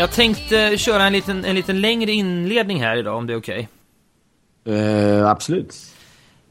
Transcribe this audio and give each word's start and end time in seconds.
Jag 0.00 0.12
tänkte 0.12 0.78
köra 0.78 1.04
en 1.06 1.12
liten, 1.12 1.44
en 1.44 1.54
liten 1.54 1.80
längre 1.80 2.12
inledning 2.12 2.82
här 2.82 2.96
idag 2.96 3.16
om 3.16 3.26
det 3.26 3.32
är 3.32 3.38
okej. 3.38 3.68
Eh, 4.64 5.28
absolut. 5.28 5.74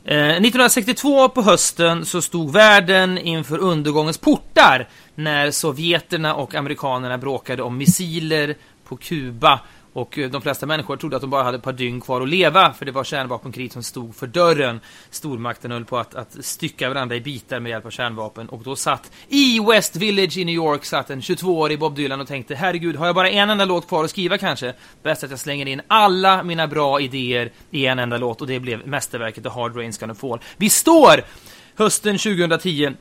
Eh, 0.06 0.18
1962 0.18 1.30
på 1.30 1.42
hösten 1.42 2.06
så 2.06 2.22
stod 2.22 2.54
världen 2.54 3.18
inför 3.18 3.58
undergångens 3.58 4.18
portar 4.18 4.88
när 5.16 5.52
sovjeterna 5.52 6.36
och 6.36 6.56
amerikanerna 6.56 7.18
bråkade 7.18 7.64
om 7.64 7.78
missiler 7.78 8.56
på 8.88 8.98
Kuba 8.98 9.60
och 9.94 10.18
eh, 10.18 10.30
de 10.30 10.42
flesta 10.42 10.66
människor 10.66 10.98
trodde 10.98 11.16
att 11.16 11.22
de 11.22 11.30
bara 11.30 11.44
hade 11.44 11.58
ett 11.58 11.64
par 11.64 11.74
dygn 11.74 12.02
kvar 12.02 12.22
att 12.22 12.30
leva 12.30 12.74
för 12.74 12.86
det 12.86 12.92
var 12.92 13.04
kärnvapenkrig 13.04 13.74
som 13.74 13.84
stod 13.84 14.16
för 14.16 14.28
dörren. 14.28 14.80
Stormakten 15.10 15.72
höll 15.72 15.86
på 15.86 15.98
att, 15.98 16.16
att 16.16 16.46
stycka 16.46 16.90
varandra 16.90 17.16
i 17.16 17.22
bitar 17.22 17.60
med 17.60 17.70
hjälp 17.70 17.86
av 17.86 17.90
kärnvapen 17.90 18.50
och 18.50 18.64
då 18.64 18.76
satt 18.76 19.12
i 19.28 19.60
West 19.60 19.96
Village 19.96 20.38
i 20.38 20.46
New 20.46 20.56
York 20.56 20.86
satt 20.86 21.10
en 21.10 21.22
22-årig 21.22 21.80
Bob 21.80 21.96
Dylan 21.96 22.22
och 22.22 22.28
tänkte 22.28 22.56
herregud, 22.56 22.96
har 22.96 23.06
jag 23.06 23.16
bara 23.16 23.30
en 23.30 23.50
enda 23.50 23.66
låt 23.66 23.88
kvar 23.88 24.04
att 24.04 24.10
skriva 24.10 24.38
kanske? 24.38 24.74
Bäst 25.04 25.24
att 25.24 25.30
jag 25.30 25.40
slänger 25.40 25.66
in 25.66 25.82
alla 25.88 26.44
mina 26.44 26.68
bra 26.68 27.02
idéer 27.02 27.52
i 27.72 27.86
en 27.86 28.00
enda 28.00 28.18
låt 28.18 28.42
och 28.42 28.48
det 28.48 28.60
blev 28.60 28.88
mästerverket 28.88 29.44
The 29.44 29.50
Hard 29.50 29.76
Rain's 29.76 30.00
Gonna 30.00 30.16
Fall. 30.16 30.40
Vi 30.58 30.70
står 30.70 31.24
hösten 31.76 32.18
2010 32.18 32.94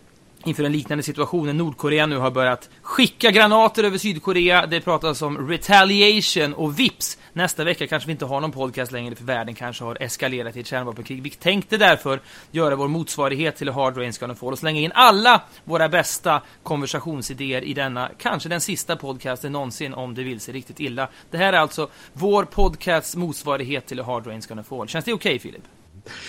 inför 0.45 0.65
en 0.65 0.73
liknande 0.73 1.03
situation 1.05 1.47
när 1.47 1.53
Nordkorea 1.53 2.07
nu 2.07 2.17
har 2.17 2.31
börjat 2.31 2.71
skicka 2.83 3.31
granater 3.31 3.85
över 3.85 3.99
Sydkorea. 3.99 4.67
Det 4.67 4.81
pratas 4.81 5.23
om 5.23 5.49
retaliation 5.49 6.55
och 6.55 6.79
vips. 6.79 7.19
Nästa 7.33 7.65
vecka 7.65 7.87
kanske 7.87 8.07
vi 8.07 8.13
inte 8.13 8.25
har 8.25 8.41
någon 8.41 8.53
podcast 8.53 8.93
längre 8.93 9.15
för 9.15 9.25
världen 9.25 9.55
kanske 9.55 9.85
har 9.85 10.03
eskalerat 10.03 10.57
i 10.57 10.61
ett 10.61 10.67
kärnvapenkrig. 10.67 11.23
Vi 11.23 11.31
tänkte 11.31 11.77
därför 11.77 12.21
göra 12.51 12.77
vår 12.77 12.89
motsvarighet 12.89 13.57
till 13.57 13.69
Hard 13.69 13.97
Rain's 13.97 14.21
Gonna 14.21 14.35
Fall 14.35 14.53
och 14.53 14.59
slänga 14.59 14.81
in 14.81 14.93
alla 14.95 15.43
våra 15.65 15.89
bästa 15.89 16.43
konversationsidéer 16.63 17.65
i 17.65 17.75
denna, 17.75 18.11
kanske 18.19 18.49
den 18.49 18.61
sista 18.61 18.97
podcasten 18.97 19.53
någonsin 19.53 19.95
om 19.95 20.15
det 20.15 20.23
vill 20.23 20.41
sig 20.41 20.55
riktigt 20.55 20.81
illa. 20.81 21.09
Det 21.31 21.37
här 21.37 21.53
är 21.53 21.59
alltså 21.59 21.89
vår 22.13 22.45
podcasts 22.45 23.17
motsvarighet 23.17 23.87
till 23.87 24.01
Hard 24.01 24.27
Rain's 24.27 24.49
Gonna 24.49 24.63
Fall. 24.63 24.89
Känns 24.89 25.05
det 25.05 25.13
okej 25.13 25.31
okay, 25.31 25.39
Filip? 25.39 25.78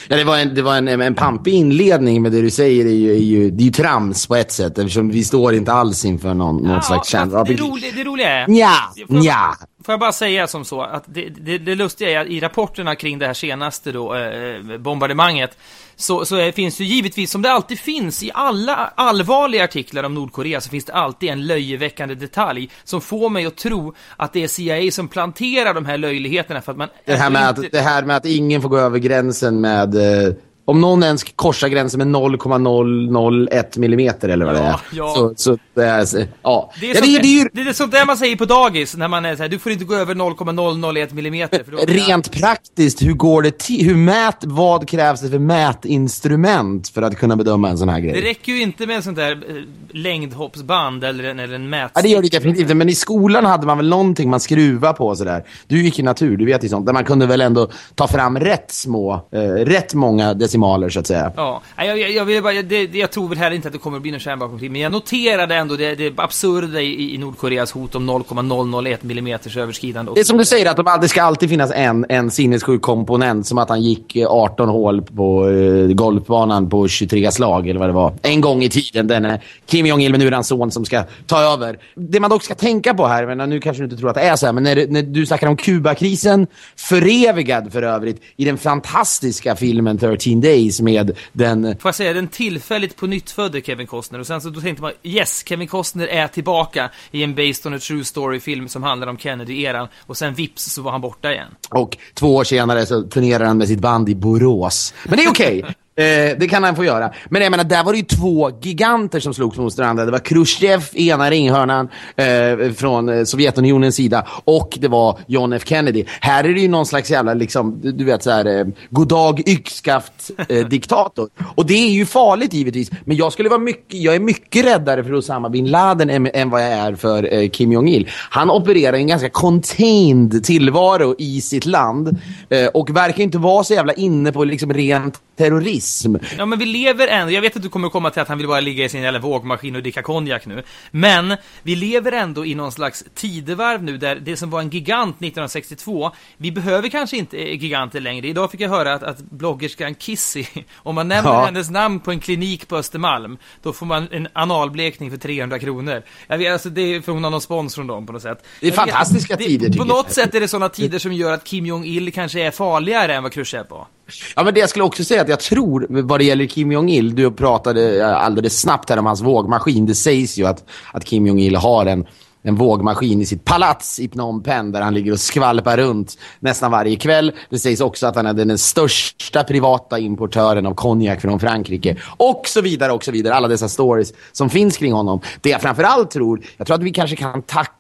Ja, 0.08 0.17
det 0.17 0.23
var 0.23 0.38
en, 0.38 0.55
det 0.55 0.61
var 0.61 0.75
en, 0.77 0.88
en 0.88 1.16
pampig 1.16 1.53
inledning, 1.53 2.22
men 2.22 2.31
det 2.31 2.41
du 2.41 2.49
säger 2.49 2.85
är 2.85 2.89
ju, 2.89 3.11
är 3.11 3.19
ju, 3.19 3.52
det 3.52 3.63
är 3.63 3.66
ju 3.66 3.72
trams 3.72 4.27
på 4.27 4.35
ett 4.35 4.52
sätt 4.52 4.77
eftersom 4.77 5.09
vi 5.09 5.23
står 5.23 5.53
inte 5.53 5.72
alls 5.73 6.05
inför 6.05 6.33
någon, 6.33 6.55
någon 6.58 6.72
Ja, 6.72 6.81
slags 6.81 7.09
kärnvapen. 7.09 7.55
Det, 7.55 7.61
roliga, 7.61 7.91
det 7.95 8.03
roliga 8.03 8.30
är... 8.30 8.47
Nja, 8.47 8.75
Får 9.07 9.13
nja. 9.13 9.55
Får 9.85 9.94
jag 9.94 10.00
bara 10.00 10.11
säga 10.11 10.47
som 10.47 10.66
så 10.66 10.81
att 10.81 11.03
det, 11.07 11.30
det, 11.30 11.57
det 11.57 11.75
lustiga 11.75 12.09
är 12.09 12.17
att 12.19 12.27
i 12.27 12.39
rapporterna 12.39 12.95
kring 12.95 13.19
det 13.19 13.27
här 13.27 13.33
senaste 13.33 13.91
då, 13.91 14.16
eh, 14.16 14.77
bombardemanget 14.80 15.57
så, 16.00 16.25
så 16.25 16.52
finns 16.52 16.78
det 16.78 16.83
givetvis, 16.83 17.31
som 17.31 17.42
det 17.42 17.52
alltid 17.52 17.80
finns 17.80 18.23
i 18.23 18.31
alla 18.33 18.94
allvarliga 18.95 19.64
artiklar 19.64 20.03
om 20.03 20.14
Nordkorea, 20.14 20.61
så 20.61 20.69
finns 20.69 20.86
det 20.86 20.94
alltid 20.94 21.30
en 21.30 21.47
löjeväckande 21.47 22.16
detalj 22.16 22.69
som 22.83 23.02
får 23.02 23.30
mig 23.30 23.45
att 23.45 23.58
tro 23.58 23.94
att 24.17 24.33
det 24.33 24.44
är 24.44 24.47
CIA 24.47 24.91
som 24.91 25.08
planterar 25.08 25.73
de 25.73 25.86
här 25.86 25.97
löjligheterna 25.97 26.61
för 26.61 26.72
att 26.72 26.78
man... 26.78 26.89
Det 27.06 27.16
här, 27.16 27.30
med 27.30 27.50
att, 27.50 27.72
det 27.72 27.80
här 27.80 28.03
med 28.03 28.16
att 28.16 28.25
ingen 28.25 28.61
får 28.61 28.69
gå 28.69 28.78
över 28.78 29.00
gränsen 29.00 29.61
med... 29.61 29.95
Eh, 29.95 30.33
om 30.70 30.81
någon 30.81 31.03
ens 31.03 31.23
korsar 31.36 31.67
gränsen 31.67 31.98
med 31.98 32.08
0,001 32.08 33.78
millimeter 33.78 34.30
eller 34.30 34.46
vad 34.46 34.56
det 34.56 34.59
är. 34.59 34.66
Ja, 34.66 34.80
ja. 34.91 35.13
Så, 35.16 35.34
så 35.35 35.57
det 35.74 35.84
är, 35.84 36.06
så- 36.06 36.24
ja. 36.44 36.72
Det 36.80 36.85
är, 36.85 36.90
ja, 36.90 36.96
sånt 36.96 37.06
det, 37.06 37.16
är- 37.18 37.22
det 37.22 37.28
är 37.28 37.40
ju 37.44 37.50
det 37.53 37.62
är 37.69 37.74
sånt 37.74 37.91
där 37.91 38.06
man 38.06 38.18
säger 38.18 38.35
på 38.35 38.46
dagis 38.46 38.96
när 38.96 39.07
man 39.07 39.25
är 39.25 39.35
så 39.35 39.41
här, 39.41 39.50
du 39.50 39.59
får 39.59 39.72
inte 39.72 39.85
gå 39.85 39.96
över 39.96 40.16
0,001 40.16 41.13
millimeter. 41.13 41.63
För 41.63 41.72
då, 41.72 41.78
rent 41.88 42.31
praktiskt, 42.31 43.02
hur 43.02 43.13
går 43.13 43.41
det 43.41 43.57
till? 43.57 43.85
Hur 43.85 43.96
mät, 43.96 44.38
vad 44.44 44.88
krävs 44.90 45.22
det 45.22 45.30
för 45.30 45.40
mätinstrument 45.40 46.88
för 46.90 47.01
att 47.01 47.18
kunna 47.18 47.36
bedöma 47.36 47.69
en 47.69 47.78
sån 47.78 47.90
här 47.90 48.00
grej? 48.00 48.13
Det 48.22 48.30
räcker 48.30 48.51
ju 48.51 48.62
inte 48.62 48.86
med 48.88 48.96
en 48.96 49.03
sån 49.03 49.13
där 49.16 49.31
eh, 49.31 49.56
längdhoppsband 49.91 51.03
eller 51.03 51.24
en, 51.24 51.40
eller 51.40 51.56
en 51.56 51.69
mätstick. 51.69 51.97
Ja, 51.97 52.01
det 52.01 52.09
gör 52.09 52.22
det 52.22 52.31
definitivt. 52.31 52.78
Men 52.78 52.90
i 52.90 52.96
skolan 52.96 53.46
hade 53.46 53.66
man 53.68 53.78
väl 53.78 53.90
någonting 53.90 54.30
man 54.30 54.40
skruvar 54.40 54.94
på 54.94 55.16
sådär. 55.16 55.44
Du 55.68 55.84
gick 55.84 56.00
i 56.00 56.03
natur, 56.03 56.38
du 56.38 56.46
vet 56.46 56.63
ju 56.63 56.69
sånt. 56.69 56.86
Där 56.86 56.94
man 56.94 57.03
kunde 57.06 57.25
väl 57.25 57.41
ändå 57.41 57.69
ta 57.96 58.07
fram 58.07 58.40
rätt 58.40 58.72
små, 58.72 59.13
eh, 59.31 59.40
rätt 59.66 59.94
många 59.94 60.34
decimaler 60.34 60.59
så 60.90 61.00
att 61.00 61.08
säga. 61.08 61.31
Ja, 61.36 61.62
jag, 61.78 62.00
jag, 62.00 62.12
jag, 62.12 62.25
vill 62.25 62.44
bara, 62.44 62.62
det, 62.62 62.96
jag 62.96 63.12
tror 63.12 63.28
väl 63.30 63.38
heller 63.38 63.56
inte 63.56 63.68
att 63.68 63.74
det 63.74 63.80
kommer 63.80 63.97
att 63.97 64.02
bli 64.02 64.12
någon 64.12 64.20
kärnvapenkrig, 64.20 64.72
men 64.72 64.81
jag 64.81 64.92
noterade 64.92 65.56
ändå 65.56 65.75
det, 65.75 65.96
det 65.96 66.14
absurda 66.18 66.81
i, 66.81 67.16
i 67.16 67.18
Nordkoreas 67.18 67.72
hot 67.72 67.96
om 67.96 68.06
0,001 68.06 69.03
millimeters 69.03 69.58
överskridande. 69.58 70.12
Det 70.16 70.19
är 70.19 70.24
som 70.24 70.38
du 70.38 70.46
säger, 70.46 70.69
att 70.69 70.78
de, 70.78 70.98
det 71.02 71.08
ska 71.08 71.24
alltid 71.24 71.50
finnas 71.50 71.72
en, 71.72 72.06
en 72.09 72.31
sinnessjuk 72.31 72.81
komponent. 72.81 73.48
Som 73.48 73.58
att 73.58 73.69
han 73.69 73.81
gick 73.81 74.16
eh, 74.16 74.28
18 74.28 74.69
hål 74.69 75.02
på 75.02 75.50
eh, 75.50 75.88
golfbanan 75.88 76.69
på 76.69 76.88
23 76.88 77.31
slag, 77.31 77.68
eller 77.68 77.80
vad 77.80 77.90
det 77.90 77.94
var. 77.94 78.14
En 78.22 78.42
gång 78.42 78.64
i 78.64 78.69
tiden, 78.69 79.08
den 79.08 79.25
eh, 79.25 79.40
Kim 79.66 79.86
Jong-Il, 79.86 80.12
men 80.12 80.19
nu 80.19 80.28
är 80.28 80.31
hans 80.31 80.48
son 80.48 80.72
som 80.72 80.86
ska 80.86 81.03
ta 81.28 81.42
över. 81.42 81.80
Det 81.96 82.19
man 82.19 82.30
dock 82.30 82.44
ska 82.44 82.56
tänka 82.56 82.94
på 82.94 83.08
här, 83.08 83.36
men 83.36 83.50
nu 83.50 83.59
kanske 83.59 83.81
du 83.81 83.86
inte 83.86 83.98
tror 83.98 84.09
att 84.09 84.16
det 84.16 84.22
är 84.22 84.36
så 84.36 84.46
här, 84.46 84.53
men 84.53 84.64
när, 84.64 84.88
när 84.88 85.02
du 85.02 85.25
snackar 85.25 85.48
om 85.48 85.58
Kubakrisen, 85.58 86.48
förevigad 86.75 87.72
för 87.72 87.84
övrigt 87.84 88.22
i 88.38 88.46
den 88.46 88.58
fantastiska 88.58 89.56
filmen 89.56 89.98
13 89.98 90.42
Days 90.42 90.49
med 90.82 91.18
den... 91.34 91.64
Får 91.64 91.90
jag 91.90 91.96
säga, 91.96 92.14
den 92.14 92.28
tillfälligt 92.28 92.96
på 92.96 93.08
nytt 93.08 93.32
födde 93.32 93.62
Kevin 93.62 93.88
Costner 93.88 94.20
och 94.20 94.28
sen 94.28 94.42
så 94.42 94.50
då 94.50 94.62
tänkte 94.62 94.82
man 94.82 94.92
yes, 95.04 95.44
Kevin 95.46 95.68
Costner 95.68 96.08
är 96.08 96.28
tillbaka 96.28 96.90
i 97.12 97.24
en 97.24 97.36
Based 97.36 97.66
on 97.66 97.74
a 97.74 97.80
True 97.80 98.04
Story-film 98.04 98.68
som 98.68 98.84
handlar 98.84 99.08
om 99.08 99.18
Kennedy-eran 99.18 99.88
och 100.06 100.18
sen 100.18 100.34
vips 100.34 100.64
så 100.64 100.82
var 100.82 100.92
han 100.92 101.02
borta 101.02 101.32
igen. 101.34 101.50
Och 101.70 101.98
två 102.14 102.36
år 102.36 102.44
senare 102.44 102.86
så 102.86 103.02
turnerar 103.02 103.46
han 103.46 103.58
med 103.58 103.68
sitt 103.68 103.80
band 103.80 104.10
i 104.10 104.16
Borås. 104.16 104.94
Men 105.06 105.18
det 105.18 105.24
är 105.24 105.30
okej. 105.30 105.66
Eh, 106.00 106.38
det 106.38 106.48
kan 106.48 106.64
han 106.64 106.76
få 106.76 106.86
göra. 106.86 107.12
Men 107.30 107.42
jag 107.42 107.52
menar, 107.52 107.64
där 107.64 107.84
var 107.84 107.92
det 107.92 107.98
ju 107.98 108.06
två 108.06 108.52
giganter 108.62 109.20
som 109.20 109.34
slogs 109.34 109.58
mot 109.58 109.78
varandra. 109.78 110.06
Det 110.06 110.12
var 110.12 110.20
Khrushchev 110.20 110.84
i 110.94 111.10
ena 111.10 111.30
ringhörnan 111.30 111.90
eh, 112.16 112.72
från 112.72 113.10
eh, 113.10 113.24
Sovjetunionens 113.24 113.96
sida 113.96 114.28
och 114.46 114.78
det 114.82 114.88
var 114.88 115.20
John 115.28 115.54
F 115.54 115.64
Kennedy. 115.66 116.04
Här 116.22 116.44
är 116.44 116.54
det 116.54 116.62
ju 116.62 116.68
någon 116.68 116.86
slags 116.86 117.12
jävla, 117.12 117.34
liksom, 117.34 117.80
du 117.82 118.04
vet 118.04 118.24
så 118.24 118.32
här, 118.32 118.60
eh, 118.60 118.66
goddag 118.90 119.42
yxskaft 119.46 120.32
eh, 120.50 120.68
diktator. 120.68 121.30
Och 121.56 121.66
det 121.66 121.74
är 121.74 121.90
ju 121.90 122.06
farligt 122.06 122.54
givetvis. 122.54 122.92
Men 123.06 123.18
jag 123.18 123.34
skulle 123.34 123.50
vara 123.50 123.60
mycket, 123.60 124.00
jag 124.00 124.16
är 124.16 124.20
mycket 124.20 124.66
räddare 124.66 125.04
för 125.04 125.14
Osama 125.14 125.50
bin 125.50 125.72
Laden 125.72 126.10
än, 126.10 126.28
än 126.34 126.50
vad 126.50 126.62
jag 126.64 126.70
är 126.70 126.96
för 126.96 127.34
eh, 127.34 127.50
Kim 127.50 127.72
Jong-Il. 127.72 128.10
Han 128.30 128.50
opererar 128.50 128.98
i 128.98 129.00
en 129.00 129.08
ganska 129.08 129.30
contained 129.30 130.44
tillvaro 130.44 131.16
i 131.18 131.42
sitt 131.42 131.66
land 131.66 132.18
eh, 132.50 132.68
och 132.68 132.90
verkar 132.90 133.24
inte 133.24 133.38
vara 133.38 133.64
så 133.64 133.74
jävla 133.74 133.94
inne 133.94 134.31
på 134.31 134.44
liksom 134.44 134.74
rent 134.74 135.22
terrorism. 135.44 136.16
Ja 136.38 136.45
men 136.45 136.59
vi 136.59 136.66
lever 136.66 137.07
ändå, 137.07 137.31
jag 137.33 137.41
vet 137.41 137.55
att 137.55 137.61
du 137.61 137.69
kommer 137.69 137.89
komma 137.89 138.09
till 138.09 138.22
att 138.22 138.27
han 138.27 138.38
vill 138.38 138.47
bara 138.47 138.59
ligga 138.59 138.85
i 138.85 138.89
sin 138.89 139.01
jävla 139.01 139.19
vågmaskin 139.19 139.75
och 139.75 139.81
dricka 139.81 140.01
konjak 140.01 140.45
nu. 140.45 140.63
Men 140.91 141.35
vi 141.63 141.75
lever 141.75 142.11
ändå 142.11 142.45
i 142.45 142.55
någon 142.55 142.72
slags 142.72 143.03
tidevarv 143.16 143.83
nu 143.83 143.97
där 143.97 144.16
det 144.16 144.38
som 144.38 144.50
var 144.50 144.59
en 144.61 144.69
gigant 144.69 145.16
1962, 145.16 146.11
vi 146.38 146.51
behöver 146.51 146.89
kanske 146.89 147.17
inte 147.17 147.38
eh, 147.38 147.61
giganter 147.63 148.00
längre. 148.00 148.27
Idag 148.27 148.51
fick 148.51 148.61
jag 148.61 148.69
höra 148.69 148.94
att, 148.94 149.03
att 149.03 149.19
bloggerskan 149.19 149.95
Kissy, 149.95 150.45
om 150.75 150.95
man 150.95 151.07
nämner 151.07 151.31
Ja. 151.31 151.45
hennes 151.45 151.69
namn 151.69 152.00
på 152.00 152.11
en 152.11 152.19
klinik 152.19 152.67
på 152.67 152.77
Östermalm, 152.77 153.38
då 153.63 153.73
får 153.73 153.85
man 153.85 154.07
en 154.11 154.27
analblekning 154.33 155.11
för 155.11 155.17
300 155.17 155.59
kronor. 155.59 156.01
Jag 156.27 156.38
vet, 156.38 156.53
alltså 156.53 156.69
det 156.69 156.81
är 156.81 157.01
för 157.01 157.11
hon 157.11 157.23
har 157.23 157.31
någon 157.31 157.41
spons 157.41 157.75
från 157.75 157.88
dem 157.88 158.06
på 158.06 158.13
något 158.13 158.21
sätt. 158.21 158.45
Det 158.59 158.67
är 158.67 158.71
Jag 158.71 158.85
vet- 158.85 158.94
fantastiska 158.94 159.35
det, 159.35 159.44
tider, 159.44 159.77
På 159.77 159.83
något 159.85 160.06
jag. 160.07 160.16
sätt 160.16 160.35
är 160.35 160.39
det 160.39 160.47
sådana 160.47 160.69
tider 160.69 161.00
som 161.00 161.13
gör 161.13 161.31
att 161.33 161.44
Kim 161.44 161.65
Jong-Il 161.65 162.12
kanske 162.13 162.42
är 162.42 162.51
farligare 162.51 163.15
än 163.15 163.24
vad 163.24 163.31
Khrushchev 163.33 163.65
var. 163.69 163.88
Ja, 164.35 164.44
men 164.44 164.53
det 164.53 164.59
jag 164.59 164.69
skulle 164.69 164.85
också 164.85 165.03
säga 165.03 165.21
att 165.21 165.29
jag 165.29 165.39
tror, 165.39 165.88
vad 165.89 166.19
det 166.19 166.23
gäller 166.23 166.45
Kim 166.45 166.71
Jong-Il, 166.71 167.15
du 167.15 167.31
pratade 167.31 168.01
eh, 168.01 168.17
alldeles 168.17 168.61
snabbt 168.61 168.89
här 168.89 169.00
om 169.00 169.06
hans 169.06 169.21
vågmaskin. 169.21 169.85
Det 169.85 169.95
sägs 169.95 170.38
ju 170.38 170.45
att, 170.45 170.63
att 170.94 171.06
Kim 171.06 171.27
Jong-Il 171.27 171.56
har 171.56 171.85
en, 171.85 172.06
en 172.41 172.56
vågmaskin 172.56 173.21
i 173.21 173.25
sitt 173.25 173.45
palats 173.45 174.00
i 174.00 174.07
Phnom 174.07 174.44
Penh 174.44 174.71
där 174.71 174.81
han 174.81 174.94
ligger 174.94 175.11
och 175.11 175.19
skvalpar 175.19 175.77
runt 175.77 176.17
nästan 176.39 176.71
varje 176.71 176.95
kväll. 176.95 177.31
Det 177.50 177.59
sägs 177.59 177.81
också 177.81 178.07
att 178.07 178.15
han 178.15 178.25
är 178.25 178.33
den 178.33 178.57
största 178.57 179.44
privata 179.44 180.00
importören 180.00 180.65
av 180.65 180.73
konjak 180.73 181.21
från 181.21 181.39
Frankrike. 181.39 181.95
Och 182.17 182.44
så 182.47 182.61
vidare, 182.61 182.91
och 182.91 183.03
så 183.03 183.11
vidare. 183.11 183.33
Alla 183.33 183.47
dessa 183.47 183.69
stories 183.69 184.13
som 184.31 184.50
finns 184.50 184.77
kring 184.77 184.94
honom. 184.94 185.21
Det 185.41 185.50
jag 185.50 185.61
framförallt 185.61 186.11
tror, 186.11 186.41
jag 186.57 186.67
tror 186.67 186.75
att 186.75 186.83
vi 186.83 186.91
kanske 186.91 187.15
kan 187.15 187.41
tacka 187.41 187.79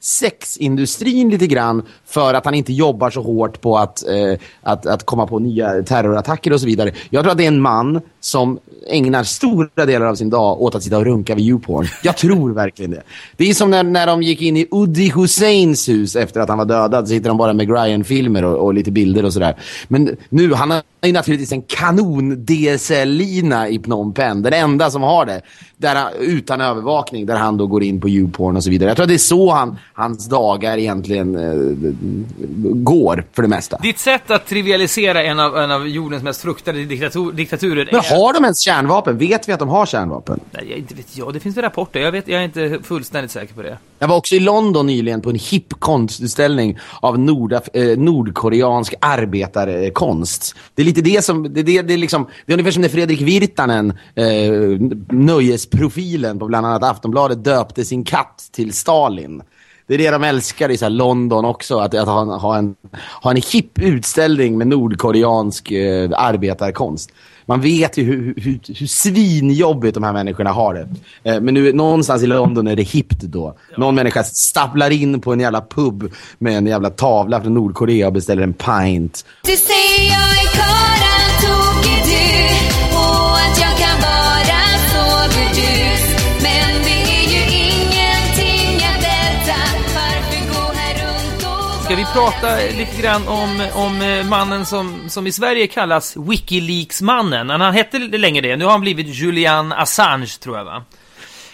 sexindustrin 0.00 1.30
lite 1.30 1.46
grann 1.46 1.82
för 2.06 2.34
att 2.34 2.44
han 2.44 2.54
inte 2.54 2.72
jobbar 2.72 3.10
så 3.10 3.22
hårt 3.22 3.60
på 3.60 3.78
att, 3.78 4.08
eh, 4.08 4.38
att, 4.62 4.86
att 4.86 5.06
komma 5.06 5.26
på 5.26 5.38
nya 5.38 5.82
terrorattacker 5.82 6.52
och 6.52 6.60
så 6.60 6.66
vidare. 6.66 6.92
Jag 7.10 7.22
tror 7.22 7.32
att 7.32 7.38
det 7.38 7.44
är 7.44 7.48
en 7.48 7.60
man 7.60 8.00
som 8.20 8.58
ägnar 8.88 9.22
stora 9.22 9.86
delar 9.86 10.06
av 10.06 10.14
sin 10.14 10.30
dag 10.30 10.62
åt 10.62 10.74
att 10.74 10.82
sitta 10.82 10.98
och 10.98 11.04
runka 11.04 11.34
vid 11.34 11.44
YouPorn. 11.44 11.86
Jag 12.02 12.16
tror 12.16 12.52
verkligen 12.52 12.90
det. 12.90 13.02
Det 13.36 13.50
är 13.50 13.54
som 13.54 13.70
när, 13.70 13.82
när 13.82 14.06
de 14.06 14.22
gick 14.22 14.42
in 14.42 14.56
i 14.56 14.66
Udi 14.70 15.12
Husseins 15.14 15.88
hus 15.88 16.16
efter 16.16 16.40
att 16.40 16.48
han 16.48 16.58
var 16.58 16.64
dödad. 16.64 17.08
Så 17.08 17.14
sitter 17.14 17.28
de 17.28 17.38
bara 17.38 17.52
med 17.52 17.68
Gryan-filmer 17.68 18.44
och, 18.44 18.64
och 18.64 18.74
lite 18.74 18.90
bilder 18.90 19.24
och 19.24 19.32
sådär. 19.32 19.56
Men 19.88 20.16
nu, 20.28 20.54
han 20.54 20.70
har 20.70 20.82
ju 21.02 21.12
naturligtvis 21.12 21.52
en 21.52 21.62
kanon 21.62 22.44
DSL-lina 22.44 23.68
i 23.68 23.78
Phnom 23.78 24.12
Penh. 24.14 24.42
Den 24.42 24.52
enda 24.52 24.90
som 24.90 25.02
har 25.02 25.26
det. 25.26 25.40
Där 25.76 26.06
utan 26.20 26.60
övervakning. 26.60 27.26
Där 27.26 27.36
han 27.36 27.56
då 27.56 27.66
går 27.66 27.82
in 27.82 28.00
på 28.00 28.08
YouPorn 28.08 28.56
och 28.56 28.64
så 28.64 28.70
vidare. 28.70 28.90
Jag 28.90 28.96
tror 28.96 29.04
att 29.04 29.08
det 29.08 29.14
är 29.14 29.18
så 29.18 29.49
så 29.50 29.54
han, 29.56 29.78
hans 29.92 30.28
dagar 30.28 30.78
egentligen 30.78 31.34
eh, 31.34 31.92
går 32.74 33.24
för 33.32 33.42
det 33.42 33.48
mesta. 33.48 33.78
Ditt 33.82 33.98
sätt 33.98 34.30
att 34.30 34.46
trivialisera 34.46 35.22
en 35.22 35.40
av, 35.40 35.56
en 35.56 35.70
av 35.70 35.88
jordens 35.88 36.22
mest 36.22 36.42
fruktade 36.42 36.84
diktator, 36.84 37.32
diktaturer 37.32 37.88
Men 37.92 38.00
har 38.04 38.32
de 38.32 38.44
ens 38.44 38.60
kärnvapen? 38.60 39.18
Vet 39.18 39.48
vi 39.48 39.52
att 39.52 39.58
de 39.58 39.68
har 39.68 39.86
kärnvapen? 39.86 40.40
Nej, 40.50 40.66
jag, 40.70 40.78
inte 40.78 40.94
vet 40.94 41.16
jag. 41.16 41.34
Det 41.34 41.40
finns 41.40 41.56
väl 41.56 41.64
rapporter. 41.64 42.00
Jag, 42.00 42.12
vet, 42.12 42.28
jag 42.28 42.40
är 42.40 42.44
inte 42.44 42.78
fullständigt 42.82 43.30
säker 43.30 43.54
på 43.54 43.62
det. 43.62 43.78
Jag 43.98 44.08
var 44.08 44.16
också 44.16 44.34
i 44.34 44.40
London 44.40 44.86
nyligen 44.86 45.20
på 45.20 45.30
en 45.30 45.38
hipp 45.50 45.80
konstutställning 45.80 46.78
av 47.00 47.18
norda, 47.18 47.60
eh, 47.72 47.98
nordkoreansk 47.98 48.94
arbetarkonst. 49.00 50.54
Det 50.74 50.82
är 50.82 50.86
lite 50.86 51.00
det 51.00 51.24
som, 51.24 51.42
det, 51.42 51.62
det, 51.62 51.82
det, 51.82 51.94
är 51.94 51.98
liksom, 51.98 52.26
det 52.46 52.52
är 52.52 52.54
ungefär 52.54 52.70
som 52.70 52.82
när 52.82 52.88
Fredrik 52.88 53.20
Virtanen, 53.20 53.90
eh, 54.14 54.26
nöjesprofilen 55.08 56.38
på 56.38 56.46
bland 56.46 56.66
annat 56.66 56.82
Aftonbladet, 56.82 57.44
döpte 57.44 57.84
sin 57.84 58.04
katt 58.04 58.48
till 58.52 58.72
Stalin. 58.72 59.39
Det 59.90 59.94
är 59.94 59.98
det 59.98 60.10
de 60.10 60.24
älskar 60.24 60.70
i 60.70 60.76
så 60.76 60.88
London 60.88 61.44
också, 61.44 61.78
att, 61.78 61.94
att 61.94 62.08
ha, 62.08 62.38
ha, 62.38 62.58
en, 62.58 62.74
ha 63.22 63.30
en 63.30 63.36
hipp 63.52 63.78
utställning 63.78 64.58
med 64.58 64.66
nordkoreansk 64.66 65.70
eh, 65.70 66.10
arbetarkonst. 66.14 67.12
Man 67.46 67.60
vet 67.60 67.96
ju 67.96 68.02
hur, 68.02 68.34
hur, 68.36 68.60
hur 68.78 68.86
svinjobbigt 68.86 69.94
de 69.94 70.02
här 70.02 70.12
människorna 70.12 70.50
har 70.50 70.74
det. 70.74 70.88
Eh, 71.30 71.40
men 71.40 71.54
nu 71.54 71.72
någonstans 71.72 72.22
i 72.22 72.26
London 72.26 72.66
är 72.66 72.76
det 72.76 72.82
hippt 72.82 73.20
då. 73.20 73.56
Någon 73.76 73.94
människa 73.94 74.24
stapplar 74.24 74.90
in 74.90 75.20
på 75.20 75.32
en 75.32 75.40
jävla 75.40 75.60
pub 75.60 76.12
med 76.38 76.56
en 76.56 76.66
jävla 76.66 76.90
tavla 76.90 77.40
från 77.40 77.54
Nordkorea 77.54 78.06
och 78.06 78.12
beställer 78.12 78.42
en 78.42 78.54
pint. 78.54 79.24
Ska 91.90 91.96
vi 91.96 92.04
prata 92.04 92.56
lite 92.56 93.02
grann 93.02 93.28
om, 93.28 93.62
om 93.74 94.02
eh, 94.02 94.26
mannen 94.26 94.66
som, 94.66 95.08
som 95.08 95.26
i 95.26 95.32
Sverige 95.32 95.66
kallas 95.66 96.16
Wikileaks-mannen? 96.16 97.50
Han 97.50 97.74
hette 97.74 97.98
länge 97.98 98.40
det. 98.40 98.56
Nu 98.56 98.64
har 98.64 98.72
han 98.72 98.80
blivit 98.80 99.06
Julian 99.06 99.72
Assange, 99.72 100.26
tror 100.26 100.56
jag, 100.56 100.64
va? 100.64 100.84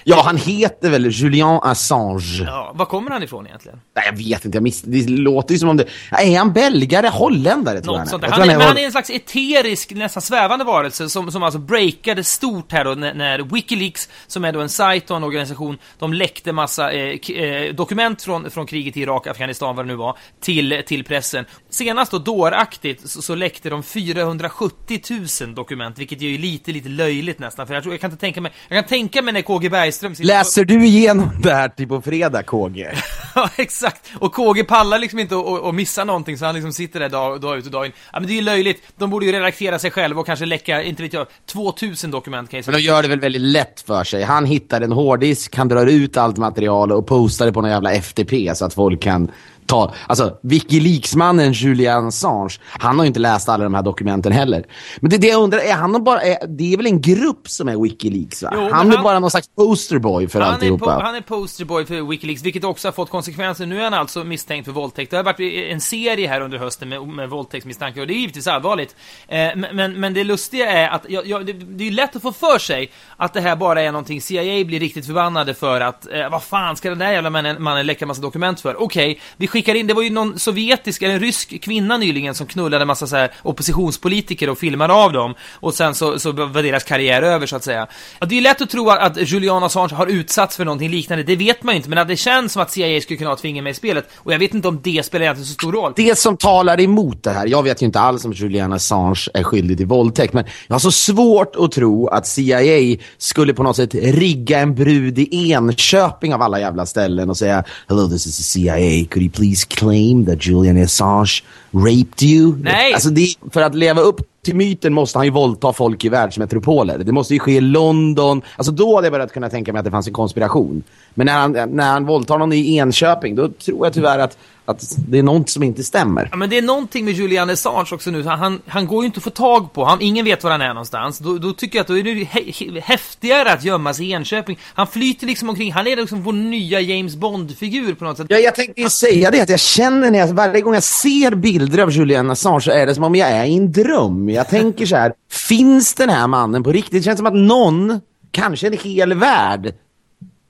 Ja, 0.08 0.22
han 0.24 0.36
heter 0.36 0.90
väl 0.90 1.06
Julian 1.10 1.60
Assange. 1.62 2.44
Ja, 2.46 2.72
var 2.74 2.86
kommer 2.86 3.10
han 3.10 3.22
ifrån 3.22 3.46
egentligen? 3.46 3.80
Nej, 3.96 4.04
jag 4.06 4.16
vet 4.16 4.44
inte. 4.44 4.56
Jag 4.56 4.62
miss... 4.62 4.82
Det 4.82 5.08
låter 5.08 5.54
ju 5.54 5.58
som 5.58 5.68
om 5.68 5.76
det... 5.76 5.84
Är 6.10 6.38
han 6.38 6.52
belgare? 6.52 7.08
Holländare, 7.08 7.80
tror 7.80 7.92
Något 7.92 7.98
jag 7.98 8.08
sånt 8.08 8.24
han 8.24 8.32
är. 8.32 8.36
Han 8.36 8.48
Jag 8.48 8.54
är, 8.54 8.58
tror 8.58 8.58
men 8.58 8.66
han 8.66 8.76
han 8.76 8.82
är 8.82 8.86
en 8.86 8.92
slags 8.92 9.10
eterisk, 9.10 9.90
nästan 9.90 10.22
svävande 10.22 10.64
varelse 10.64 11.08
som, 11.08 11.32
som 11.32 11.42
alltså 11.42 11.58
breakade 11.58 12.24
stort 12.24 12.72
här 12.72 12.84
då 12.84 12.90
när, 12.94 13.14
när 13.14 13.38
Wikileaks, 13.38 14.08
som 14.26 14.44
är 14.44 14.52
då 14.52 14.60
en 14.60 14.68
sajt 14.68 15.10
och 15.10 15.16
en 15.16 15.24
organisation, 15.24 15.78
de 15.98 16.12
läckte 16.12 16.52
massa 16.52 16.92
eh, 16.92 17.30
eh, 17.30 17.74
dokument 17.74 18.22
från, 18.22 18.50
från 18.50 18.66
kriget 18.66 18.96
i 18.96 19.00
Irak, 19.00 19.26
Afghanistan, 19.26 19.76
vad 19.76 19.84
det 19.84 19.88
nu 19.88 19.96
var, 19.96 20.18
till, 20.40 20.82
till 20.86 21.04
pressen. 21.04 21.44
Senast 21.70 22.10
då, 22.10 22.18
dåraktigt, 22.18 23.10
så, 23.10 23.22
så 23.22 23.34
läckte 23.34 23.70
de 23.70 23.82
470 23.82 25.00
000 25.40 25.54
dokument, 25.54 25.98
vilket 25.98 26.22
är 26.22 26.26
ju 26.26 26.38
lite, 26.38 26.72
lite 26.72 26.88
löjligt 26.88 27.38
nästan. 27.38 27.66
För 27.66 27.74
jag, 27.74 27.82
tror, 27.82 27.94
jag 27.94 28.00
kan 28.00 28.10
inte 28.10 28.20
tänka 28.20 28.40
mig, 28.40 28.52
jag 28.68 28.78
kan 28.78 28.88
tänka 28.88 29.22
mig 29.22 29.32
när 29.32 29.42
KG 29.42 29.68
Bergström 30.00 30.14
sitter 30.14 30.28
på- 30.34 30.38
Läser 30.38 30.64
du 30.64 30.86
igenom 30.86 31.30
det 31.42 31.54
här 31.54 31.68
till 31.68 31.88
på 31.88 32.00
fredag, 32.02 32.42
KG? 32.42 32.86
Ja, 33.34 33.50
exakt. 33.56 34.10
Och 34.18 34.32
KG 34.34 34.64
pallar 34.64 34.98
liksom 34.98 35.18
inte 35.18 35.34
att- 35.36 35.74
missa 35.74 36.04
någonting, 36.04 36.38
så 36.38 36.44
han 36.44 36.54
liksom 36.54 36.72
sitter 36.72 37.00
där 37.00 37.08
dag, 37.08 37.40
dag 37.40 37.58
ut 37.58 37.66
och 37.66 37.70
dag 37.72 37.86
in. 37.86 37.92
Ja, 38.12 38.20
men 38.20 38.26
det 38.28 38.32
är 38.32 38.36
ju 38.36 38.40
löjligt. 38.42 38.82
De 38.96 39.10
borde 39.10 39.26
ju 39.26 39.32
redaktera 39.32 39.78
sig 39.78 39.90
själva 39.90 40.20
och 40.20 40.26
kanske 40.26 40.46
läcka, 40.46 40.82
inte 40.82 41.02
vet 41.02 41.12
jag, 41.12 41.26
2000 41.52 42.10
dokument 42.10 42.50
kan 42.50 42.56
jag 42.58 42.66
Men 42.66 42.74
säga. 42.74 42.78
de 42.78 42.82
gör 42.86 43.02
det 43.02 43.08
väl 43.08 43.20
väldigt 43.20 43.42
lätt 43.42 43.80
för 43.86 44.04
sig. 44.04 44.22
Han 44.22 44.44
hittar 44.44 44.80
en 44.80 44.92
hårddisk, 44.92 45.56
han 45.56 45.68
drar 45.68 45.86
ut 45.86 46.16
allt 46.16 46.36
material 46.36 46.92
och 46.92 47.06
postar 47.06 47.46
det 47.46 47.52
på 47.52 47.60
någon 47.60 47.70
jävla 47.70 47.92
FTP 47.92 48.54
så 48.54 48.64
att 48.64 48.74
folk 48.74 49.02
kan 49.02 49.30
ta... 49.66 49.94
Alltså, 50.06 50.38
Wikileaks-mannen 50.42 51.52
Julian 51.52 52.06
Assange, 52.06 52.58
han 52.68 52.96
har 52.96 53.04
ju 53.04 53.08
inte 53.08 53.20
läst 53.20 53.48
alla 53.48 53.64
de 53.64 53.74
här 53.74 53.82
dokumenten 53.82 54.32
heller. 54.32 54.64
Men 55.00 55.10
det, 55.10 55.18
det 55.18 55.26
jag 55.26 55.42
undrar, 55.42 55.58
är 55.58 55.74
han 55.74 56.04
bara... 56.04 56.20
Är, 56.20 56.46
det 56.46 56.72
är 56.72 56.76
väl 56.76 56.86
en 56.86 57.00
grupp 57.00 57.48
som 57.48 57.68
är 57.68 57.82
Wikileaks, 57.82 58.42
va? 58.42 58.50
Jo, 58.54 58.60
han 58.72 58.90
är 58.90 58.96
han- 58.96 59.04
bara 59.04 59.18
någon 59.18 59.30
slags 59.30 59.48
posterboy 59.48 60.28
för 60.28 60.40
Han 60.40 60.48
är, 60.50 60.54
alltihopa. 60.54 60.84
po- 60.84 61.02
han 61.02 61.14
är 61.14 61.20
posterboy 61.20 61.86
för 61.86 62.02
Wikileaks, 62.10 62.42
vilket 62.42 62.64
också 62.64 62.88
har 62.88 62.92
fått 62.92 63.10
konsekvenser. 63.10 63.66
Nu 63.66 63.80
är 63.80 63.84
han 63.84 63.94
alltså 63.94 64.24
misstänkt 64.24 64.64
för 64.64 64.72
våldtäkt. 64.72 65.10
Det 65.10 65.16
har 65.16 65.24
varit 65.24 65.70
en 65.72 65.80
serie 65.80 66.28
här 66.28 66.40
under 66.40 66.58
hösten 66.58 66.88
med, 66.88 67.08
med 67.08 67.30
våldtäktsmisstankar 67.30 68.00
och 68.00 68.06
det 68.06 68.14
är 68.14 68.18
givetvis 68.18 68.46
allvarligt. 68.46 68.96
Eh, 69.28 69.48
men, 69.72 70.00
men, 70.00 70.14
det 70.14 70.24
lustiga 70.24 70.70
är 70.70 70.88
att 70.88 71.06
ja, 71.08 71.22
ja, 71.24 71.38
det, 71.38 71.52
det 71.52 71.86
är 71.86 71.90
lätt 71.90 72.16
att 72.16 72.22
få 72.22 72.32
för 72.32 72.58
sig 72.58 72.90
att 73.16 73.32
det 73.32 73.40
här 73.40 73.56
bara 73.56 73.82
är 73.82 73.92
någonting 73.92 74.20
CIA 74.20 74.64
blir 74.64 74.80
riktigt 74.80 75.06
förbannade 75.06 75.54
för 75.54 75.80
att 75.80 76.12
eh, 76.12 76.30
vad 76.30 76.42
fan 76.42 76.76
ska 76.76 76.88
den 76.88 76.98
där 76.98 77.12
jävla 77.12 77.30
mannen, 77.30 77.62
mannen 77.62 77.86
läcka 77.86 78.06
massa 78.06 78.22
dokument 78.22 78.60
för? 78.60 78.82
Okej, 78.82 79.20
vi 79.36 79.46
skickar 79.56 79.74
in, 79.74 79.86
det 79.86 79.94
var 79.94 80.02
ju 80.02 80.10
någon 80.10 80.38
sovjetisk 80.38 81.02
eller 81.02 81.14
en 81.14 81.20
rysk 81.20 81.62
kvinna 81.62 81.96
nyligen 81.96 82.34
som 82.34 82.46
knullade 82.46 82.82
en 82.82 82.86
massa 82.86 83.06
så 83.06 83.16
här 83.16 83.30
oppositionspolitiker 83.42 84.50
och 84.50 84.58
filmade 84.58 84.92
av 84.94 85.12
dem 85.12 85.34
och 85.52 85.74
sen 85.74 85.94
så, 85.94 86.18
så 86.18 86.32
var 86.32 86.62
deras 86.62 86.84
karriär 86.84 87.22
över 87.22 87.46
så 87.46 87.56
att 87.56 87.64
säga. 87.64 87.86
Ja, 88.20 88.26
det 88.26 88.34
är 88.34 88.36
ju 88.36 88.42
lätt 88.42 88.62
att 88.62 88.70
tro 88.70 88.90
att, 88.90 89.18
att 89.18 89.30
Julian 89.30 89.62
Assange 89.62 89.94
har 89.94 90.06
utsatts 90.06 90.56
för 90.56 90.64
någonting 90.64 90.90
liknande, 90.90 91.24
det 91.24 91.36
vet 91.36 91.62
man 91.62 91.74
ju 91.74 91.76
inte, 91.76 91.88
men 91.88 91.98
att 91.98 92.08
det 92.08 92.16
känns 92.16 92.52
som 92.52 92.62
att 92.62 92.70
CIA 92.70 93.00
skulle 93.00 93.16
kunna 93.16 93.30
ha 93.30 93.34
ett 93.34 93.40
finger 93.40 93.62
med 93.62 93.70
i 93.70 93.74
spelet 93.74 94.08
och 94.16 94.32
jag 94.32 94.38
vet 94.38 94.54
inte 94.54 94.68
om 94.68 94.80
det 94.82 95.06
spelar 95.06 95.24
egentligen 95.24 95.46
så 95.46 95.52
stor 95.52 95.72
roll. 95.72 95.92
Det 95.96 96.18
som 96.18 96.36
talar 96.36 96.80
emot 96.80 97.22
det 97.22 97.30
här, 97.30 97.46
jag 97.46 97.62
vet 97.62 97.82
ju 97.82 97.86
inte 97.86 98.00
alls 98.00 98.24
om 98.24 98.32
Julian 98.32 98.72
Assange 98.72 99.28
är 99.34 99.42
skyldig 99.42 99.76
till 99.76 99.86
våldtäkt, 99.86 100.32
men 100.32 100.44
jag 100.66 100.74
har 100.74 100.80
så 100.80 100.92
svårt 100.92 101.56
att 101.56 101.72
tro 101.72 102.08
att 102.08 102.26
CIA 102.26 102.96
skulle 103.18 103.54
på 103.54 103.62
något 103.62 103.76
sätt 103.76 103.94
rigga 103.94 104.58
en 104.58 104.74
brud 104.74 105.18
i 105.18 105.52
Enköping 105.52 106.34
av 106.34 106.42
alla 106.42 106.60
jävla 106.60 106.86
ställen 106.86 107.30
och 107.30 107.36
säga 107.36 107.64
Hello, 107.88 108.08
this 108.08 108.26
is 108.26 108.36
the 108.36 108.42
CIA. 108.42 109.06
Could 109.10 109.22
you 109.22 109.30
please 109.30 109.45
claim 109.54 110.26
that 110.26 110.46
Julian 110.46 110.82
Assange 110.82 111.42
raped 111.70 112.22
you? 112.22 112.56
Nej. 112.62 112.92
Alltså 112.92 113.10
det, 113.10 113.28
för 113.50 113.62
att 113.62 113.74
leva 113.74 114.00
upp 114.00 114.20
till 114.44 114.56
myten 114.56 114.92
måste 114.92 115.18
han 115.18 115.24
ju 115.24 115.30
våldta 115.30 115.72
folk 115.72 116.04
i 116.04 116.08
världsmetropoler. 116.08 116.98
Det 116.98 117.12
måste 117.12 117.34
ju 117.34 117.40
ske 117.40 117.52
i 117.52 117.60
London. 117.60 118.42
Alltså 118.56 118.72
då 118.72 118.94
hade 118.94 119.06
jag 119.06 119.12
börjat 119.12 119.32
kunna 119.32 119.48
tänka 119.48 119.72
mig 119.72 119.78
att 119.78 119.84
det 119.84 119.90
fanns 119.90 120.06
en 120.06 120.12
konspiration. 120.12 120.82
Men 121.14 121.26
när 121.26 121.38
han, 121.38 121.52
när 121.52 121.92
han 121.92 122.06
våldtar 122.06 122.38
någon 122.38 122.52
i 122.52 122.76
Enköping, 122.76 123.34
då 123.34 123.48
tror 123.48 123.86
jag 123.86 123.92
tyvärr 123.94 124.18
att, 124.18 124.38
att 124.68 124.96
det 125.08 125.18
är 125.18 125.22
något 125.22 125.50
som 125.50 125.62
inte 125.62 125.84
stämmer. 125.84 126.28
Ja, 126.30 126.36
men 126.36 126.50
det 126.50 126.58
är 126.58 126.62
någonting 126.62 127.04
med 127.04 127.14
Julian 127.14 127.50
Assange 127.50 127.88
också 127.92 128.10
nu. 128.10 128.22
Han, 128.22 128.60
han 128.66 128.86
går 128.86 129.02
ju 129.02 129.06
inte 129.06 129.18
att 129.18 129.24
få 129.24 129.30
tag 129.30 129.72
på. 129.72 129.84
Han, 129.84 130.00
ingen 130.00 130.24
vet 130.24 130.44
var 130.44 130.50
han 130.50 130.60
är 130.60 130.68
någonstans. 130.68 131.18
Då, 131.18 131.38
då 131.38 131.52
tycker 131.52 131.78
jag 131.78 131.80
att 131.80 131.88
då 131.88 131.98
är 131.98 132.72
det 132.72 132.80
häftigare 132.80 133.52
att 133.52 133.64
gömma 133.64 133.94
sig 133.94 134.06
i 134.06 134.12
Enköping. 134.12 134.58
Han 134.74 134.86
flyter 134.86 135.26
liksom 135.26 135.48
omkring. 135.48 135.72
Han 135.72 135.86
är 135.86 135.96
liksom 135.96 136.22
vår 136.22 136.32
nya 136.32 136.80
James 136.80 137.16
Bond-figur 137.16 137.94
på 137.94 138.04
något 138.04 138.16
sätt. 138.16 138.26
Ja, 138.30 138.38
jag 138.38 138.54
tänkte 138.54 138.80
ju 138.80 138.90
säga 138.90 139.30
det, 139.30 139.40
att 139.40 139.48
jag 139.48 139.60
känner 139.60 140.10
när 140.10 140.18
jag, 140.18 140.28
varje 140.28 140.60
gång 140.60 140.74
jag 140.74 140.82
ser 140.82 141.34
bilder 141.34 141.82
av 141.82 141.90
Julian 141.90 142.30
Assange 142.30 142.60
så 142.60 142.70
är 142.70 142.86
det 142.86 142.94
som 142.94 143.04
om 143.04 143.14
jag 143.14 143.30
är 143.30 143.44
i 143.44 143.56
en 143.56 143.72
dröm. 143.72 144.28
Jag 144.28 144.48
tänker 144.48 144.86
så 144.86 144.96
här, 144.96 145.12
finns 145.30 145.94
den 145.94 146.08
här 146.08 146.26
mannen 146.26 146.62
på 146.62 146.72
riktigt? 146.72 146.92
Det 146.92 147.02
känns 147.02 147.18
som 147.18 147.26
att 147.26 147.34
någon, 147.34 148.00
kanske 148.30 148.66
en 148.66 148.72
hel 148.72 149.14
värld, 149.14 149.74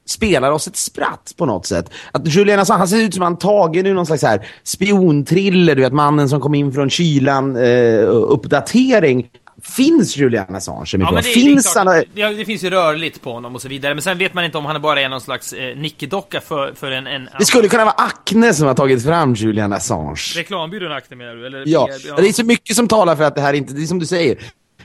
spelar 0.07 0.51
oss 0.51 0.67
ett 0.69 0.77
spratt 0.77 1.35
på 1.37 1.47
något 1.47 1.67
sätt. 1.67 1.91
Att 2.13 2.27
Julian 2.27 2.61
Assange, 2.61 2.79
han 2.79 2.89
ser 2.89 3.03
ut 3.03 3.15
som 3.15 3.23
han 3.23 3.39
tagen 3.39 3.87
ur 3.87 3.95
någon 3.95 4.07
slags 4.07 4.23
här 4.23 4.47
spiontriller, 4.65 5.75
du 5.75 5.83
vet, 5.83 5.93
mannen 5.93 6.29
som 6.29 6.41
kom 6.41 6.55
in 6.55 6.73
från 6.73 6.91
kylan, 6.91 7.57
eh, 7.57 8.03
uppdatering. 8.09 9.29
Finns 9.63 10.17
Julian 10.17 10.55
Assange? 10.55 10.87
Ja, 10.93 10.99
men 10.99 11.15
det, 11.15 11.23
finns 11.23 11.75
det, 11.75 11.81
han? 11.81 12.03
ja, 12.15 12.31
det 12.31 12.45
finns 12.45 12.65
ju 12.65 12.71
rörligt 12.71 13.23
på 13.23 13.33
honom 13.33 13.55
och 13.55 13.63
så 13.63 13.69
vidare. 13.69 13.95
Men 13.95 14.03
sen 14.03 14.19
vet 14.19 14.35
man 14.35 14.45
inte 14.45 14.59
om 14.59 14.65
han 14.67 14.83
bara 14.83 15.01
är 15.01 15.09
någon 15.09 15.21
slags 15.21 15.53
eh, 15.53 15.77
nickedocka 15.77 16.41
för, 16.41 16.73
för 16.75 16.91
en, 16.91 17.07
en 17.07 17.29
Det 17.39 17.45
skulle 17.45 17.69
kunna 17.69 17.85
vara 17.85 17.95
Acne 17.95 18.55
som 18.55 18.67
har 18.67 18.75
tagit 18.75 19.05
fram 19.05 19.35
Julian 19.35 19.73
Assange. 19.73 20.17
reklambyrån 20.37 20.93
Acne 20.93 21.17
menar 21.17 21.35
du? 21.35 21.47
Eller, 21.47 21.63
Ja, 21.67 21.89
ja. 22.09 22.17
det 22.17 22.29
är 22.29 22.33
så 22.33 22.45
mycket 22.45 22.77
som 22.77 22.89
talar 22.89 23.17
för 23.17 23.25
att 23.25 23.35
det 23.35 23.41
här 23.41 23.53
inte, 23.53 23.73
det 23.75 23.83
är 23.83 23.87
som 23.87 23.99
du 23.99 24.07
säger, 24.07 24.39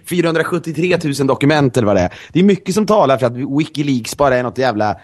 473 0.09 0.97
000 1.03 1.27
dokument 1.27 1.77
eller 1.77 1.87
vad 1.87 1.95
det 1.95 2.01
är. 2.01 2.13
Det 2.33 2.39
är 2.39 2.43
mycket 2.43 2.75
som 2.75 2.85
talar 2.85 3.17
för 3.17 3.25
att 3.25 3.59
Wikileaks 3.59 4.17
bara 4.17 4.35
är 4.35 4.43
något 4.43 4.57
jävla, 4.57 4.97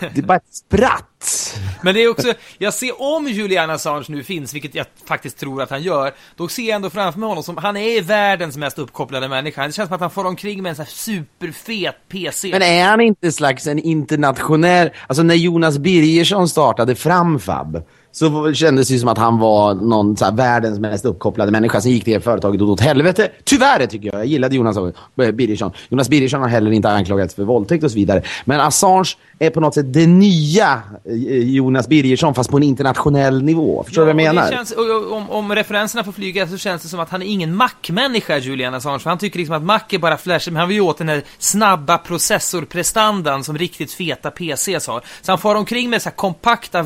det 0.00 0.18
är 0.18 0.22
bara 0.22 0.36
ett 0.36 0.54
spratt. 0.54 1.58
Men 1.82 1.94
det 1.94 2.02
är 2.02 2.08
också, 2.08 2.32
jag 2.58 2.74
ser 2.74 3.02
om 3.02 3.26
Julian 3.26 3.70
Assange 3.70 4.04
nu 4.08 4.22
finns, 4.22 4.54
vilket 4.54 4.74
jag 4.74 4.86
faktiskt 5.06 5.38
tror 5.38 5.62
att 5.62 5.70
han 5.70 5.82
gör, 5.82 6.12
då 6.36 6.48
ser 6.48 6.62
jag 6.62 6.76
ändå 6.76 6.90
framför 6.90 7.20
mig 7.20 7.28
honom 7.28 7.44
som, 7.44 7.56
han 7.56 7.76
är 7.76 8.02
världens 8.02 8.56
mest 8.56 8.78
uppkopplade 8.78 9.28
människa. 9.28 9.66
Det 9.66 9.72
känns 9.72 9.88
som 9.88 9.94
att 9.94 10.00
han 10.00 10.10
får 10.10 10.24
omkring 10.24 10.62
med 10.62 10.70
en 10.70 10.76
sån 10.76 10.84
här 10.84 10.92
superfet 10.92 11.96
PC. 12.08 12.50
Men 12.50 12.62
är 12.62 12.84
han 12.84 13.00
inte 13.00 13.32
slags 13.32 13.66
en 13.66 13.78
internationell, 13.78 14.90
alltså 15.06 15.22
när 15.22 15.34
Jonas 15.34 15.78
Birgersson 15.78 16.48
startade 16.48 16.94
Framfab 16.94 17.82
så 18.14 18.54
kändes 18.54 18.88
det 18.88 18.98
som 18.98 19.08
att 19.08 19.18
han 19.18 19.38
var 19.38 19.74
någon 19.74 20.16
så 20.16 20.24
här, 20.24 20.32
världens 20.32 20.78
mest 20.78 21.04
uppkopplade 21.04 21.50
människa. 21.52 21.80
Sen 21.80 21.92
gick 21.92 22.04
det 22.04 22.20
företaget 22.20 22.62
åt 22.62 22.80
helvete. 22.80 23.30
Tyvärr 23.44 23.86
tycker 23.86 24.06
jag. 24.06 24.14
Jag 24.14 24.26
gillade 24.26 24.56
Jonas 24.56 24.76
Birgersson. 25.14 25.72
Jonas 25.88 26.08
Birgersson 26.08 26.40
har 26.40 26.48
heller 26.48 26.70
inte 26.70 26.90
anklagats 26.90 27.34
för 27.34 27.42
våldtäkt 27.42 27.84
och 27.84 27.90
så 27.90 27.96
vidare. 27.96 28.22
Men 28.44 28.60
Assange 28.60 29.16
är 29.38 29.50
på 29.50 29.60
något 29.60 29.74
sätt 29.74 29.92
det 29.92 30.06
nya 30.06 30.82
eh, 31.04 31.14
Jonas 31.38 31.88
Birgersson 31.88 32.34
fast 32.34 32.50
på 32.50 32.56
en 32.56 32.62
internationell 32.62 33.42
nivå. 33.42 33.82
Förstår 33.86 34.02
du 34.02 34.08
Ja, 34.08 34.14
vad 34.14 34.24
jag 34.24 34.34
menar? 34.34 34.50
Känns, 34.50 34.74
om, 35.12 35.30
om 35.30 35.54
referenserna 35.54 36.04
får 36.04 36.12
flyga 36.12 36.48
så 36.48 36.56
känns 36.56 36.82
det 36.82 36.88
som 36.88 37.00
att 37.00 37.10
han 37.10 37.22
är 37.22 37.26
ingen 37.26 37.56
Mac-människa, 37.56 38.38
Julian 38.38 38.74
Assange. 38.74 38.98
För 38.98 39.10
han 39.10 39.18
tycker 39.18 39.38
liksom 39.38 39.56
att 39.56 39.62
Mac 39.62 39.80
är 39.90 39.98
bara 39.98 40.16
flash, 40.16 40.50
men 40.50 40.56
han 40.56 40.68
vill 40.68 40.76
ju 40.76 40.80
åt 40.80 40.98
den 40.98 41.08
här 41.08 41.22
snabba 41.38 41.98
processorprestandan 41.98 43.44
som 43.44 43.58
riktigt 43.58 43.92
feta 43.92 44.30
PCs 44.30 44.86
har. 44.86 45.02
Så 45.22 45.32
han 45.32 45.38
far 45.38 45.54
omkring 45.54 45.90
med 45.90 46.02
så 46.02 46.10
kompakta 46.10 46.82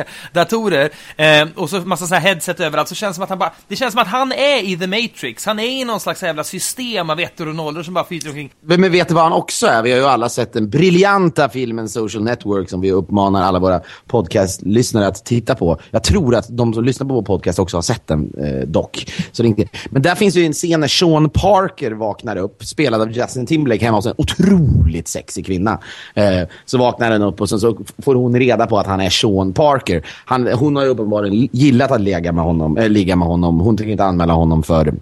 PC-datorer 0.00 0.90
eh, 1.16 1.48
och 1.56 1.70
så 1.70 1.80
massa 1.80 2.06
så 2.06 2.14
här 2.14 2.22
headset 2.22 2.60
överallt. 2.60 2.88
Så 2.88 2.94
känns 2.94 3.10
det 3.10 3.14
som 3.14 3.22
att 3.24 3.30
han 3.30 3.38
bara, 3.38 3.52
det 3.68 3.76
känns 3.76 3.92
som 3.92 4.02
att 4.02 4.08
han 4.08 4.32
är 4.32 4.62
i 4.62 4.76
The 4.76 4.86
Matrix. 4.86 5.46
Han 5.46 5.58
är 5.58 5.64
i 5.64 5.84
någon 5.84 6.00
slags 6.00 6.22
jävla 6.22 6.44
system 6.44 7.10
av 7.10 7.20
ettor 7.20 7.48
och 7.48 7.54
nollor 7.54 7.82
som 7.82 7.94
bara 7.94 8.04
flyter 8.04 8.28
omkring. 8.28 8.50
Men 8.60 8.80
men 8.80 8.92
vet 8.92 9.08
du 9.08 9.14
vad 9.14 9.24
han 9.24 9.32
också 9.32 9.66
är? 9.66 9.82
Vi 9.82 9.90
har 9.90 9.98
ju 9.98 10.04
alla 10.04 10.28
sett 10.28 10.52
den 10.52 10.70
briljanta 10.70 11.48
filmen 11.48 11.88
Social 11.88 12.24
Network 12.24 12.70
som 12.70 12.80
vi 12.80 12.92
uppmanar 12.92 13.42
alla 13.42 13.58
våra 13.58 13.80
podcastlyssnare 14.06 15.06
att 15.06 15.24
titta 15.24 15.54
på. 15.54 15.80
Jag 15.90 16.04
tror 16.04 16.34
att 16.34 16.46
de 16.48 16.74
som 16.74 16.84
lyssnar 16.84 17.06
på 17.06 17.14
vår 17.14 17.22
podcast 17.22 17.58
också 17.58 17.76
har 17.76 17.82
sett 17.82 18.06
den 18.06 18.32
eh, 18.38 18.68
dock. 18.68 19.12
Så 19.32 19.42
det 19.42 19.46
är 19.46 19.48
inte... 19.48 19.68
Men 19.90 20.02
där 20.02 20.14
finns 20.14 20.36
ju 20.36 20.46
en 20.46 20.52
scen 20.52 20.80
när 20.80 20.88
Sean 20.88 21.30
Parker 21.30 21.90
vaknar 21.90 22.36
upp, 22.36 22.64
spelad 22.64 23.00
av 23.00 23.12
Justin 23.12 23.46
Timberlake 23.46 23.84
hemma 23.84 23.98
hos 23.98 24.06
en 24.06 24.14
otroligt 24.16 25.08
sexig 25.08 25.46
kvinna. 25.46 25.78
Eh, 26.14 26.48
så 26.64 26.78
vaknar 26.78 27.10
den 27.10 27.22
upp 27.22 27.40
och 27.40 27.48
sen 27.48 27.60
så 27.60 27.78
får 27.98 28.14
hon 28.14 28.38
reda 28.38 28.66
på 28.66 28.78
att 28.78 28.86
han 28.86 29.00
är 29.00 29.10
Sean 29.10 29.52
Parker. 29.52 29.89
Han, 30.24 30.46
hon 30.46 30.76
har 30.76 30.82
ju 30.82 30.88
uppenbarligen 30.88 31.48
gillat 31.52 31.90
att 31.90 32.00
ligga 32.00 32.32
med 32.32 32.44
honom. 32.44 32.76
Äh, 32.76 32.88
ligga 32.88 33.16
med 33.16 33.28
honom. 33.28 33.60
Hon 33.60 33.76
tänker 33.76 33.92
inte 33.92 34.04
anmäla 34.04 34.32
honom 34.32 34.62
för 34.62 34.94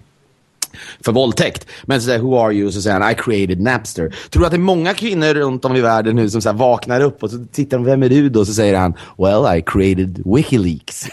för 1.05 1.11
våldtäkt. 1.11 1.67
Men 1.83 2.01
så 2.01 2.05
säger 2.05 2.19
who 2.19 2.37
are 2.37 2.53
you? 2.53 2.71
Så 2.71 2.81
säger 2.81 2.99
han 2.99 3.11
I 3.11 3.15
created 3.15 3.61
Napster. 3.61 4.15
Tror 4.29 4.41
du 4.41 4.45
att 4.45 4.51
det 4.51 4.57
är 4.57 4.59
många 4.59 4.93
kvinnor 4.93 5.33
runt 5.33 5.65
om 5.65 5.75
i 5.75 5.81
världen 5.81 6.15
nu 6.15 6.29
som 6.29 6.41
så 6.41 6.53
vaknar 6.53 7.01
upp 7.01 7.23
och 7.23 7.31
så 7.31 7.45
tittar 7.51 7.77
de, 7.77 7.85
vem 7.85 8.03
är 8.03 8.09
du 8.09 8.29
då? 8.29 8.45
Så 8.45 8.53
säger 8.53 8.75
han 8.75 8.93
well 9.17 9.57
I 9.57 9.61
created 9.65 10.23
Wikileaks. 10.25 11.07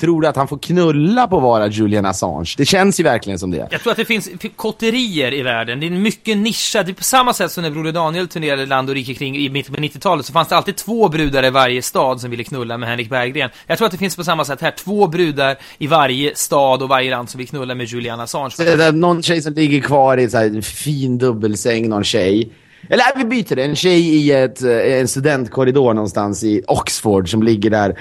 Tror 0.00 0.20
du 0.20 0.26
att 0.26 0.36
han 0.36 0.48
får 0.48 0.58
knulla 0.58 1.26
på 1.26 1.36
att 1.36 1.42
vara 1.42 1.66
Julian 1.66 2.06
Assange? 2.06 2.54
Det 2.56 2.64
känns 2.64 3.00
ju 3.00 3.04
verkligen 3.04 3.38
som 3.38 3.50
det. 3.50 3.68
Jag 3.70 3.80
tror 3.80 3.90
att 3.90 3.96
det 3.96 4.04
finns 4.04 4.28
kotterier 4.56 5.34
i 5.34 5.42
världen. 5.42 5.80
Det 5.80 5.86
är 5.86 5.90
mycket 5.90 6.38
nischad, 6.38 6.86
det 6.86 6.92
är 6.92 6.94
på 6.94 7.04
samma 7.04 7.34
sätt 7.34 7.52
som 7.52 7.62
när 7.62 7.70
Broder 7.70 7.92
Daniel 7.92 8.28
turnerade 8.28 8.66
land 8.66 8.88
och 8.88 8.94
rike 8.94 9.14
kring 9.14 9.36
i 9.36 9.48
mitten 9.48 9.74
på 9.74 9.80
90-talet 9.80 10.26
så 10.26 10.32
fanns 10.32 10.48
det 10.48 10.56
alltid 10.56 10.76
två 10.76 11.08
brudar 11.08 11.44
i 11.44 11.50
varje 11.50 11.82
stad 11.82 12.20
som 12.20 12.30
ville 12.30 12.44
knulla 12.44 12.78
med 12.78 12.88
Henrik 12.88 13.10
Berggren. 13.10 13.50
Jag 13.66 13.78
tror 13.78 13.86
att 13.86 13.92
det 13.92 13.98
finns 13.98 14.16
på 14.16 14.24
samma 14.24 14.44
sätt 14.44 14.60
här, 14.60 14.70
två 14.70 15.06
brudar 15.06 15.56
i 15.78 15.86
varje 15.86 16.34
stad 16.34 16.82
och 16.82 16.88
varje 16.88 17.10
land 17.10 17.30
som 17.30 17.38
vill 17.38 17.48
knulla 17.48 17.74
med 17.74 17.86
Julian 17.86 18.20
Assange. 18.20 18.91
Någon 18.92 19.22
tjej 19.22 19.42
som 19.42 19.54
ligger 19.54 19.80
kvar 19.80 20.16
i 20.16 20.24
en 20.24 20.30
så 20.30 20.38
här 20.38 20.60
fin 20.60 21.18
dubbelsäng, 21.18 21.88
någon 21.88 22.04
tjej. 22.04 22.52
Eller 22.88 23.04
nej, 23.16 23.24
vi 23.24 23.24
byter 23.24 23.56
det. 23.56 23.64
En 23.64 23.76
tjej 23.76 24.00
i 24.00 24.32
ett, 24.32 24.62
eh, 24.62 25.00
en 25.00 25.08
studentkorridor 25.08 25.94
någonstans 25.94 26.44
i 26.44 26.62
Oxford 26.66 27.30
som 27.30 27.42
ligger 27.42 27.70
där. 27.70 27.98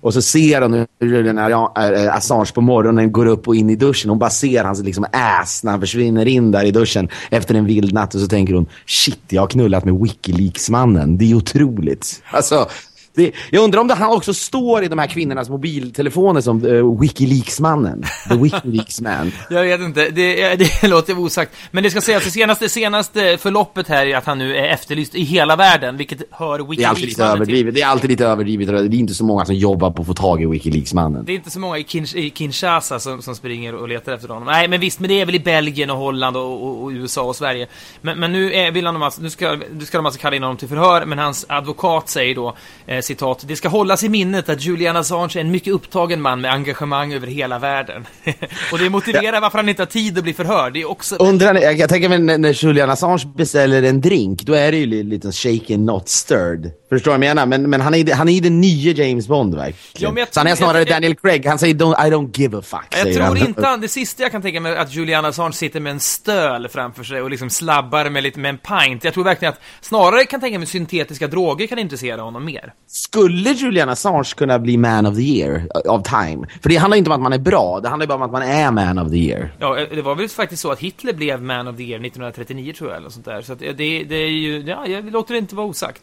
Och 0.00 0.14
så 0.14 0.22
ser 0.22 0.60
hon 0.60 0.86
hur 1.00 1.08
Julian 1.08 1.38
äh, 1.38 2.16
Assange 2.16 2.52
på 2.54 2.60
morgonen 2.60 3.12
går 3.12 3.26
upp 3.26 3.48
och 3.48 3.56
in 3.56 3.70
i 3.70 3.76
duschen. 3.76 4.08
Hon 4.10 4.18
bara 4.18 4.30
ser 4.30 4.64
hans 4.64 4.82
liksom 4.82 5.06
ass 5.12 5.64
när 5.64 5.70
han 5.70 5.80
försvinner 5.80 6.26
in 6.26 6.50
där 6.50 6.64
i 6.64 6.70
duschen 6.70 7.08
efter 7.30 7.54
en 7.54 7.64
vild 7.64 7.92
natt. 7.92 8.14
Och 8.14 8.20
så 8.20 8.26
tänker 8.26 8.54
hon, 8.54 8.66
shit, 8.86 9.20
jag 9.28 9.42
har 9.42 9.46
knullat 9.46 9.84
med 9.84 9.94
Wikileaks-mannen. 9.94 11.18
Det 11.18 11.30
är 11.30 11.34
otroligt. 11.34 12.22
Alltså, 12.30 12.68
det, 13.14 13.32
jag 13.50 13.64
undrar 13.64 13.80
om 13.80 13.88
det, 13.88 13.94
han 13.94 14.10
också 14.10 14.34
står 14.34 14.84
i 14.84 14.88
de 14.88 14.98
här 14.98 15.06
kvinnornas 15.06 15.48
mobiltelefoner 15.48 16.40
som 16.40 16.64
uh, 16.64 17.00
Wikileaks-mannen. 17.00 18.04
The 18.28 18.36
Wikileaks-man. 18.36 19.32
Jag 19.50 19.62
vet 19.62 19.80
inte, 19.80 20.10
det, 20.10 20.56
det 20.56 20.82
låter 20.88 21.18
osagt. 21.18 21.52
Men 21.70 21.82
det 21.82 21.90
ska 21.90 22.00
sägas, 22.00 22.24
det 22.24 22.30
senaste, 22.30 22.68
senaste 22.68 23.38
förloppet 23.38 23.88
här 23.88 24.06
är 24.06 24.16
att 24.16 24.24
han 24.26 24.38
nu 24.38 24.56
är 24.56 24.68
efterlyst 24.68 25.14
i 25.14 25.22
hela 25.22 25.56
världen, 25.56 25.96
vilket 25.96 26.22
hör 26.30 26.76
Det 26.76 26.82
är 26.82 26.88
alltid 26.88 27.04
lite 27.04 27.22
Wikileaks-mannen 27.22 27.36
överdrivet. 27.36 27.74
Det 27.74 27.82
är 27.82 27.86
alltid 27.86 28.10
lite 28.10 28.26
överdrivet. 28.26 28.68
Det 28.68 28.96
är 28.96 28.98
inte 28.98 29.14
så 29.14 29.24
många 29.24 29.44
som 29.44 29.54
jobbar 29.54 29.90
på 29.90 30.02
att 30.02 30.08
få 30.08 30.14
tag 30.14 30.42
i 30.42 30.46
Wikileaks-mannen. 30.46 31.24
Det 31.24 31.32
är 31.32 31.36
inte 31.36 31.50
så 31.50 31.60
många 31.60 31.78
i, 31.78 31.82
Kin- 31.82 32.16
i 32.16 32.30
Kinshasa 32.30 33.00
som, 33.00 33.22
som 33.22 33.34
springer 33.34 33.74
och 33.74 33.88
letar 33.88 34.12
efter 34.12 34.28
honom. 34.28 34.44
Nej, 34.44 34.68
men 34.68 34.80
visst, 34.80 35.00
men 35.00 35.08
det 35.08 35.20
är 35.20 35.26
väl 35.26 35.34
i 35.34 35.40
Belgien 35.40 35.90
och 35.90 35.96
Holland 35.98 36.36
och, 36.36 36.66
och, 36.66 36.82
och 36.82 36.90
USA 36.90 37.22
och 37.22 37.36
Sverige. 37.36 37.66
Men, 38.00 38.18
men 38.18 38.32
nu 38.32 38.52
är, 38.52 38.70
vill 38.70 38.86
han 38.86 39.02
alltså, 39.02 39.22
nu 39.22 39.30
ska, 39.30 39.58
nu 39.72 39.84
ska 39.84 39.98
de 39.98 40.06
alltså 40.06 40.20
kalla 40.20 40.36
in 40.36 40.42
honom 40.42 40.56
till 40.56 40.68
förhör, 40.68 41.04
men 41.04 41.18
hans 41.18 41.46
advokat 41.48 42.08
säger 42.08 42.34
då, 42.34 42.56
eh, 42.86 43.03
citat, 43.04 43.44
det 43.48 43.56
ska 43.56 43.68
hållas 43.68 44.04
i 44.04 44.08
minnet 44.08 44.48
att 44.48 44.64
Julian 44.64 44.96
Assange 44.96 45.32
är 45.36 45.40
en 45.40 45.50
mycket 45.50 45.72
upptagen 45.72 46.22
man 46.22 46.40
med 46.40 46.52
engagemang 46.52 47.12
över 47.12 47.26
hela 47.26 47.58
världen. 47.58 48.06
och 48.72 48.78
det 48.78 48.90
motiverar 48.90 49.40
varför 49.40 49.58
han 49.58 49.68
inte 49.68 49.82
har 49.82 49.86
tid 49.86 50.18
att 50.18 50.24
bli 50.24 50.34
förhörd. 50.34 50.72
Det 50.72 50.80
är 50.80 50.90
också... 50.90 51.16
Undrar, 51.16 51.54
jag, 51.54 51.78
jag 51.78 51.88
tänker 51.88 52.08
mig 52.08 52.38
när, 52.38 52.64
Julian 52.64 52.90
Assange 52.90 53.32
beställer 53.36 53.82
en 53.82 54.00
drink, 54.00 54.42
då 54.42 54.52
är 54.52 54.72
det 54.72 54.78
ju 54.78 55.02
lite 55.02 55.32
shaken 55.32 55.84
not 55.84 56.08
stirred. 56.08 56.70
Förstår 56.94 57.12
du 57.12 57.18
vad 57.18 57.26
jag 57.26 57.34
menar? 57.36 57.46
Men, 57.46 57.70
men 57.70 57.80
han 57.80 57.94
är 57.94 58.14
han 58.14 58.28
är 58.28 58.32
ju 58.32 58.40
den 58.40 58.60
nya 58.60 58.92
James 58.92 59.28
Bond 59.28 59.54
verkligen. 59.54 60.16
Ja, 60.16 60.26
så 60.30 60.40
han 60.40 60.46
är 60.46 60.54
snarare 60.54 60.78
jag- 60.78 60.88
Daniel 60.88 61.14
Craig. 61.14 61.46
Han 61.46 61.58
säger 61.58 61.74
don't, 61.74 62.06
I 62.06 62.10
don't 62.10 62.38
give 62.38 62.58
a 62.58 62.62
fuck. 62.64 62.86
Jag 62.90 63.14
tror 63.14 63.24
han. 63.24 63.36
inte 63.36 63.66
han, 63.66 63.80
det 63.80 63.88
sista 63.88 64.22
jag 64.22 64.32
kan 64.32 64.42
tänka 64.42 64.60
mig 64.60 64.72
är 64.72 64.76
att 64.76 64.94
Julian 64.94 65.24
Assange 65.24 65.52
sitter 65.52 65.80
med 65.80 65.90
en 65.90 66.00
stöl 66.00 66.68
framför 66.68 67.04
sig 67.04 67.22
och 67.22 67.30
liksom 67.30 67.50
slabbar 67.50 68.10
med 68.10 68.22
lite 68.22 68.40
med 68.40 68.48
en 68.48 68.58
pint. 68.58 69.04
Jag 69.04 69.14
tror 69.14 69.24
verkligen 69.24 69.52
att 69.54 69.60
snarare 69.80 70.24
kan 70.24 70.40
tänka 70.40 70.58
mig 70.58 70.68
syntetiska 70.68 71.26
droger 71.26 71.66
kan 71.66 71.78
intressera 71.78 72.22
honom 72.22 72.44
mer. 72.44 72.72
Skulle 72.86 73.50
Julian 73.50 73.88
Assange 73.88 74.32
kunna 74.36 74.58
bli 74.58 74.76
man 74.76 75.06
of 75.06 75.14
the 75.16 75.22
year 75.22 75.62
of 75.88 76.02
time? 76.02 76.46
För 76.62 76.68
det 76.68 76.76
handlar 76.76 76.98
inte 76.98 77.10
om 77.10 77.14
att 77.16 77.22
man 77.22 77.32
är 77.32 77.38
bra, 77.38 77.80
det 77.80 77.88
handlar 77.88 78.06
bara 78.06 78.14
om 78.14 78.22
att 78.22 78.32
man 78.32 78.42
är 78.42 78.70
man 78.70 78.98
of 78.98 79.10
the 79.10 79.16
year. 79.16 79.52
Ja, 79.58 79.78
eh, 79.78 79.88
det 79.94 80.02
var 80.02 80.14
väl 80.14 80.28
faktiskt 80.28 80.62
så 80.62 80.70
att 80.72 80.78
Hitler 80.80 81.12
blev 81.12 81.42
Man 81.42 81.68
of 81.68 81.76
the 81.76 81.82
Year 81.82 82.00
1939 82.00 82.72
tror 82.78 82.90
jag, 82.90 82.96
eller 82.98 83.08
sånt 83.08 83.24
där. 83.24 83.42
Så 83.42 83.52
att 83.52 83.62
eh, 83.62 83.72
det, 83.76 84.04
det 84.04 84.14
är 84.16 84.28
ju, 84.28 84.62
ja, 84.66 84.86
jag 84.86 85.10
låter 85.12 85.34
det 85.34 85.38
inte 85.38 85.54
vara 85.54 85.66
osagt. 85.66 86.02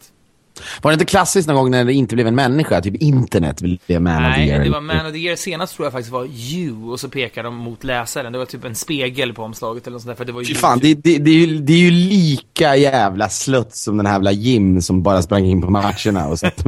Var 0.82 0.90
det 0.90 0.94
inte 0.94 1.04
klassiskt 1.04 1.48
någon 1.48 1.56
gång 1.56 1.70
när 1.70 1.84
det 1.84 1.92
inte 1.92 2.14
blev 2.14 2.26
en 2.26 2.34
människa? 2.34 2.80
Typ 2.80 3.02
internet 3.02 3.60
blev 3.60 4.02
man 4.02 4.16
of 4.16 4.34
the 4.34 4.40
Nej, 4.40 4.48
year. 4.48 4.64
det 4.64 4.70
var 4.70 4.80
Man 4.80 5.06
of 5.06 5.12
the 5.12 5.18
Year 5.18 5.36
senast 5.36 5.76
tror 5.76 5.86
jag 5.86 5.92
faktiskt 5.92 6.12
var 6.12 6.24
You, 6.24 6.90
och 6.90 7.00
så 7.00 7.08
pekar 7.08 7.42
de 7.42 7.56
mot 7.56 7.84
läsaren. 7.84 8.32
Det 8.32 8.38
var 8.38 8.46
typ 8.46 8.64
en 8.64 8.74
spegel 8.74 9.32
på 9.34 9.42
omslaget 9.42 9.86
eller 9.86 9.94
något 9.94 10.02
sånt 10.02 10.10
där, 10.10 10.16
för 10.16 10.24
det 10.24 10.32
var 10.32 10.42
ju 10.42 10.54
fan, 10.54 10.78
det, 10.82 10.94
det, 10.94 11.18
det, 11.18 11.30
är 11.30 11.46
ju, 11.46 11.58
det 11.58 11.72
är 11.72 11.78
ju 11.78 11.90
lika 11.90 12.76
jävla 12.76 13.28
slött 13.28 13.76
som 13.76 13.96
den 13.96 14.06
här 14.06 14.22
jävla 14.22 14.32
Jim 14.32 14.82
som 14.82 15.02
bara 15.02 15.22
sprang 15.22 15.44
in 15.44 15.62
på 15.62 15.70
matcherna 15.70 16.28
och 16.28 16.38
satt, 16.38 16.64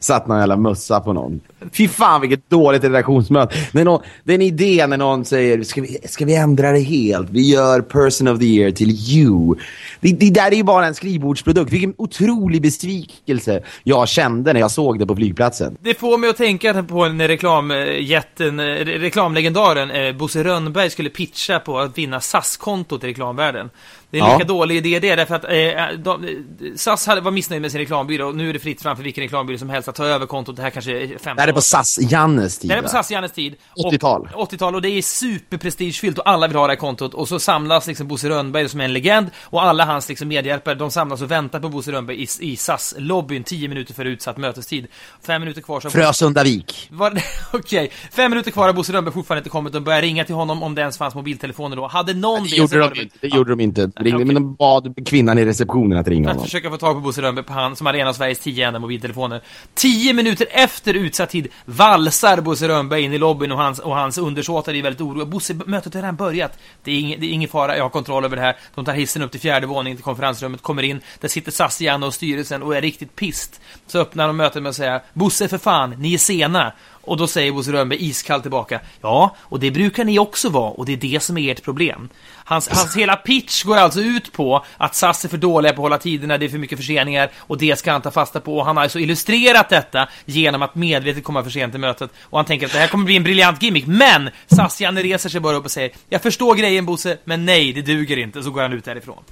satt 0.00 0.26
någon 0.26 0.38
jävla 0.38 0.56
mössa 0.56 1.00
på 1.00 1.12
någon. 1.12 1.40
Fy 1.72 1.88
fan 1.88 2.20
vilket 2.20 2.50
dåligt 2.50 2.84
redaktionsmöte. 2.84 3.56
När 3.72 3.84
någon, 3.84 4.02
det 4.24 4.32
är 4.32 4.34
en 4.34 4.42
idé 4.42 4.86
när 4.86 4.96
någon 4.96 5.24
säger 5.24 5.62
ska 5.62 5.82
vi, 5.82 5.98
ska 6.04 6.24
vi 6.24 6.34
ändra 6.34 6.72
det 6.72 6.80
helt? 6.80 7.30
Vi 7.30 7.50
gör 7.50 7.80
person 7.80 8.28
of 8.28 8.38
the 8.38 8.44
year 8.44 8.70
till 8.70 8.90
you. 8.90 9.54
Det, 10.00 10.12
det 10.12 10.30
där 10.30 10.52
är 10.52 10.56
ju 10.56 10.62
bara 10.62 10.86
en 10.86 10.94
skrivbordsprodukt. 10.94 11.72
Vilken 11.72 11.94
otrolig 11.96 12.62
besvikelse 13.00 13.62
jag 13.82 14.08
kände 14.08 14.52
när 14.52 14.60
jag 14.60 14.70
såg 14.70 14.98
det 14.98 15.06
på 15.06 15.16
flygplatsen. 15.16 15.76
Det 15.80 15.94
får 15.94 16.18
mig 16.18 16.30
att 16.30 16.36
tänka 16.36 16.82
på 16.82 17.08
när 17.08 17.28
reklamjätten, 17.28 18.60
reklamlegendaren 18.84 19.90
eh, 19.90 20.12
Bosse 20.12 20.44
Rönnberg 20.44 20.90
skulle 20.90 21.10
pitcha 21.10 21.58
på 21.58 21.78
att 21.78 21.98
vinna 21.98 22.20
SAS-kontot 22.20 23.04
i 23.04 23.06
reklamvärlden. 23.06 23.70
Det 24.14 24.18
är 24.20 24.22
en 24.22 24.28
Ja. 24.30 24.38
lika 24.38 24.48
dålig 24.48 24.76
idé 24.76 24.98
det, 24.98 25.16
därför 25.16 25.34
att 25.34 25.44
eh, 25.44 25.98
de, 25.98 26.24
eh, 26.24 26.74
SAS 26.76 27.06
hade, 27.06 27.20
var 27.20 27.30
missnöjd 27.30 27.62
med 27.62 27.70
sin 27.70 27.80
reklambyrå 27.80 28.28
och 28.28 28.34
nu 28.36 28.48
är 28.48 28.52
det 28.52 28.58
fritt 28.58 28.82
fram 28.82 28.96
för 28.96 29.02
vilken 29.02 29.22
reklambyrå 29.22 29.58
som 29.58 29.70
helst 29.70 29.88
att 29.88 29.94
ta 29.94 30.04
över 30.06 30.26
kontot. 30.26 30.56
Det 30.56 30.62
här 30.62 30.70
kanske 30.70 30.92
är 30.92 31.06
15 31.06 31.36
Det 31.36 31.40
här 31.42 31.48
är 31.48 31.52
på. 31.52 31.60
SAS-Jannes 31.60 32.58
tid. 32.60 32.70
Det 32.70 32.74
här 32.74 32.78
är 32.78 32.82
på 32.82 32.92
va? 32.92 33.02
SAS 33.02 33.10
Jannes 33.10 33.32
tid. 33.32 33.54
Och- 33.76 33.92
80-tal. 33.92 34.28
80-tal 34.34 34.74
och 34.74 34.82
det 34.82 34.88
är 34.88 35.02
superprestigefyllt 35.02 36.18
och 36.18 36.28
alla 36.28 36.46
vill 36.46 36.56
ha 36.56 36.66
det 36.66 36.70
här 36.70 36.76
kontot 36.76 37.14
och 37.14 37.28
så 37.28 37.38
samlas 37.38 37.86
liksom 37.86 38.08
Bosse 38.08 38.28
Rönnberg 38.28 38.68
som 38.68 38.80
är 38.80 38.84
en 38.84 38.92
legend 38.92 39.30
och 39.44 39.62
alla 39.62 39.84
hans 39.84 40.08
liksom 40.08 40.28
medhjälpare 40.28 40.74
de 40.74 40.90
samlas 40.90 41.22
och 41.22 41.30
väntar 41.30 41.60
på 41.60 41.68
Bosse 41.68 41.92
Rönnberg 41.92 42.22
i, 42.22 42.26
i 42.40 42.56
SAS-lobbyn 42.56 43.44
10 43.44 43.68
minuter 43.68 43.94
före 43.94 44.08
utsatt 44.08 44.36
mötestid. 44.36 44.86
Fem 45.26 45.42
minuter 45.42 45.60
kvar 45.60 45.80
så... 45.80 45.90
Frösundavik. 45.90 46.90
Okej, 47.52 47.90
fem 48.12 48.30
minuter 48.30 48.50
kvar 48.50 48.66
har 48.66 48.72
Bosse 48.72 48.92
Rönnberg 48.92 49.14
fortfarande 49.14 49.40
inte 49.40 49.50
kommit 49.50 49.74
och 49.74 49.82
börjar 49.82 50.02
ringa 50.02 50.24
till 50.24 50.34
honom 50.34 50.62
om 50.62 50.74
det 50.74 50.80
ens 50.80 50.98
fanns 50.98 51.14
mobiltelefoner 51.14 51.76
då. 51.76 51.86
Hade 51.86 52.14
någon 52.14 52.44
Det 52.44 52.56
gjorde 52.56 52.80
var 52.80 52.90
de. 52.94 53.08
Det 53.20 53.28
gjorde 53.28 53.50
de 53.50 53.60
inte. 53.60 53.90
Ringde, 54.04 54.16
okej. 54.16 54.26
Men 54.26 54.34
de 54.34 54.54
bad 54.54 55.06
kvinnan 55.06 55.38
i 55.38 55.44
receptionen 55.44 55.98
att 55.98 56.08
ringa 56.08 56.28
Att 56.28 56.36
honom. 56.36 56.44
försöka 56.46 56.70
få 56.70 56.76
tag 56.76 56.94
på 56.94 57.00
Bosse 57.00 57.22
Rönnberg 57.22 57.44
på 57.44 57.52
han 57.52 57.76
som 57.76 57.86
hade 57.86 57.98
en 57.98 58.08
av 58.08 58.12
Sveriges 58.12 58.38
tio 58.38 58.66
enda 58.66 58.78
mobiltelefoner. 58.80 59.42
Tio 59.74 60.12
minuter 60.12 60.46
efter 60.50 60.94
utsatt 60.94 61.30
tid 61.30 61.48
valsar 61.64 62.40
Bosse 62.40 62.68
Rönnberg 62.68 63.02
in 63.02 63.12
i 63.12 63.18
lobbyn 63.18 63.52
och 63.52 63.58
hans, 63.58 63.78
och 63.78 63.96
hans 63.96 64.18
undersåtar 64.18 64.74
är 64.74 64.82
väldigt 64.82 65.00
oroliga. 65.00 65.26
Bosse, 65.26 65.54
mötet 65.66 65.94
har 65.94 66.00
redan 66.02 66.16
börjat. 66.16 66.58
Det 66.82 66.90
är, 66.90 66.98
ing, 66.98 67.16
det 67.20 67.26
är 67.26 67.30
ingen 67.30 67.48
fara, 67.48 67.76
jag 67.76 67.84
har 67.84 67.90
kontroll 67.90 68.24
över 68.24 68.36
det 68.36 68.42
här. 68.42 68.56
De 68.74 68.84
tar 68.84 68.92
hissen 68.92 69.22
upp 69.22 69.30
till 69.30 69.40
fjärde 69.40 69.66
våningen 69.66 69.96
till 69.96 70.04
konferensrummet, 70.04 70.62
kommer 70.62 70.82
in. 70.82 71.00
Där 71.20 71.28
sitter 71.28 71.52
SAS, 71.52 71.80
Janne 71.80 72.06
och 72.06 72.14
styrelsen 72.14 72.62
och 72.62 72.76
är 72.76 72.80
riktigt 72.80 73.16
pist. 73.16 73.60
Så 73.86 73.98
öppnar 73.98 74.26
de 74.26 74.36
mötet 74.36 74.62
med 74.62 74.70
att 74.70 74.76
säga 74.76 75.00
Bosse 75.12 75.48
för 75.48 75.58
fan, 75.58 75.90
ni 75.98 76.14
är 76.14 76.18
sena. 76.18 76.72
Och 77.06 77.16
då 77.16 77.26
säger 77.26 77.52
Bosse 77.52 77.72
Rönnberg 77.72 78.08
iskallt 78.08 78.42
tillbaka. 78.42 78.80
Ja, 79.00 79.36
och 79.40 79.60
det 79.60 79.70
brukar 79.70 80.04
ni 80.04 80.18
också 80.18 80.48
vara 80.48 80.70
och 80.70 80.86
det 80.86 80.92
är 80.92 80.96
det 80.96 81.22
som 81.22 81.38
är 81.38 81.52
ert 81.52 81.62
problem. 81.62 82.08
Hans, 82.44 82.68
hans 82.68 82.96
hela 82.96 83.16
pitch 83.16 83.64
går 83.64 83.76
alltså 83.76 84.00
ut 84.00 84.32
på 84.32 84.64
att 84.76 84.94
SAS 84.94 85.24
är 85.24 85.28
för 85.28 85.36
dåliga 85.36 85.72
på 85.72 85.76
att 85.76 85.84
hålla 85.84 85.98
tiderna, 85.98 86.38
det 86.38 86.44
är 86.44 86.48
för 86.48 86.58
mycket 86.58 86.78
förseningar 86.78 87.30
och 87.36 87.58
det 87.58 87.78
ska 87.78 87.92
han 87.92 88.02
ta 88.02 88.10
fasta 88.10 88.40
på. 88.40 88.58
Och 88.58 88.64
han 88.66 88.76
har 88.76 88.82
alltså 88.82 88.98
illustrerat 88.98 89.68
detta 89.68 90.08
genom 90.24 90.62
att 90.62 90.74
medvetet 90.74 91.24
komma 91.24 91.42
för 91.42 91.50
sent 91.50 91.72
till 91.72 91.80
mötet. 91.80 92.10
Och 92.22 92.38
han 92.38 92.44
tänker 92.44 92.66
att 92.66 92.72
det 92.72 92.78
här 92.78 92.88
kommer 92.88 93.04
bli 93.04 93.16
en 93.16 93.22
briljant 93.22 93.62
gimmick. 93.62 93.86
Men 93.86 94.30
SAS-Janne 94.46 95.02
reser 95.02 95.28
sig 95.28 95.40
bara 95.40 95.56
upp 95.56 95.64
och 95.64 95.70
säger 95.70 95.90
Jag 96.08 96.22
förstår 96.22 96.54
grejen 96.54 96.86
Bosse, 96.86 97.18
men 97.24 97.44
nej, 97.44 97.72
det 97.72 97.82
duger 97.82 98.16
inte. 98.16 98.42
Så 98.42 98.50
går 98.50 98.62
han 98.62 98.72
ut 98.72 98.84
därifrån. 98.84 99.24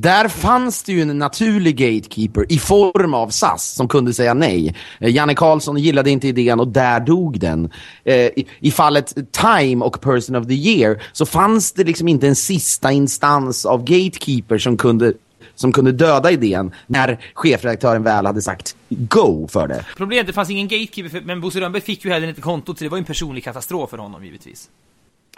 Där 0.00 0.28
fanns 0.28 0.82
det 0.82 0.92
ju 0.92 1.02
en 1.02 1.18
naturlig 1.18 1.76
gatekeeper 1.76 2.52
i 2.52 2.58
form 2.58 3.14
av 3.14 3.28
SAS 3.28 3.74
som 3.74 3.88
kunde 3.88 4.12
säga 4.14 4.34
nej. 4.34 4.74
Eh, 5.00 5.10
Janne 5.14 5.34
Karlsson 5.34 5.78
gillade 5.78 6.10
inte 6.10 6.28
idén 6.28 6.60
och 6.60 6.68
där 6.68 7.00
dog 7.00 7.40
den. 7.40 7.70
Eh, 8.04 8.30
I, 8.60 8.70
fallet 8.70 9.14
Time 9.32 9.84
och 9.84 10.00
Person 10.00 10.36
of 10.36 10.46
the 10.46 10.54
Year 10.54 11.02
så 11.12 11.26
fanns 11.26 11.72
det 11.72 11.84
liksom 11.84 12.08
inte 12.08 12.28
en 12.28 12.36
sista 12.36 12.92
instans 12.92 13.66
av 13.66 13.84
gatekeeper 13.84 14.58
som 14.58 14.76
kunde 14.76 15.12
som 15.54 15.72
kunde 15.72 15.92
döda 15.92 16.30
idén 16.30 16.74
när 16.86 17.18
chefredaktören 17.34 18.02
väl 18.02 18.26
hade 18.26 18.42
sagt 18.42 18.76
go 18.88 19.48
för 19.48 19.68
det. 19.68 19.84
Problemet 19.96 20.18
är 20.18 20.20
att 20.20 20.26
det 20.26 20.32
fanns 20.32 20.50
ingen 20.50 20.68
gatekeeper, 20.68 21.08
för- 21.10 21.20
men 21.20 21.40
Bosse 21.40 21.60
Rönnberg 21.60 21.82
fick 21.82 22.04
ju 22.04 22.10
heller 22.10 22.28
inte 22.28 22.40
kontot, 22.40 22.78
så 22.78 22.84
det 22.84 22.90
var 22.90 22.96
ju 22.98 23.00
en 23.00 23.04
personlig 23.04 23.44
katastrof 23.44 23.90
för 23.90 23.98
honom 23.98 24.24
givetvis. 24.24 24.68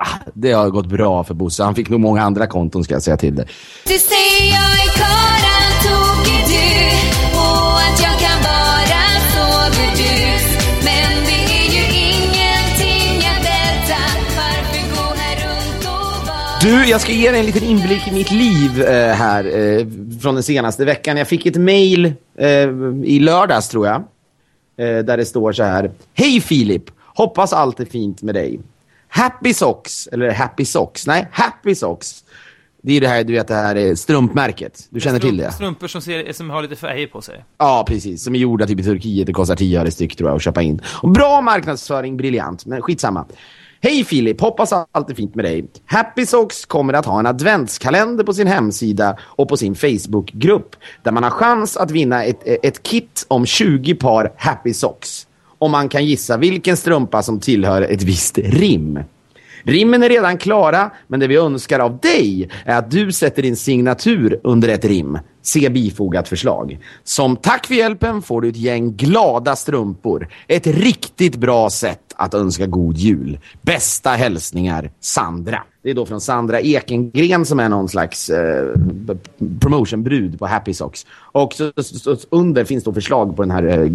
Ah, 0.02 0.18
det 0.34 0.52
har 0.52 0.70
gått 0.70 0.86
bra 0.86 1.24
för 1.24 1.34
Bosse. 1.34 1.62
Han 1.62 1.74
fick 1.74 1.88
nog 1.88 2.00
många 2.00 2.22
andra 2.22 2.46
konton 2.46 2.84
ska 2.84 2.94
jag 2.94 3.02
säga 3.02 3.16
till 3.16 3.34
det. 3.34 3.44
Du 3.86 3.98
säger 3.98 4.46
jag 4.56 4.70
är 4.84 4.90
karlan 5.00 5.72
tokig 5.84 6.42
du 6.52 7.38
och 7.38 7.76
att 7.86 8.00
jag 8.02 8.16
kan 8.24 8.38
vara 8.50 9.02
så 9.34 9.70
burdus 9.76 10.46
Men 10.84 11.24
det 11.26 11.42
är 11.60 11.68
ju 11.76 11.84
ingenting 12.12 13.18
att 13.32 13.46
älta 13.46 14.00
Varför 14.36 14.82
gå 14.96 15.14
här 15.20 15.36
runt 15.36 15.84
och 15.84 16.28
vara 16.28 16.60
Du, 16.62 16.90
jag 16.90 17.00
ska 17.00 17.12
ge 17.12 17.30
dig 17.30 17.40
en 17.40 17.46
liten 17.46 17.64
inblick 17.64 18.08
i 18.08 18.12
mitt 18.12 18.30
liv 18.30 18.82
eh, 18.82 19.14
här 19.14 19.44
eh, 19.44 19.86
från 20.22 20.34
den 20.34 20.42
senaste 20.42 20.84
veckan. 20.84 21.16
Jag 21.16 21.28
fick 21.28 21.46
ett 21.46 21.56
mail 21.56 22.12
eh, 22.38 22.68
i 23.04 23.20
lördags 23.20 23.68
tror 23.68 23.86
jag. 23.86 23.96
Eh, 24.76 24.98
där 25.04 25.16
det 25.16 25.24
står 25.24 25.52
så 25.52 25.62
här. 25.62 25.90
Hej 26.14 26.40
Filip! 26.40 26.84
Hoppas 27.14 27.52
allt 27.52 27.80
är 27.80 27.84
fint 27.84 28.22
med 28.22 28.34
dig. 28.34 28.60
Happy 29.10 29.54
Socks, 29.54 30.06
eller 30.12 30.30
Happy 30.30 30.64
Socks, 30.64 31.06
nej 31.06 31.28
Happy 31.32 31.74
Socks. 31.74 32.24
Det 32.82 32.96
är 32.96 33.00
det 33.00 33.08
här, 33.08 33.24
du 33.24 33.32
vet 33.32 33.48
det 33.48 33.54
här 33.54 33.76
eh, 33.76 33.94
strumpmärket. 33.94 34.86
Du 34.90 35.00
känner 35.00 35.18
till 35.18 35.36
det? 35.36 35.52
Strumpor 35.52 35.88
som, 35.88 36.02
ser, 36.02 36.32
som 36.32 36.50
har 36.50 36.62
lite 36.62 36.76
färger 36.76 37.06
på 37.06 37.22
sig. 37.22 37.44
Ja, 37.58 37.84
precis. 37.88 38.24
Som 38.24 38.34
är 38.34 38.38
gjorda 38.38 38.66
typ 38.66 38.80
i 38.80 38.82
Turkiet. 38.82 39.26
Det 39.26 39.32
kostar 39.32 39.56
10 39.56 39.80
öre 39.80 39.90
styck 39.90 40.16
tror 40.16 40.30
jag 40.30 40.36
att 40.36 40.42
köpa 40.42 40.62
in. 40.62 40.82
Och 41.02 41.08
bra 41.08 41.40
marknadsföring, 41.40 42.16
briljant. 42.16 42.66
Men 42.66 42.82
skitsamma. 42.82 43.26
Hej 43.82 44.04
Filip, 44.04 44.40
hoppas 44.40 44.72
allt 44.72 45.10
är 45.10 45.14
fint 45.14 45.34
med 45.34 45.44
dig. 45.44 45.64
Happy 45.86 46.26
Socks 46.26 46.66
kommer 46.66 46.92
att 46.92 47.06
ha 47.06 47.18
en 47.18 47.26
adventskalender 47.26 48.24
på 48.24 48.32
sin 48.34 48.46
hemsida 48.46 49.16
och 49.20 49.48
på 49.48 49.56
sin 49.56 49.74
Facebookgrupp 49.74 50.76
där 51.02 51.12
man 51.12 51.22
har 51.22 51.30
chans 51.30 51.76
att 51.76 51.90
vinna 51.90 52.24
ett, 52.24 52.40
ett 52.44 52.82
kit 52.82 53.26
om 53.28 53.46
20 53.46 53.94
par 53.94 54.32
Happy 54.36 54.74
Socks. 54.74 55.26
Om 55.60 55.70
man 55.70 55.88
kan 55.88 56.04
gissa 56.04 56.36
vilken 56.36 56.76
strumpa 56.76 57.22
som 57.22 57.40
tillhör 57.40 57.82
ett 57.82 58.02
visst 58.02 58.38
rim. 58.38 58.98
Rimmen 59.62 60.02
är 60.02 60.08
redan 60.08 60.38
klara, 60.38 60.90
men 61.06 61.20
det 61.20 61.26
vi 61.26 61.36
önskar 61.36 61.78
av 61.78 61.98
dig 61.98 62.50
är 62.64 62.76
att 62.76 62.90
du 62.90 63.12
sätter 63.12 63.42
din 63.42 63.56
signatur 63.56 64.40
under 64.44 64.68
ett 64.68 64.84
rim. 64.84 65.18
Se 65.42 65.68
bifogat 65.68 66.28
förslag. 66.28 66.78
Som 67.04 67.36
tack 67.36 67.66
för 67.66 67.74
hjälpen 67.74 68.22
får 68.22 68.40
du 68.40 68.48
ett 68.48 68.56
gäng 68.56 68.96
glada 68.96 69.56
strumpor. 69.56 70.28
Ett 70.48 70.66
riktigt 70.66 71.36
bra 71.36 71.70
sätt 71.70 72.14
att 72.16 72.34
önska 72.34 72.66
god 72.66 72.96
jul. 72.96 73.38
Bästa 73.62 74.10
hälsningar, 74.10 74.90
Sandra. 75.00 75.62
Det 75.82 75.90
är 75.90 75.94
då 75.94 76.06
från 76.06 76.20
Sandra 76.20 76.60
Ekengren 76.60 77.46
som 77.46 77.60
är 77.60 77.68
någon 77.68 77.88
slags 77.88 78.30
eh, 78.30 78.74
promotionbrud 79.60 80.38
på 80.38 80.46
Happy 80.46 80.74
Socks. 80.74 81.06
Och 81.12 81.54
så, 81.54 81.72
så, 81.76 82.16
så, 82.16 82.26
under 82.30 82.64
finns 82.64 82.84
då 82.84 82.92
förslag 82.92 83.36
på 83.36 83.42
den 83.42 83.50
här, 83.50 83.62
eh, 83.62 83.86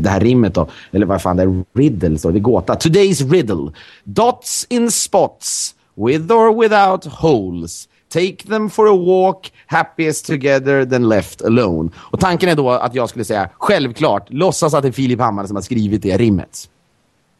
det 0.00 0.08
här 0.08 0.20
rimmet 0.20 0.54
då. 0.54 0.68
Eller 0.92 1.06
vad 1.06 1.22
fan 1.22 1.36
det 1.36 1.42
är, 1.42 1.64
riddle 1.74 2.18
står 2.18 2.32
det, 2.32 2.40
gåta. 2.40 2.74
Today's 2.74 3.30
riddle. 3.32 3.72
Dots 4.04 4.66
in 4.68 4.90
spots, 4.90 5.74
with 5.94 6.32
or 6.32 6.62
without 6.62 7.04
holes. 7.04 7.88
Take 8.08 8.36
them 8.48 8.70
for 8.70 8.88
a 8.88 8.96
walk, 8.96 9.52
happiest 9.66 10.26
together 10.26 10.84
than 10.84 11.08
left 11.08 11.42
alone. 11.42 11.90
Och 11.96 12.20
tanken 12.20 12.48
är 12.48 12.54
då 12.54 12.70
att 12.70 12.94
jag 12.94 13.08
skulle 13.08 13.24
säga, 13.24 13.48
självklart, 13.58 14.26
låtsas 14.30 14.74
att 14.74 14.82
det 14.82 14.88
är 14.88 14.92
Filip 14.92 15.20
Hammar 15.20 15.46
som 15.46 15.56
har 15.56 15.62
skrivit 15.62 16.02
det 16.02 16.16
rimmet. 16.16 16.68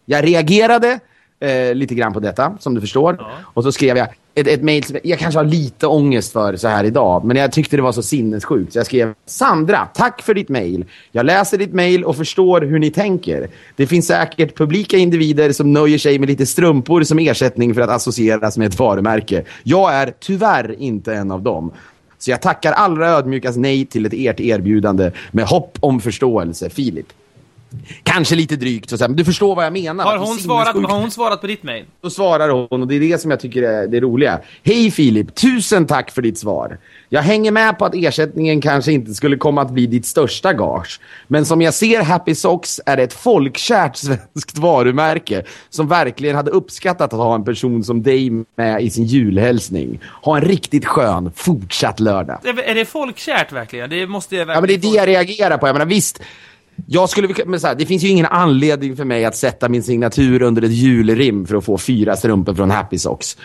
Jag 0.07 0.25
reagerade 0.25 1.01
eh, 1.45 1.75
lite 1.75 1.95
grann 1.95 2.13
på 2.13 2.21
detta, 2.21 2.53
som 2.61 2.75
du 2.75 2.81
förstår. 2.81 3.27
Och 3.55 3.63
så 3.63 3.73
skrev 3.73 3.97
jag 3.97 4.09
ett, 4.35 4.47
ett 4.47 4.63
mejl 4.63 4.85
som 4.85 4.97
jag 5.05 5.19
kanske 5.19 5.39
har 5.39 5.45
lite 5.45 5.87
ångest 5.87 6.33
för 6.33 6.57
så 6.57 6.69
här 6.69 6.85
idag. 6.85 7.25
Men 7.25 7.37
jag 7.37 7.53
tyckte 7.53 7.77
det 7.77 7.83
var 7.83 7.93
så 7.93 8.03
sinnessjukt. 8.03 8.73
Så 8.73 8.79
jag 8.79 8.87
skrev 8.87 9.15
Sandra, 9.27 9.89
tack 9.95 10.23
för 10.23 10.35
ditt 10.35 10.49
mejl. 10.49 10.85
Jag 11.13 11.27
läser 11.27 11.59
ditt 11.59 11.73
mejl 11.73 12.05
och 12.05 12.17
förstår 12.17 12.61
hur 12.61 12.79
ni 12.79 12.91
tänker. 12.91 13.49
Det 13.77 13.87
finns 13.87 14.07
säkert 14.07 14.57
publika 14.57 14.97
individer 14.97 15.53
som 15.53 15.73
nöjer 15.73 15.99
sig 15.99 16.19
med 16.19 16.29
lite 16.29 16.47
strumpor 16.47 17.03
som 17.03 17.19
ersättning 17.19 17.75
för 17.75 17.81
att 17.81 17.91
associeras 17.91 18.59
med 18.59 18.67
ett 18.67 18.79
varumärke. 18.79 19.45
Jag 19.63 19.95
är 19.95 20.13
tyvärr 20.21 20.75
inte 20.79 21.15
en 21.15 21.31
av 21.31 21.43
dem. 21.43 21.73
Så 22.19 22.31
jag 22.31 22.43
tackar 22.43 22.73
allra 22.73 23.09
ödmjukast 23.09 23.59
nej 23.59 23.87
till 23.87 24.07
ett 24.07 24.13
ert 24.15 24.41
erbjudande 24.41 25.11
med 25.31 25.45
hopp 25.45 25.79
om 25.81 26.01
förståelse, 26.01 26.71
Filip. 26.71 27.07
Kanske 28.03 28.35
lite 28.35 28.57
drygt, 28.57 28.91
så, 28.91 28.97
men 28.99 29.17
du 29.17 29.25
förstår 29.25 29.55
vad 29.55 29.65
jag 29.65 29.73
menar. 29.73 30.05
Har 30.05 30.19
hon, 30.19 30.39
svarat, 30.39 30.77
har 30.77 31.01
hon 31.01 31.11
svarat 31.11 31.41
på 31.41 31.47
ditt 31.47 31.63
mejl? 31.63 31.85
Då 32.01 32.11
svarar 32.11 32.49
hon 32.49 32.83
och 32.83 32.89
det 32.89 32.95
är 32.95 33.01
det 33.01 33.21
som 33.21 33.31
jag 33.31 33.41
tycker 33.41 33.63
är 33.63 33.87
det 33.87 34.01
roliga. 34.01 34.41
Hej 34.63 34.91
Filip, 34.91 35.35
tusen 35.35 35.87
tack 35.87 36.11
för 36.11 36.23
ditt 36.23 36.39
svar. 36.39 36.79
Jag 37.09 37.23
hänger 37.23 37.51
med 37.51 37.79
på 37.79 37.85
att 37.85 37.95
ersättningen 37.95 38.61
kanske 38.61 38.93
inte 38.93 39.15
skulle 39.15 39.37
komma 39.37 39.63
att 39.63 39.71
bli 39.71 39.87
ditt 39.87 40.07
största 40.07 40.53
gage. 40.53 41.01
Men 41.27 41.45
som 41.45 41.63
jag 41.63 41.75
ser 41.75 42.03
Happy 42.03 42.35
Socks 42.35 42.81
är 42.87 42.97
det 42.97 43.03
ett 43.03 43.13
folkkärt 43.13 43.97
svenskt 43.97 44.59
varumärke 44.59 45.43
som 45.71 45.89
verkligen 45.89 46.37
hade 46.37 46.51
uppskattat 46.51 47.13
att 47.13 47.19
ha 47.19 47.35
en 47.35 47.45
person 47.45 47.85
som 47.85 48.03
dig 48.03 48.31
med 48.57 48.83
i 48.83 48.91
sin 48.91 49.05
julhälsning. 49.05 50.01
Ha 50.23 50.37
en 50.37 50.45
riktigt 50.45 50.87
skön 50.87 51.33
fortsatt 51.35 52.01
lördag. 52.01 52.39
Är, 52.45 52.75
det 52.75 52.85
folkkärt 52.85 53.53
verkligen? 53.53 53.91
Det 53.91 54.07
måste 54.07 54.37
jag 54.37 54.49
Ja, 54.49 54.61
men 54.61 54.69
det 54.69 54.75
är 54.75 54.79
verkligen... 54.79 54.93
det 54.93 54.99
jag 54.99 55.09
reagerar 55.09 55.59
på. 55.59 55.67
Jag 55.67 55.75
menar, 55.75 55.87
visst, 55.87 56.23
jag 56.87 57.09
skulle, 57.09 57.35
men 57.47 57.61
så 57.61 57.67
här, 57.67 57.75
det 57.75 57.87
finns 57.87 58.05
ju 58.05 58.09
ingen 58.09 58.27
anledning 58.27 58.97
för 58.97 59.05
mig 59.05 59.25
att 59.25 59.37
sätta 59.37 59.69
min 59.69 59.83
signatur 59.83 60.43
under 60.43 60.63
ett 60.63 60.73
julrim 60.73 61.47
för 61.47 61.57
att 61.57 61.65
få 61.65 61.79
fyra 61.79 62.17
strumpor 62.17 62.55
från 62.55 62.71
Happy 62.71 62.99
Socks. 62.99 63.37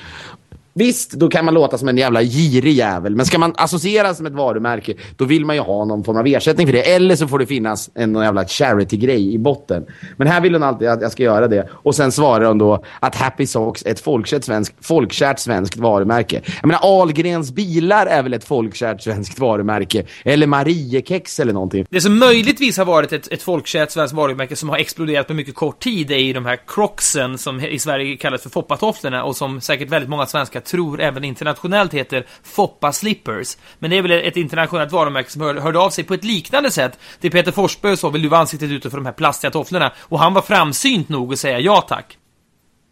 Visst, 0.73 1.11
då 1.11 1.29
kan 1.29 1.45
man 1.45 1.53
låta 1.53 1.77
som 1.77 1.87
en 1.87 1.97
jävla 1.97 2.23
girig 2.23 2.73
jävel. 2.73 3.15
Men 3.15 3.25
ska 3.25 3.37
man 3.37 3.53
associeras 3.57 4.17
som 4.17 4.25
ett 4.25 4.33
varumärke, 4.33 4.93
då 5.17 5.25
vill 5.25 5.45
man 5.45 5.55
ju 5.55 5.61
ha 5.61 5.85
någon 5.85 6.03
form 6.03 6.17
av 6.17 6.27
ersättning 6.27 6.67
för 6.67 6.73
det. 6.73 6.81
Eller 6.81 7.15
så 7.15 7.27
får 7.27 7.39
det 7.39 7.45
finnas 7.45 7.89
en 7.93 8.13
någon 8.13 8.23
jävla 8.23 8.45
charity-grej 8.45 9.33
i 9.33 9.37
botten. 9.37 9.85
Men 10.17 10.27
här 10.27 10.41
vill 10.41 10.53
hon 10.53 10.63
alltid 10.63 10.87
att 10.87 11.01
jag 11.01 11.11
ska 11.11 11.23
göra 11.23 11.47
det. 11.47 11.69
Och 11.71 11.95
sen 11.95 12.11
svarar 12.11 12.45
hon 12.45 12.57
då 12.57 12.83
att 12.99 13.15
Happy 13.15 13.45
Socks 13.45 13.85
är 13.85 13.91
ett 13.91 13.99
folkkärt, 13.99 14.43
svensk, 14.43 14.73
folkkärt 14.81 15.39
svenskt 15.39 15.77
varumärke. 15.77 16.41
Jag 16.61 16.67
menar, 16.67 16.81
Ahlgrens 16.83 17.51
bilar 17.51 18.05
är 18.05 18.23
väl 18.23 18.33
ett 18.33 18.43
folkkärt 18.43 19.01
svenskt 19.01 19.39
varumärke? 19.39 20.03
Eller 20.25 20.47
Mariekex 20.47 21.39
eller 21.39 21.53
någonting. 21.53 21.85
Det 21.89 22.01
som 22.01 22.19
möjligtvis 22.19 22.77
har 22.77 22.85
varit 22.85 23.13
ett, 23.13 23.27
ett 23.31 23.41
folkkärt 23.41 23.91
svenskt 23.91 24.15
varumärke 24.15 24.55
som 24.55 24.69
har 24.69 24.77
exploderat 24.77 25.27
på 25.27 25.33
mycket 25.33 25.55
kort 25.55 25.79
tid 25.79 26.11
är 26.11 26.17
ju 26.17 26.33
de 26.33 26.45
här 26.45 26.59
crocsen 26.67 27.37
som 27.37 27.59
i 27.59 27.79
Sverige 27.79 28.17
kallas 28.17 28.41
för 28.41 28.49
foppatofflorna 28.49 29.23
och 29.23 29.35
som 29.35 29.61
säkert 29.61 29.89
väldigt 29.89 30.09
många 30.09 30.25
svenskar 30.25 30.58
tror 30.65 31.01
även 31.01 31.23
internationellt 31.23 31.93
heter 31.93 32.25
Foppa 32.43 32.91
Slippers. 32.91 33.57
Men 33.79 33.89
det 33.89 33.97
är 33.97 34.01
väl 34.01 34.11
ett 34.11 34.37
internationellt 34.37 34.91
varumärke 34.91 35.31
som 35.31 35.41
hör, 35.41 35.55
hörde 35.55 35.79
av 35.79 35.89
sig 35.89 36.03
på 36.03 36.13
ett 36.13 36.23
liknande 36.23 36.71
sätt 36.71 36.99
till 37.19 37.31
Peter 37.31 37.51
Forsberg 37.51 37.91
och 37.91 37.99
sa 37.99 38.09
vill 38.09 38.21
du 38.21 38.27
vara 38.27 38.41
ansiktet 38.41 38.71
ute 38.71 38.89
för 38.89 38.97
de 38.97 39.05
här 39.05 39.13
plastiga 39.13 39.51
tofflorna? 39.51 39.93
Och 39.99 40.19
han 40.19 40.33
var 40.33 40.41
framsynt 40.41 41.09
nog 41.09 41.33
att 41.33 41.39
säga 41.39 41.59
ja 41.59 41.81
tack. 41.81 42.18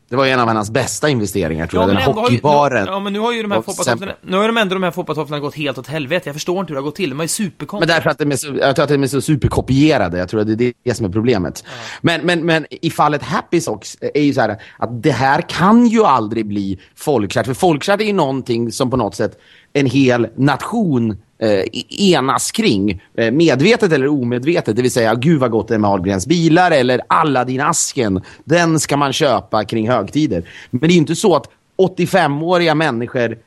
Det 0.09 0.15
var 0.15 0.25
en 0.25 0.39
av 0.39 0.47
hennes 0.47 0.71
bästa 0.71 1.09
investeringar 1.09 1.67
tror 1.67 1.81
jag. 1.81 1.89
Den 1.89 1.97
ju- 1.99 2.03
hockeybaren. 2.03 2.85
Nu, 2.85 2.91
ja, 2.91 2.99
men 2.99 3.13
nu 3.13 3.19
har 3.19 3.33
ju 3.33 3.41
de 3.41 3.51
här 3.51 3.83
sämre. 3.83 4.15
nu 4.21 4.37
har 4.37 4.47
de 4.47 4.57
ändå 4.57 4.73
de 4.75 4.83
här 4.83 4.91
foppatofflorna 4.91 5.39
gått 5.39 5.55
helt 5.55 5.77
åt 5.77 5.87
helvete. 5.87 6.29
Jag 6.29 6.35
förstår 6.35 6.59
inte 6.59 6.71
hur 6.71 6.75
det 6.75 6.81
har 6.81 6.85
gått 6.85 6.95
till. 6.95 7.09
De 7.09 7.19
är 7.19 7.27
superkonstiga. 7.27 7.79
Men 7.79 7.87
därför 7.87 8.09
att 8.09 8.17
de 8.17 8.31
är 8.31 8.35
så, 8.35 8.47
jag 8.47 8.75
tror 8.75 8.83
att 8.83 8.89
de 8.89 9.03
är 9.03 9.07
så 9.07 9.21
superkopierade. 9.21 10.17
Jag 10.17 10.29
tror 10.29 10.41
att 10.41 10.57
det 10.57 10.65
är 10.67 10.73
det 10.83 10.93
som 10.93 11.05
är 11.05 11.09
problemet. 11.09 11.63
Men, 12.01 12.21
men, 12.21 12.45
men 12.45 12.65
i 12.69 12.89
fallet 12.89 13.23
Happy 13.23 13.61
Socks 13.61 13.97
är 14.01 14.21
ju 14.21 14.33
så 14.33 14.41
här 14.41 14.61
att 14.77 15.03
det 15.03 15.11
här 15.11 15.41
kan 15.41 15.87
ju 15.87 16.03
aldrig 16.03 16.45
bli 16.47 16.79
folkkärt. 16.95 17.45
För 17.45 17.53
folkkärt 17.53 18.01
är 18.01 18.05
ju 18.05 18.13
någonting 18.13 18.71
som 18.71 18.89
på 18.89 18.97
något 18.97 19.15
sätt 19.15 19.39
en 19.79 19.85
hel 19.85 20.27
nation 20.35 21.17
eh, 21.41 21.63
enas 22.13 22.51
kring. 22.51 23.01
Eh, 23.17 23.31
medvetet 23.31 23.91
eller 23.91 24.07
omedvetet. 24.07 24.75
Det 24.75 24.81
vill 24.81 24.91
säga, 24.91 25.15
gud 25.15 25.39
vad 25.39 25.51
gott 25.51 25.67
det 25.67 25.75
är 25.75 25.79
med 25.79 25.89
Ahlgrens 25.89 26.27
bilar 26.27 26.71
eller 26.71 27.01
Aladdin-asken. 27.09 28.21
Den 28.43 28.79
ska 28.79 28.97
man 28.97 29.13
köpa 29.13 29.65
kring 29.65 29.89
högtider. 29.89 30.43
Men 30.69 30.79
det 30.79 30.93
är 30.93 30.97
inte 30.97 31.15
så 31.15 31.35
att 31.35 31.49
85-åriga 31.77 32.75
människor 32.75 33.37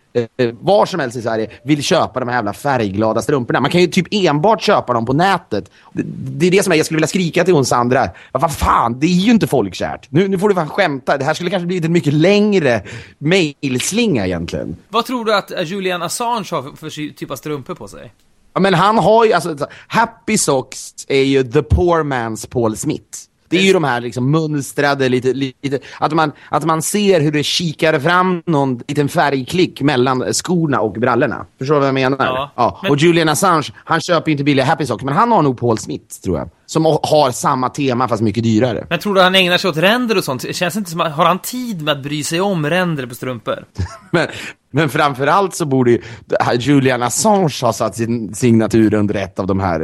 var 0.60 0.86
som 0.86 1.00
helst 1.00 1.16
i 1.16 1.22
Sverige 1.22 1.50
vill 1.62 1.82
köpa 1.82 2.20
de 2.20 2.28
här 2.28 2.36
jävla 2.36 2.52
färgglada 2.52 3.22
strumporna. 3.22 3.60
Man 3.60 3.70
kan 3.70 3.80
ju 3.80 3.86
typ 3.86 4.06
enbart 4.10 4.62
köpa 4.62 4.92
dem 4.92 5.06
på 5.06 5.12
nätet. 5.12 5.70
Det, 5.92 6.02
det 6.06 6.46
är 6.46 6.50
det 6.50 6.62
som 6.62 6.72
är, 6.72 6.76
jag 6.76 6.86
skulle 6.86 6.96
vilja 6.96 7.08
skrika 7.08 7.44
till 7.44 7.54
hon 7.54 7.64
Sandra. 7.64 8.08
Vad 8.32 8.52
fan, 8.52 9.00
det 9.00 9.06
är 9.06 9.10
ju 9.10 9.30
inte 9.30 9.46
folkkärt. 9.46 10.06
Nu, 10.10 10.28
nu 10.28 10.38
får 10.38 10.48
du 10.48 10.54
fan 10.54 10.68
skämta. 10.68 11.18
Det 11.18 11.24
här 11.24 11.34
skulle 11.34 11.50
kanske 11.50 11.66
blivit 11.66 11.84
en 11.84 11.92
mycket 11.92 12.14
längre 12.14 12.82
mailslinga 13.18 14.26
egentligen. 14.26 14.76
Vad 14.88 15.06
tror 15.06 15.24
du 15.24 15.34
att 15.34 15.52
Julian 15.64 16.02
Assange 16.02 16.48
har 16.50 16.62
för, 16.62 16.76
för 16.76 17.14
typ 17.14 17.30
av 17.30 17.36
strumpor 17.36 17.74
på 17.74 17.88
sig? 17.88 18.12
Ja, 18.54 18.60
men 18.60 18.74
han 18.74 18.98
har 18.98 19.24
ju, 19.24 19.32
alltså, 19.32 19.56
Happy 19.88 20.38
Socks 20.38 20.94
är 21.08 21.22
ju 21.22 21.44
the 21.44 21.62
poor 21.62 22.04
man's 22.04 22.48
Paul 22.50 22.76
Smith. 22.76 23.29
Det 23.50 23.56
är 23.58 23.62
ju 23.62 23.72
de 23.72 23.84
här 23.84 24.00
liksom 24.00 24.30
mönstrade, 24.30 25.08
lite, 25.08 25.32
lite, 25.32 25.78
att, 25.98 26.12
man, 26.12 26.32
att 26.48 26.64
man 26.64 26.82
ser 26.82 27.20
hur 27.20 27.32
det 27.32 27.42
kikar 27.42 27.98
fram 27.98 28.42
någon 28.46 28.80
liten 28.88 29.08
färgklick 29.08 29.80
mellan 29.82 30.32
skorna 30.34 30.80
och 30.80 30.92
brallorna. 30.92 31.46
Förstår 31.58 31.74
du 31.74 31.78
vad 31.80 31.88
jag 31.88 31.94
menar? 31.94 32.16
Ja, 32.20 32.50
ja. 32.56 32.78
men- 32.82 32.90
Och 32.90 32.96
Julian 32.98 33.28
Assange, 33.28 33.68
han 33.84 34.00
köper 34.00 34.28
ju 34.28 34.32
inte 34.32 34.44
billiga 34.44 34.66
Happy 34.66 34.86
Socks, 34.86 35.04
men 35.04 35.14
han 35.14 35.32
har 35.32 35.42
nog 35.42 35.58
Paul 35.60 35.78
Smith, 35.78 36.20
tror 36.24 36.38
jag. 36.38 36.50
Som 36.66 36.84
har 36.84 37.30
samma 37.30 37.68
tema, 37.68 38.08
fast 38.08 38.22
mycket 38.22 38.44
dyrare. 38.44 38.86
Men 38.90 38.98
tror 38.98 39.14
du 39.14 39.20
han 39.20 39.34
ägnar 39.34 39.58
sig 39.58 39.70
åt 39.70 39.76
ränder 39.76 40.18
och 40.18 40.24
sånt? 40.24 40.56
Känns 40.56 40.74
det 40.74 40.78
inte 40.78 40.90
som 40.90 41.00
att, 41.00 41.12
har 41.12 41.24
han 41.24 41.38
tid 41.38 41.82
med 41.82 41.92
att 41.96 42.02
bry 42.02 42.22
sig 42.24 42.40
om 42.40 42.66
ränder 42.70 43.06
på 43.06 43.14
strumpor? 43.14 43.64
Men, 44.10 44.28
men 44.72 44.88
framförallt 44.88 45.54
så 45.54 45.64
borde 45.64 45.90
ju 45.90 46.00
Julian 46.58 47.02
Assange 47.02 47.54
ha 47.62 47.72
satt 47.72 47.96
sin 47.96 48.34
signatur 48.34 48.94
under 48.94 49.14
ett 49.14 49.38
av 49.38 49.46
de 49.46 49.60
här, 49.60 49.80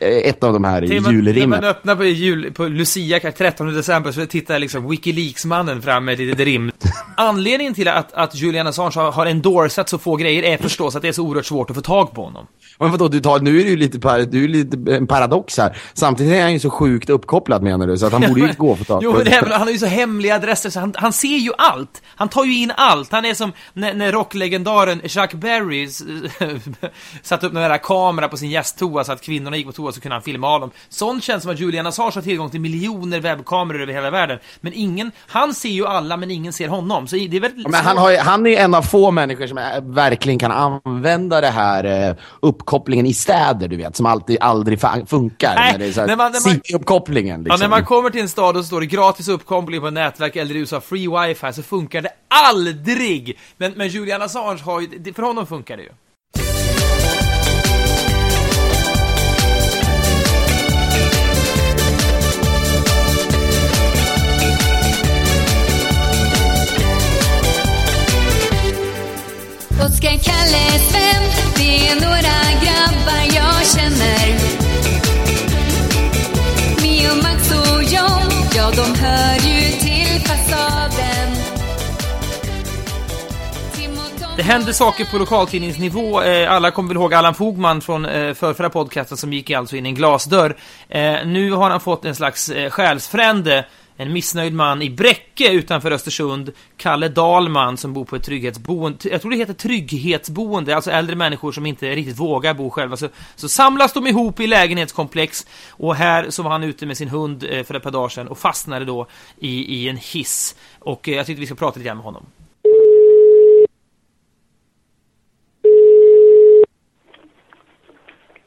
ett 0.00 0.44
av 0.44 0.52
de 0.52 0.64
här 0.64 0.82
och 0.82 0.88
med 0.88 1.02
När 1.02 1.12
julrimmen. 1.12 1.50
man 1.50 1.64
öppnar 1.64 1.96
på, 1.96 2.04
jul, 2.04 2.52
på 2.52 2.68
Lucia 2.68 3.32
13 3.32 3.74
december 3.74 4.12
så 4.12 4.26
tittar 4.26 4.58
liksom 4.58 4.90
Wikileaks-mannen 4.90 5.82
fram 5.82 6.04
med 6.04 6.12
ett 6.12 6.20
litet 6.20 6.40
rim. 6.40 6.70
Anledningen 7.16 7.74
till 7.74 7.88
att, 7.88 8.12
att 8.12 8.34
Julian 8.34 8.66
Assange 8.66 8.92
har, 8.94 9.12
har 9.12 9.26
endorsat 9.26 9.88
så 9.88 9.98
få 9.98 10.16
grejer 10.16 10.42
är 10.42 10.56
förstås 10.56 10.96
att 10.96 11.02
det 11.02 11.08
är 11.08 11.12
så 11.12 11.22
oerhört 11.22 11.46
svårt 11.46 11.70
att 11.70 11.76
få 11.76 11.82
tag 11.82 12.14
på 12.14 12.24
honom. 12.24 12.46
Men 12.78 12.90
vadå, 12.90 13.08
du 13.08 13.20
tar, 13.20 13.40
nu 13.40 13.60
är 13.60 13.64
det 13.64 13.70
ju 13.70 13.76
lite, 13.76 14.00
par, 14.00 14.18
du 14.18 14.44
är 14.44 14.48
lite 14.48 14.94
en 14.94 15.06
paradox 15.06 15.58
här. 15.58 15.76
Samtidigt 15.94 16.32
är 16.32 16.42
han 16.42 16.52
ju 16.52 16.58
så 16.58 16.70
sjukt 16.70 17.10
uppkopplad 17.10 17.62
menar 17.62 17.86
du, 17.86 17.98
så 17.98 18.06
att 18.06 18.12
han 18.12 18.20
borde 18.28 18.40
ju 18.40 18.46
inte 18.46 18.58
gå 18.58 18.76
för 18.76 18.84
tag 18.84 19.00
Jo, 19.02 19.10
på 19.12 19.16
men 19.16 19.26
det 19.26 19.32
är, 19.32 19.46
han 19.46 19.60
har 19.60 19.70
ju 19.70 19.78
så 19.78 19.86
hemliga 19.86 20.34
adresser 20.34 20.70
så 20.70 20.80
han, 20.80 20.94
han 20.96 21.12
ser 21.12 21.36
ju 21.36 21.52
allt. 21.58 22.02
Han 22.06 22.28
tar 22.28 22.44
ju 22.44 22.56
in 22.56 22.72
allt. 22.76 23.12
Han 23.12 23.24
är 23.24 23.34
som 23.34 23.52
när, 23.72 23.94
när 23.94 24.09
rocklegendaren 24.12 25.00
Chuck 25.08 25.32
Berry 25.34 25.88
satte 27.22 27.46
upp 27.46 27.54
där 27.54 27.78
kamera 27.78 28.28
på 28.28 28.36
sin 28.36 28.50
gästtoa 28.50 29.04
så 29.04 29.12
att 29.12 29.22
kvinnorna 29.22 29.56
gick 29.56 29.66
på 29.66 29.72
toa 29.72 29.92
så 29.92 30.00
kunde 30.00 30.14
han 30.14 30.22
filma 30.22 30.48
av 30.48 30.60
dem. 30.60 30.70
Sånt 30.88 31.24
känns 31.24 31.42
som 31.42 31.52
att 31.52 31.60
Julian 31.60 31.86
Assange 31.86 32.12
har 32.14 32.22
tillgång 32.22 32.50
till 32.50 32.60
miljoner 32.60 33.20
webbkameror 33.20 33.82
över 33.82 33.92
hela 33.92 34.10
världen. 34.10 34.38
Men 34.60 34.72
ingen, 34.72 35.12
han 35.26 35.54
ser 35.54 35.68
ju 35.68 35.86
alla 35.86 36.16
men 36.16 36.30
ingen 36.30 36.52
ser 36.52 36.68
honom. 36.68 37.06
Så 37.06 37.16
det 37.16 37.36
är 37.36 37.68
Men 37.68 37.74
han, 37.74 37.98
har, 37.98 38.10
ju- 38.10 38.16
han 38.18 38.46
är 38.46 38.50
ju 38.50 38.56
en 38.56 38.74
av 38.74 38.82
få 38.82 39.10
människor 39.10 39.46
som 39.46 39.58
är, 39.58 39.80
verkligen 39.80 40.38
kan 40.38 40.52
använda 40.52 41.40
det 41.40 41.50
här 41.50 42.08
eh, 42.08 42.14
uppkopplingen 42.40 43.06
i 43.06 43.14
städer, 43.14 43.68
du 43.68 43.76
vet, 43.76 43.96
som 43.96 44.06
alltid 44.06 44.36
aldrig 44.40 44.80
funkar. 45.06 45.54
Nej, 45.54 45.72
när 45.72 45.78
det 45.78 45.86
är 45.86 45.92
så 45.92 46.00
här, 46.00 46.06
när 46.06 46.16
man- 46.16 46.32
när 46.32 46.40
man- 46.46 46.54
City-uppkopplingen. 46.54 47.40
Ja, 47.40 47.44
Liksom. 47.44 47.60
när 47.60 47.68
man 47.76 47.84
kommer 47.84 48.10
till 48.10 48.20
en 48.20 48.28
stad 48.28 48.56
och 48.56 48.62
så 48.64 48.66
står 48.66 48.80
det 48.80 48.86
gratis 48.86 49.28
uppkoppling 49.28 49.80
på 49.80 49.90
nätverk 49.90 50.36
eller 50.36 50.54
i 50.54 50.58
USA 50.58 50.80
free 50.80 51.08
wifi 51.08 51.52
så 51.52 51.62
funkar 51.62 52.02
det 52.02 52.10
aldrig! 52.28 53.38
Men, 53.56 53.72
men 53.76 53.88
Julian 54.00 54.22
Assange 54.22 54.62
har 54.62 54.80
ju, 54.80 55.12
för 55.14 55.22
honom 55.22 55.46
funkar 55.46 55.76
det 55.76 55.82
ju. 55.82 55.88
Oskar, 69.84 70.18
Kalle, 70.24 70.78
Sven, 70.90 71.24
det 71.56 71.88
är 71.88 71.94
några 71.94 72.38
grabbar 72.62 73.22
jag 73.34 73.66
känner. 73.66 74.26
Mio, 76.82 77.14
Max 77.22 77.50
och 77.50 77.82
John, 77.82 78.30
ja 78.56 78.70
de 78.70 78.98
hör 79.00 79.39
Det 84.40 84.44
händer 84.44 84.72
saker 84.72 85.04
på 85.04 85.18
lokaltidningsnivå. 85.18 86.22
Eh, 86.22 86.52
alla 86.52 86.70
kommer 86.70 86.88
väl 86.88 86.96
ihåg 86.96 87.14
Allan 87.14 87.34
Fogman 87.34 87.80
från 87.80 88.04
eh, 88.04 88.10
förra 88.10 88.34
förrförra 88.34 88.70
podcasten 88.70 89.16
som 89.16 89.32
gick 89.32 89.50
alltså 89.50 89.76
in 89.76 89.86
i 89.86 89.88
en 89.88 89.94
glasdörr. 89.94 90.56
Eh, 90.88 91.26
nu 91.26 91.52
har 91.52 91.70
han 91.70 91.80
fått 91.80 92.04
en 92.04 92.14
slags 92.14 92.52
själsfrände. 92.70 93.66
En 93.96 94.12
missnöjd 94.12 94.52
man 94.52 94.82
i 94.82 94.90
Bräcke 94.90 95.52
utanför 95.52 95.90
Östersund, 95.90 96.52
Kalle 96.76 97.08
Dahlman, 97.08 97.76
som 97.76 97.92
bor 97.92 98.04
på 98.04 98.16
ett 98.16 98.22
trygghetsboende. 98.22 99.08
Jag 99.08 99.20
tror 99.20 99.30
det 99.30 99.36
heter 99.36 99.54
trygghetsboende, 99.54 100.76
alltså 100.76 100.90
äldre 100.90 101.16
människor 101.16 101.52
som 101.52 101.66
inte 101.66 101.90
riktigt 101.90 102.18
vågar 102.18 102.54
bo 102.54 102.70
själva. 102.70 102.96
Så, 102.96 103.08
så 103.36 103.48
samlas 103.48 103.92
de 103.92 104.06
ihop 104.06 104.40
i 104.40 104.46
lägenhetskomplex 104.46 105.46
och 105.70 105.94
här 105.94 106.30
så 106.30 106.42
var 106.42 106.50
han 106.50 106.62
ute 106.62 106.86
med 106.86 106.96
sin 106.96 107.08
hund 107.08 107.44
för 107.66 107.74
ett 107.74 107.82
par 107.82 107.90
dagar 107.90 108.08
sedan 108.08 108.28
och 108.28 108.38
fastnade 108.38 108.84
då 108.84 109.06
i, 109.40 109.74
i 109.74 109.88
en 109.88 109.96
hiss. 109.96 110.56
Och 110.78 111.08
jag 111.08 111.26
tyckte 111.26 111.40
vi 111.40 111.46
ska 111.46 111.54
prata 111.54 111.78
lite 111.78 111.86
grann 111.86 111.96
med 111.96 112.04
honom. 112.04 112.26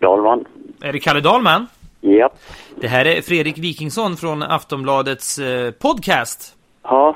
Dahlman. 0.03 0.45
Är 0.81 0.93
det 0.93 0.99
Kalle 0.99 1.19
Dahlman? 1.19 1.67
Ja. 2.01 2.29
Det 2.81 2.87
här 2.87 3.05
är 3.05 3.21
Fredrik 3.21 3.57
Wikingsson 3.57 4.17
från 4.17 4.43
Aftonbladets 4.43 5.39
eh, 5.39 5.71
podcast. 5.71 6.55
Ja. 6.83 7.15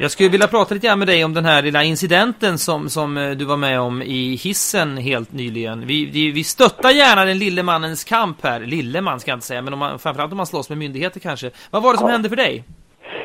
Jag 0.00 0.10
skulle 0.10 0.28
vilja 0.28 0.46
prata 0.46 0.74
lite 0.74 0.86
grann 0.86 0.98
med 0.98 1.08
dig 1.08 1.24
om 1.24 1.34
den 1.34 1.44
här 1.44 1.62
lilla 1.62 1.82
incidenten 1.82 2.58
som, 2.58 2.88
som 2.88 3.16
eh, 3.16 3.30
du 3.30 3.44
var 3.44 3.56
med 3.56 3.80
om 3.80 4.02
i 4.02 4.38
hissen 4.44 4.96
helt 4.96 5.32
nyligen. 5.32 5.86
Vi, 5.86 6.10
vi, 6.12 6.32
vi 6.32 6.44
stöttar 6.44 6.90
gärna 6.90 7.24
den 7.24 7.38
lille 7.38 7.62
mannens 7.62 8.04
kamp 8.04 8.36
här. 8.42 8.60
Lille 8.60 9.00
man 9.00 9.20
ska 9.20 9.30
jag 9.30 9.36
inte 9.36 9.46
säga, 9.46 9.62
men 9.62 9.72
om 9.72 9.78
man, 9.78 9.98
framförallt 9.98 10.32
om 10.32 10.36
man 10.36 10.46
slåss 10.46 10.68
med 10.68 10.78
myndigheter 10.78 11.20
kanske. 11.20 11.50
Vad 11.70 11.82
var 11.82 11.92
det 11.92 11.98
som 11.98 12.10
hände 12.10 12.28
för 12.28 12.36
dig? 12.36 12.64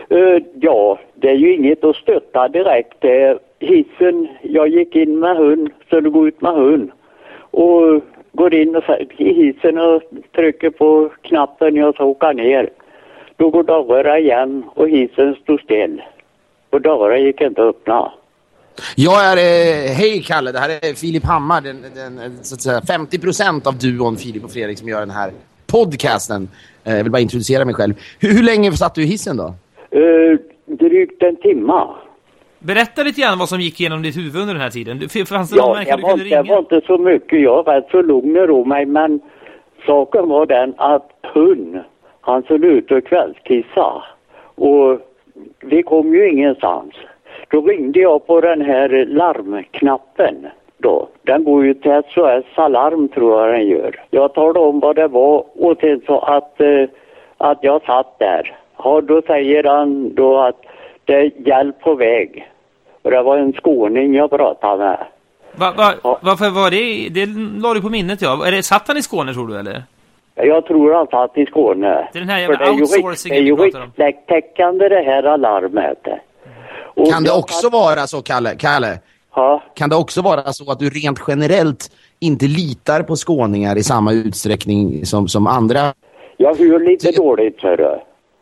Eh, 0.09 0.43
ja, 0.61 0.99
det 1.15 1.29
är 1.29 1.35
ju 1.35 1.55
inget 1.55 1.83
att 1.83 1.95
stötta 1.95 2.47
direkt. 2.47 3.03
Eh, 3.03 3.33
hissen, 3.59 4.27
jag 4.41 4.67
gick 4.67 4.95
in 4.95 5.19
med 5.19 5.37
hund, 5.37 5.69
så 5.89 5.99
du 5.99 6.09
går 6.09 6.27
ut 6.27 6.41
med 6.41 6.53
hund. 6.53 6.91
Och 7.51 8.03
går 8.31 8.53
in 8.53 8.75
och, 8.75 8.83
i 9.17 9.33
hissen 9.33 9.77
och 9.77 10.01
trycker 10.35 10.69
på 10.69 11.11
knappen 11.21 11.75
jag 11.75 11.93
ska 11.93 12.03
åka 12.03 12.31
ner. 12.31 12.69
Då 13.37 13.49
går 13.49 13.63
dörren 13.63 14.17
igen 14.17 14.63
och 14.75 14.89
hissen 14.89 15.35
stod 15.35 15.61
still. 15.61 16.01
Och 16.69 16.81
dörren 16.81 17.23
gick 17.23 17.41
inte 17.41 17.61
att 17.61 17.67
öppna. 17.67 18.11
Jag 18.95 19.25
är, 19.25 19.37
eh, 19.37 19.91
hej 19.95 20.23
Kalle, 20.25 20.51
det 20.51 20.59
här 20.59 20.69
är 20.69 20.93
Filip 20.93 21.25
Hammar, 21.25 21.61
den, 21.61 21.81
den, 21.95 22.43
så 22.43 22.55
att 22.55 22.61
säga, 22.61 22.79
50% 22.79 23.67
av 23.67 23.77
duon 23.77 24.17
Filip 24.17 24.43
och 24.43 24.51
Fredrik 24.51 24.77
som 24.77 24.87
gör 24.87 24.99
den 24.99 25.09
här 25.09 25.31
podcasten. 25.67 26.49
Eh, 26.83 26.95
jag 26.95 27.03
vill 27.03 27.11
bara 27.11 27.21
introducera 27.21 27.65
mig 27.65 27.73
själv. 27.73 27.93
Hur, 28.19 28.33
hur 28.33 28.43
länge 28.43 28.71
satt 28.71 28.95
du 28.95 29.03
i 29.03 29.05
hissen 29.05 29.37
då? 29.37 29.53
Eh, 29.91 30.39
drygt 30.65 31.23
en 31.23 31.35
timma. 31.35 31.95
Berätta 32.59 33.03
lite 33.03 33.21
grann 33.21 33.39
vad 33.39 33.49
som 33.49 33.59
gick 33.59 33.79
igenom 33.81 34.01
ditt 34.01 34.17
huvud 34.17 34.35
under 34.41 34.53
den 34.53 34.63
här 34.63 34.69
tiden. 34.69 34.99
Fanns 35.25 35.49
det 35.49 35.57
någon 35.57 35.67
Ja, 35.67 35.73
människa 35.73 35.95
det 35.95 36.01
du 36.01 36.07
kunde 36.07 36.23
det 36.23 36.29
ringa? 36.29 36.43
var 36.43 36.59
inte 36.59 36.81
så 36.87 36.97
mycket. 36.97 37.41
Jag 37.41 37.63
var 37.65 37.83
så 37.91 38.01
lugn 38.01 38.37
och 38.37 38.47
ro 38.47 38.65
mig, 38.65 38.85
men 38.85 39.19
saken 39.85 40.29
var 40.29 40.45
den 40.45 40.73
att 40.77 41.09
hund, 41.33 41.79
han 42.21 42.43
såg 42.43 42.65
ut 42.65 42.91
att 42.91 43.05
kvällskissa. 43.05 44.03
Och 44.55 44.99
vi 45.61 45.83
kom 45.83 46.13
ju 46.13 46.29
ingenstans. 46.29 46.93
Då 47.51 47.61
ringde 47.61 47.99
jag 47.99 48.27
på 48.27 48.41
den 48.41 48.61
här 48.61 49.05
larmknappen 49.09 50.47
då. 50.77 51.07
Den 51.23 51.43
går 51.43 51.65
ju 51.65 51.73
till 51.73 52.01
SOS 52.13 52.45
Alarm 52.55 53.07
tror 53.09 53.41
jag 53.41 53.53
den 53.59 53.67
gör. 53.67 53.95
Jag 54.09 54.33
talade 54.33 54.59
om 54.59 54.79
vad 54.79 54.95
det 54.95 55.07
var 55.07 55.43
och 55.55 55.77
sen 55.81 56.01
så 56.05 56.19
att, 56.19 56.61
eh, 56.61 56.83
att 57.37 57.57
jag 57.61 57.81
satt 57.85 58.19
där. 58.19 58.55
Ja, 58.83 59.01
då 59.01 59.21
säger 59.21 59.63
han 59.63 60.15
då 60.15 60.37
att 60.37 60.61
är 61.15 61.47
hjälp 61.47 61.79
på 61.81 61.95
väg. 61.95 62.47
Och 63.01 63.11
det 63.11 63.21
var 63.23 63.37
en 63.37 63.53
skåning 63.53 64.15
jag 64.15 64.29
pratade 64.29 64.77
med. 64.77 64.97
Va, 65.55 65.73
va, 65.77 65.93
Ja. 66.03 66.19
Varför 66.21 66.49
var 66.49 66.71
det? 66.71 67.09
Det 67.09 67.25
la 67.61 67.73
du 67.73 67.81
på 67.81 67.89
minnet 67.89 68.21
ja. 68.21 68.47
Är 68.47 68.51
det, 68.51 68.63
satt 68.63 68.87
han 68.87 68.97
i 68.97 69.01
Skåne 69.01 69.33
tror 69.33 69.47
du 69.47 69.59
eller? 69.59 69.83
Jag 70.35 70.65
tror 70.65 70.93
han 70.93 71.07
satt 71.07 71.37
i 71.37 71.45
Skåne. 71.45 72.09
Det 72.13 72.17
är 72.17 72.19
den 72.19 72.29
här 72.29 72.45
För 72.45 72.53
jävla 72.53 72.65
det 72.65 72.71
är 72.71 72.73
ju 72.73 72.79
riks- 72.83 72.97
outsourcingen 72.97 73.35
Det 73.35 73.41
är 73.41 73.65
ju 73.65 73.71
pratar 73.71 73.81
om. 73.85 73.91
rikstäckande 73.95 74.89
det 74.89 75.01
här 75.01 75.23
alarmet. 75.23 76.07
Och 76.95 77.11
Kan 77.11 77.23
det 77.23 77.31
också 77.31 77.61
satt- 77.61 77.73
vara 77.73 78.07
så, 78.07 78.21
Kalle, 78.21 78.55
Kalle? 78.55 78.99
Ja, 79.35 79.63
Kan 79.75 79.89
det 79.89 79.95
också 79.95 80.21
vara 80.21 80.41
så 80.53 80.71
att 80.71 80.79
du 80.79 80.89
rent 80.89 81.19
generellt 81.27 81.91
inte 82.19 82.45
litar 82.45 83.03
på 83.03 83.15
skåningar 83.15 83.77
i 83.77 83.83
samma 83.83 84.13
utsträckning 84.13 85.05
som, 85.05 85.27
som 85.27 85.47
andra? 85.47 85.93
jag 86.37 86.55
hör 86.57 86.79
lite 86.79 87.11
dåligt, 87.11 87.61
hörru. 87.61 87.99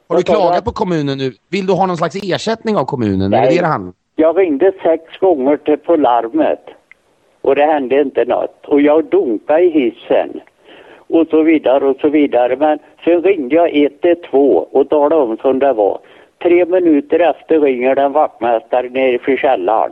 Har 0.10 0.16
du 0.18 0.22
sa 0.22 0.34
klagat 0.34 0.66
på 0.66 0.72
kommunen 0.72 1.18
nu? 1.18 1.32
Vill 1.50 1.66
du 1.68 1.74
ha 1.74 1.86
någon 1.86 1.98
slags 1.98 2.16
ersättning 2.24 2.78
av 2.78 2.86
kommunen? 2.86 3.34
Är 3.34 3.38
det 3.38 3.46
Nej. 3.46 3.56
det 3.56 3.62
det 3.62 3.68
handlar? 3.68 3.94
Jag 4.16 4.38
ringde 4.38 4.72
sex 4.84 5.18
gånger 5.20 5.58
till 5.58 5.78
på 5.78 5.96
larmet 5.96 6.66
och 7.42 7.56
det 7.56 7.66
hände 7.66 8.02
inte 8.02 8.26
något. 8.26 8.66
Och 8.68 8.82
jag 8.82 9.06
dunkade 9.06 9.62
i 9.64 9.70
hissen 9.70 10.42
och 11.10 11.28
så 11.30 11.42
vidare 11.44 11.86
och 11.88 11.98
så 12.02 12.10
vidare. 12.10 12.56
Men 12.56 12.80
sen 13.04 13.22
ringde 13.24 13.56
jag 13.56 13.76
112 13.76 14.66
och 14.72 14.90
talade 14.90 15.16
om 15.16 15.38
som 15.38 15.60
det 15.60 15.74
var. 15.74 16.00
Tre 16.44 16.66
minuter 16.66 17.20
efter 17.20 17.60
ringer 17.60 17.96
den 17.96 18.12
vaktmästare 18.12 18.90
nere 18.90 19.20
för 19.20 19.38
källaren 19.38 19.92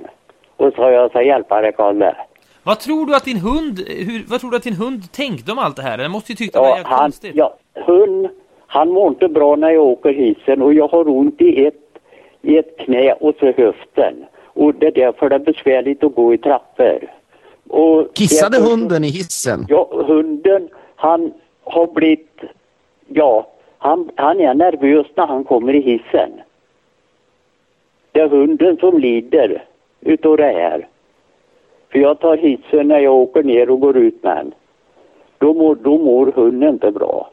Och 0.57 0.73
så 0.75 0.81
jag 0.81 1.09
ska 1.09 1.21
hjälpa 1.23 1.61
dig 1.61 1.73
Kalle. 1.77 2.15
Vad 2.63 2.79
tror 2.79 3.05
du 3.05 3.15
att 3.15 3.25
din 3.25 3.37
hund, 3.39 3.79
hur, 3.87 4.23
vad 4.27 4.39
tror 4.39 4.51
du 4.51 4.57
att 4.57 4.63
din 4.63 4.73
hund 4.75 5.11
tänkte 5.11 5.51
om 5.51 5.59
allt 5.59 5.75
det 5.75 5.81
här? 5.81 5.97
Den 5.97 6.11
måste 6.11 6.31
ju 6.31 6.35
tycka 6.35 6.59
det 6.59 6.61
var 6.61 6.67
Ja, 6.69 6.75
jävligt 6.75 6.87
han, 6.91 6.99
konstigt. 6.99 7.31
ja, 7.35 7.55
hund, 7.85 8.27
han 8.75 8.89
mår 8.89 9.07
inte 9.07 9.27
bra 9.27 9.55
när 9.55 9.69
jag 9.69 9.83
åker 9.83 10.13
hissen 10.13 10.61
och 10.61 10.73
jag 10.73 10.87
har 10.87 11.09
ont 11.09 11.41
i 11.41 11.65
ett, 11.65 11.99
i 12.41 12.57
ett 12.57 12.77
knä 12.77 13.13
och 13.13 13.35
så 13.39 13.45
höften. 13.45 14.13
Och 14.43 14.75
det 14.75 14.87
är 14.87 14.91
därför 14.91 15.29
det 15.29 15.35
är 15.35 15.39
besvärligt 15.39 16.03
att 16.03 16.15
gå 16.15 16.33
i 16.33 16.37
trappor. 16.37 16.99
Och 17.69 18.13
Kissade 18.13 18.57
så- 18.57 18.69
hunden 18.69 19.03
i 19.03 19.07
hissen? 19.07 19.65
Ja, 19.69 19.87
hunden, 20.07 20.69
han 20.95 21.33
har 21.63 21.87
blivit, 21.87 22.39
ja, 23.07 23.47
han, 23.77 24.09
han 24.15 24.39
är 24.39 24.53
nervös 24.53 25.07
när 25.15 25.27
han 25.27 25.43
kommer 25.43 25.75
i 25.75 25.81
hissen. 25.81 26.29
Det 28.11 28.19
är 28.19 28.27
hunden 28.29 28.77
som 28.77 28.97
lider 28.99 29.63
utav 30.01 30.37
det 30.37 30.43
här. 30.43 30.87
För 31.91 31.99
jag 31.99 32.19
tar 32.19 32.37
hissen 32.37 32.87
när 32.87 32.99
jag 32.99 33.13
åker 33.13 33.43
ner 33.43 33.69
och 33.69 33.79
går 33.79 33.97
ut 33.97 34.23
med 34.23 34.37
den. 34.37 34.53
Då 35.37 35.53
mår, 35.53 35.75
då 35.75 35.97
mår 35.97 36.31
hunden 36.35 36.69
inte 36.69 36.91
bra. 36.91 37.29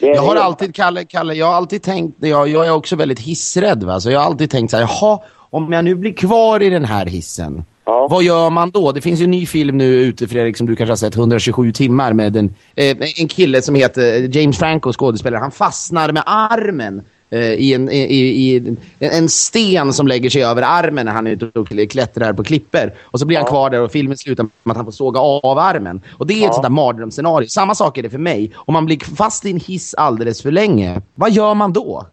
Jag 0.00 0.22
har 0.22 0.36
alltid, 0.36 0.74
Kalle, 0.74 1.04
Kalle, 1.04 1.34
jag 1.34 1.46
har 1.46 1.54
alltid 1.54 1.82
tänkt, 1.82 2.16
jag, 2.20 2.48
jag 2.48 2.66
är 2.66 2.70
också 2.72 2.96
väldigt 2.96 3.18
hissrädd 3.20 3.82
va, 3.82 4.00
så 4.00 4.10
jag 4.10 4.20
har 4.20 4.26
alltid 4.26 4.50
tänkt 4.50 4.70
så 4.70 4.76
här, 4.76 4.84
jaha, 5.00 5.18
om 5.50 5.72
jag 5.72 5.84
nu 5.84 5.94
blir 5.94 6.12
kvar 6.12 6.62
i 6.62 6.70
den 6.70 6.84
här 6.84 7.06
hissen, 7.06 7.64
Ja. 7.84 8.08
vad 8.10 8.22
gör 8.22 8.50
man 8.50 8.70
då? 8.70 8.92
Det 8.92 9.00
finns 9.00 9.20
ju 9.20 9.24
en 9.24 9.30
ny 9.30 9.46
film 9.46 9.78
nu 9.78 9.84
ute 9.84 10.28
Fredrik 10.28 10.56
som 10.56 10.66
du 10.66 10.76
kanske 10.76 10.90
har 10.90 10.96
sett, 10.96 11.16
127 11.16 11.72
timmar 11.72 12.12
med 12.12 12.36
en, 12.36 12.54
eh, 12.74 12.96
en 13.16 13.28
kille 13.28 13.62
som 13.62 13.74
heter 13.74 14.36
James 14.36 14.58
Franco, 14.58 14.92
skådespelare, 14.92 15.40
han 15.40 15.50
fastnar 15.50 16.12
med 16.12 16.22
armen 16.26 16.98
eh, 16.98 17.02
i, 17.38 17.74
en, 17.74 17.90
i, 17.90 18.00
i, 18.00 18.76
en 18.98 19.28
sten 19.28 19.92
som 19.92 20.08
lägger 20.08 20.30
sig 20.30 20.44
över 20.44 20.62
armen 20.62 21.06
när 21.06 21.12
han 21.12 21.26
är 21.26 21.30
ute 21.30 21.58
och 21.60 21.68
klättrar 21.90 22.32
på 22.32 22.44
klipper. 22.44 22.92
Och 23.02 23.20
så 23.20 23.26
blir 23.26 23.36
han 23.36 23.46
kvar 23.46 23.70
där 23.70 23.82
och 23.82 23.90
filmen 23.90 24.16
slutar 24.16 24.44
med 24.62 24.70
att 24.70 24.76
han 24.76 24.84
får 24.84 24.92
såga 24.92 25.20
av 25.20 25.58
armen. 25.58 26.00
Och 26.18 26.26
det 26.26 26.34
är 26.34 26.46
ett 26.46 26.54
sånt 26.54 26.62
där 26.62 26.70
mardrömsscenario. 26.70 27.46
Samma 27.48 27.74
sak 27.74 27.98
är 27.98 28.02
det 28.02 28.10
för 28.10 28.18
mig. 28.18 28.52
Om 28.56 28.74
man 28.74 28.86
blir 28.86 29.16
fast 29.16 29.46
i 29.46 29.50
en 29.50 29.60
hiss 29.60 29.94
alldeles 29.94 30.42
för 30.42 30.50
länge, 30.50 31.02
vad 31.14 31.30
gör 31.30 31.54
man 31.54 31.72
då? 31.72 32.06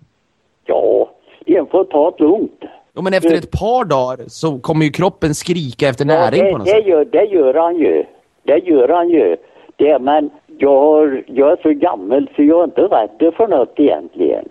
Ja, 0.65 1.10
en 1.45 1.67
får 1.67 1.84
ta 1.84 2.12
det 2.17 2.23
lugnt. 2.23 2.62
Jo, 2.95 3.01
men 3.01 3.13
efter 3.13 3.34
ett 3.34 3.51
par 3.51 3.86
dagar 3.86 4.25
så 4.27 4.60
kommer 4.60 4.86
ju 4.86 4.91
kroppen 4.91 5.36
skrika 5.36 5.89
efter 5.89 6.06
näring 6.06 6.45
ja, 6.45 6.51
på 6.51 6.58
något 6.58 6.65
det, 6.67 6.71
sätt. 6.71 6.84
det, 6.86 6.89
gör, 6.89 7.06
det 7.06 7.25
gör 7.25 7.53
han 7.53 7.75
ju. 7.75 8.03
Det 8.43 8.58
gör 8.58 8.89
han 8.89 9.10
ju. 9.10 9.38
Det, 9.75 9.99
men 9.99 10.30
jag, 10.58 11.23
jag 11.27 11.51
är 11.51 11.58
så 11.62 11.69
gammal 11.69 12.30
så 12.36 12.43
jag 12.43 12.60
är 12.60 12.63
inte 12.63 12.82
rädd 12.82 13.34
för 13.38 13.47
något 13.47 13.73
egentligen. 13.75 14.45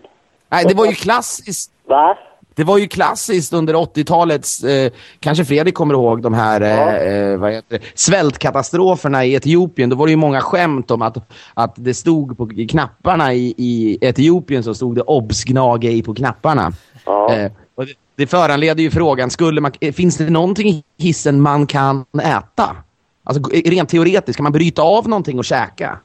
Nej, 0.49 0.65
det 0.69 0.75
var 0.75 0.87
ju 0.87 0.93
klassiskt. 0.93 1.71
Va? 1.89 2.19
Det 2.55 2.65
var 2.65 2.79
ju 2.79 2.87
klassiskt 2.89 3.53
under 3.53 3.75
80-talets, 3.75 4.65
eh, 4.65 4.93
kanske 5.21 5.45
Fredrik 5.45 5.75
kommer 5.75 5.95
ihåg 5.95 6.23
de 6.23 6.35
här 6.35 6.61
eh, 6.61 7.53
eh, 7.55 7.61
det, 7.69 7.81
svältkatastroferna 7.95 9.25
i 9.25 9.35
Etiopien. 9.35 9.91
Då 9.91 9.97
var 9.97 10.07
det 10.07 10.11
ju 10.11 10.17
många 10.17 10.41
skämt 10.41 10.91
om 10.91 11.03
att, 11.03 11.17
att 11.55 11.73
det 11.77 11.95
stod 11.95 12.39
på 12.39 12.51
knapparna 12.69 13.35
i, 13.35 13.55
i 13.57 13.99
Etiopien 14.01 14.63
så 14.63 14.75
stod 14.75 14.95
det 14.95 15.03
obs 15.03 15.45
gnage 15.45 15.85
i 15.85 16.03
på 16.03 16.15
knapparna. 16.15 16.73
Ja. 17.07 17.35
Eh, 17.35 17.53
och 17.75 17.87
det, 17.87 17.93
det 18.17 18.27
föranleder 18.27 18.83
ju 18.83 18.91
frågan, 18.91 19.31
skulle 19.31 19.61
man, 19.61 19.73
eh, 19.81 19.93
finns 19.93 20.17
det 20.17 20.31
någonting 20.31 20.69
i 20.69 20.85
hissen 20.99 21.41
man 21.41 21.67
kan 21.67 22.05
äta? 22.23 22.77
Alltså 23.25 23.43
g- 23.51 23.63
rent 23.71 23.89
teoretiskt, 23.89 24.37
kan 24.37 24.45
man 24.45 24.53
bryta 24.53 24.83
av 24.83 25.09
någonting 25.09 25.39
och 25.39 25.45
käka? 25.45 25.99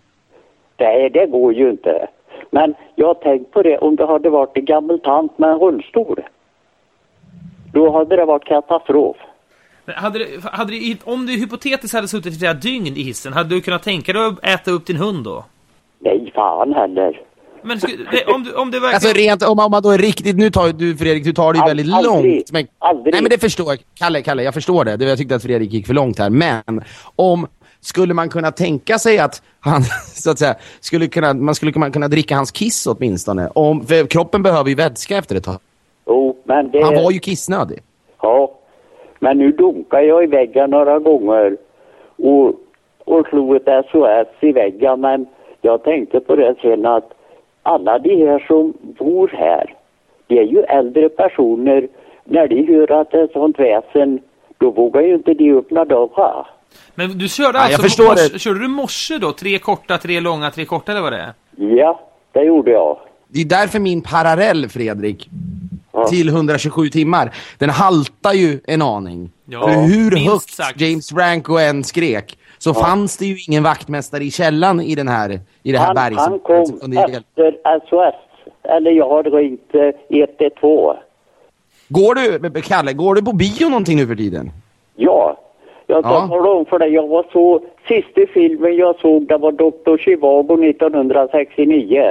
Nej, 0.80 1.10
det 1.10 1.26
går 1.26 1.54
ju 1.54 1.70
inte. 1.72 2.08
Men 2.52 2.74
jag 2.96 3.08
har 3.08 3.14
tänkt 3.14 3.52
på 3.52 3.62
det, 3.62 3.78
om 3.78 3.96
det 3.96 4.06
hade 4.06 4.30
varit 4.30 4.58
en 4.58 4.66
gammal 4.66 5.00
tant 5.00 5.38
med 5.40 5.50
en 5.50 5.60
rullstol. 5.60 6.20
Då 7.74 7.92
hade 7.92 8.16
det 8.16 8.26
varit 8.26 8.46
katastrof. 8.46 9.18
Men 9.86 9.96
Hade 9.96 10.20
du, 10.20 10.40
hade 10.44 10.72
du, 10.72 10.98
om 11.04 11.26
du 11.26 11.34
hypotetiskt 11.34 11.96
hade 11.96 12.08
suttit 12.08 12.34
i 12.34 12.40
flera 12.40 12.54
dygn 12.54 12.88
i 12.98 13.04
hissen, 13.04 13.34
hade 13.34 13.50
du 13.50 13.62
kunnat 13.62 13.84
tänka 13.84 14.14
dig 14.14 14.26
att 14.26 14.46
äta 14.46 14.72
upp 14.72 14.86
din 14.86 14.98
hund 14.98 15.24
då? 15.24 15.46
Nej, 16.00 16.32
fan 16.36 16.74
heller. 16.74 17.22
Men 17.64 17.80
om, 18.36 18.44
du, 18.44 18.54
om 18.54 18.72
det 18.72 18.80
verkligen... 18.80 18.96
Alltså 18.96 19.14
rent, 19.14 19.44
om, 19.44 19.60
om 19.60 19.72
man 19.72 19.84
då 19.84 19.90
är 19.90 19.98
riktigt, 19.98 20.36
nu 20.38 20.50
tar 20.50 20.70
du 20.74 20.98
Fredrik, 20.98 21.24
du 21.24 21.34
tar 21.34 21.54
det 21.54 21.60
ju 21.60 21.66
väldigt 21.66 21.94
aldrig. 21.94 22.34
långt. 22.36 22.52
Men, 22.52 22.68
Aldrig. 22.80 23.14
Nej 23.14 23.22
men 23.22 23.30
det 23.30 23.38
förstår 23.38 23.68
jag, 23.70 23.80
Kalle, 24.00 24.22
Kalle, 24.22 24.44
jag 24.44 24.54
förstår 24.54 24.86
det. 24.86 24.98
det. 24.98 25.06
Jag 25.06 25.18
tyckte 25.18 25.36
att 25.36 25.44
Fredrik 25.44 25.74
gick 25.74 25.88
för 25.88 25.94
långt 25.94 26.20
här. 26.20 26.30
Men 26.30 26.84
om, 27.16 27.48
skulle 27.82 28.14
man 28.14 28.30
kunna 28.30 28.52
tänka 28.52 28.98
sig 29.00 29.20
att 29.20 29.42
han, 29.60 29.82
så 30.16 30.32
att 30.32 30.40
säga, 30.40 30.56
skulle 30.80 31.08
kunna, 31.08 31.34
man 31.34 31.56
skulle 31.56 31.72
kunna, 31.72 31.90
kunna 31.90 32.08
dricka 32.08 32.36
hans 32.36 32.52
kiss 32.52 32.88
åtminstone? 32.88 33.50
Om, 33.56 33.86
kroppen 34.10 34.44
behöver 34.44 34.70
ju 34.70 34.76
vätska 34.76 35.18
efter 35.18 35.36
ett 35.36 35.44
tag. 35.44 35.60
Jo, 36.06 36.38
men 36.44 36.72
det... 36.72 36.84
Han 36.84 36.96
var 36.96 37.12
ju 37.12 37.20
kissnödig. 37.20 37.80
Ja, 38.22 38.52
men 39.20 39.38
nu 39.38 39.52
dunkade 39.52 40.04
jag 40.04 40.24
i 40.24 40.28
väggen 40.28 40.70
några 40.70 41.00
gånger 41.00 41.58
och, 42.16 42.56
och 43.06 43.28
slog 43.28 43.56
ett 43.56 43.86
SOS 43.92 44.28
i 44.40 44.52
väggen. 44.52 45.02
Men 45.02 45.26
jag 45.62 45.84
tänkte 45.84 46.20
på 46.20 46.36
det 46.36 46.56
sen 46.62 46.86
att 46.86 47.14
alla 47.64 48.00
de 48.00 48.26
här 48.26 48.40
som 48.48 48.74
bor 48.82 49.28
här, 49.28 49.76
det 50.28 50.40
är 50.40 50.44
ju 50.44 50.62
äldre 50.62 51.10
personer. 51.10 51.88
När 52.24 52.48
de 52.48 52.68
hör 52.68 52.92
att 52.92 53.12
det 53.12 53.20
är 53.20 53.28
sånt 53.34 53.60
väsen, 53.60 54.20
då 54.58 54.70
vågar 54.70 55.02
ju 55.02 55.14
inte 55.14 55.34
de 55.34 55.54
öppna 55.54 55.86
dörrar. 55.86 56.48
Men 56.96 57.18
du 57.18 57.28
körde 57.30 57.58
Ja, 57.58 57.64
jag 57.64 57.66
alltså... 57.66 57.82
förstår 57.82 58.06
morse, 58.06 58.30
det. 58.34 58.40
Körde 58.40 58.60
du 58.60 58.68
morse 58.68 59.18
då? 59.18 59.32
Tre 59.32 59.60
korta, 59.60 59.98
tre 59.98 60.20
långa, 60.20 60.52
tre 60.52 60.66
korta 60.66 60.92
eller 60.92 61.02
vad 61.02 61.14
det 61.14 61.20
är? 61.20 61.34
Ja, 61.76 62.00
det 62.32 62.44
gjorde 62.44 62.72
jag. 62.72 62.98
Det 63.28 63.42
är 63.42 63.46
därför 63.46 63.80
min 63.80 64.02
parallell, 64.02 64.70
Fredrik, 64.70 65.30
Ja. 65.94 66.08
till 66.08 66.30
127 66.30 66.88
timmar, 66.90 67.32
den 67.58 67.70
haltar 67.70 68.34
ju 68.34 68.60
en 68.66 68.82
aning. 68.82 69.32
Ja, 69.46 69.62
För 69.68 69.74
hur 69.74 70.12
minst 70.12 70.30
högt 70.32 70.50
sagt. 70.50 70.82
James 70.82 71.10
Franco 71.10 71.58
än 71.58 71.84
skrek, 71.84 72.38
så 72.58 72.74
fanns 72.74 73.18
det 73.18 73.26
ju 73.26 73.38
ingen 73.48 73.64
vaktmästare 73.64 74.24
i 74.24 74.32
källan 74.32 74.82
i 74.82 74.96
den 74.96 75.08
här, 75.08 75.40
i 75.64 75.72
det 75.72 75.78
här 75.78 75.86
Han, 75.86 75.96
berget. 75.96 76.20
han 76.20 76.40
kom 76.40 76.62
efter 76.62 77.80
SOS. 77.90 78.16
Eller 78.64 78.92
jag 78.92 79.10
har 79.10 79.24
ringt 79.24 79.76
eh, 80.10 80.18
112. 80.40 80.98
Går 81.90 82.16
du, 82.16 82.62
Kalle, 82.62 82.94
går 82.94 83.16
du 83.16 83.22
på 83.22 83.34
bio 83.34 83.70
någonting 83.70 83.98
nu 83.98 84.08
för 84.08 84.16
tiden? 84.16 84.52
Ja, 84.96 85.38
jag 85.94 86.04
ska 86.04 86.14
Ja. 86.14 86.28
tala 86.28 86.50
om 86.52 86.66
för 86.66 86.80
dig. 86.80 86.94
Jag 86.94 87.08
var 87.08 87.26
så... 87.34 87.60
Sista 87.88 88.22
filmen 88.34 88.76
jag 88.76 89.00
såg, 89.00 89.28
det 89.28 89.38
var 89.38 89.52
Dr. 89.52 89.98
Chivago 89.98 90.64
1969. 90.70 92.04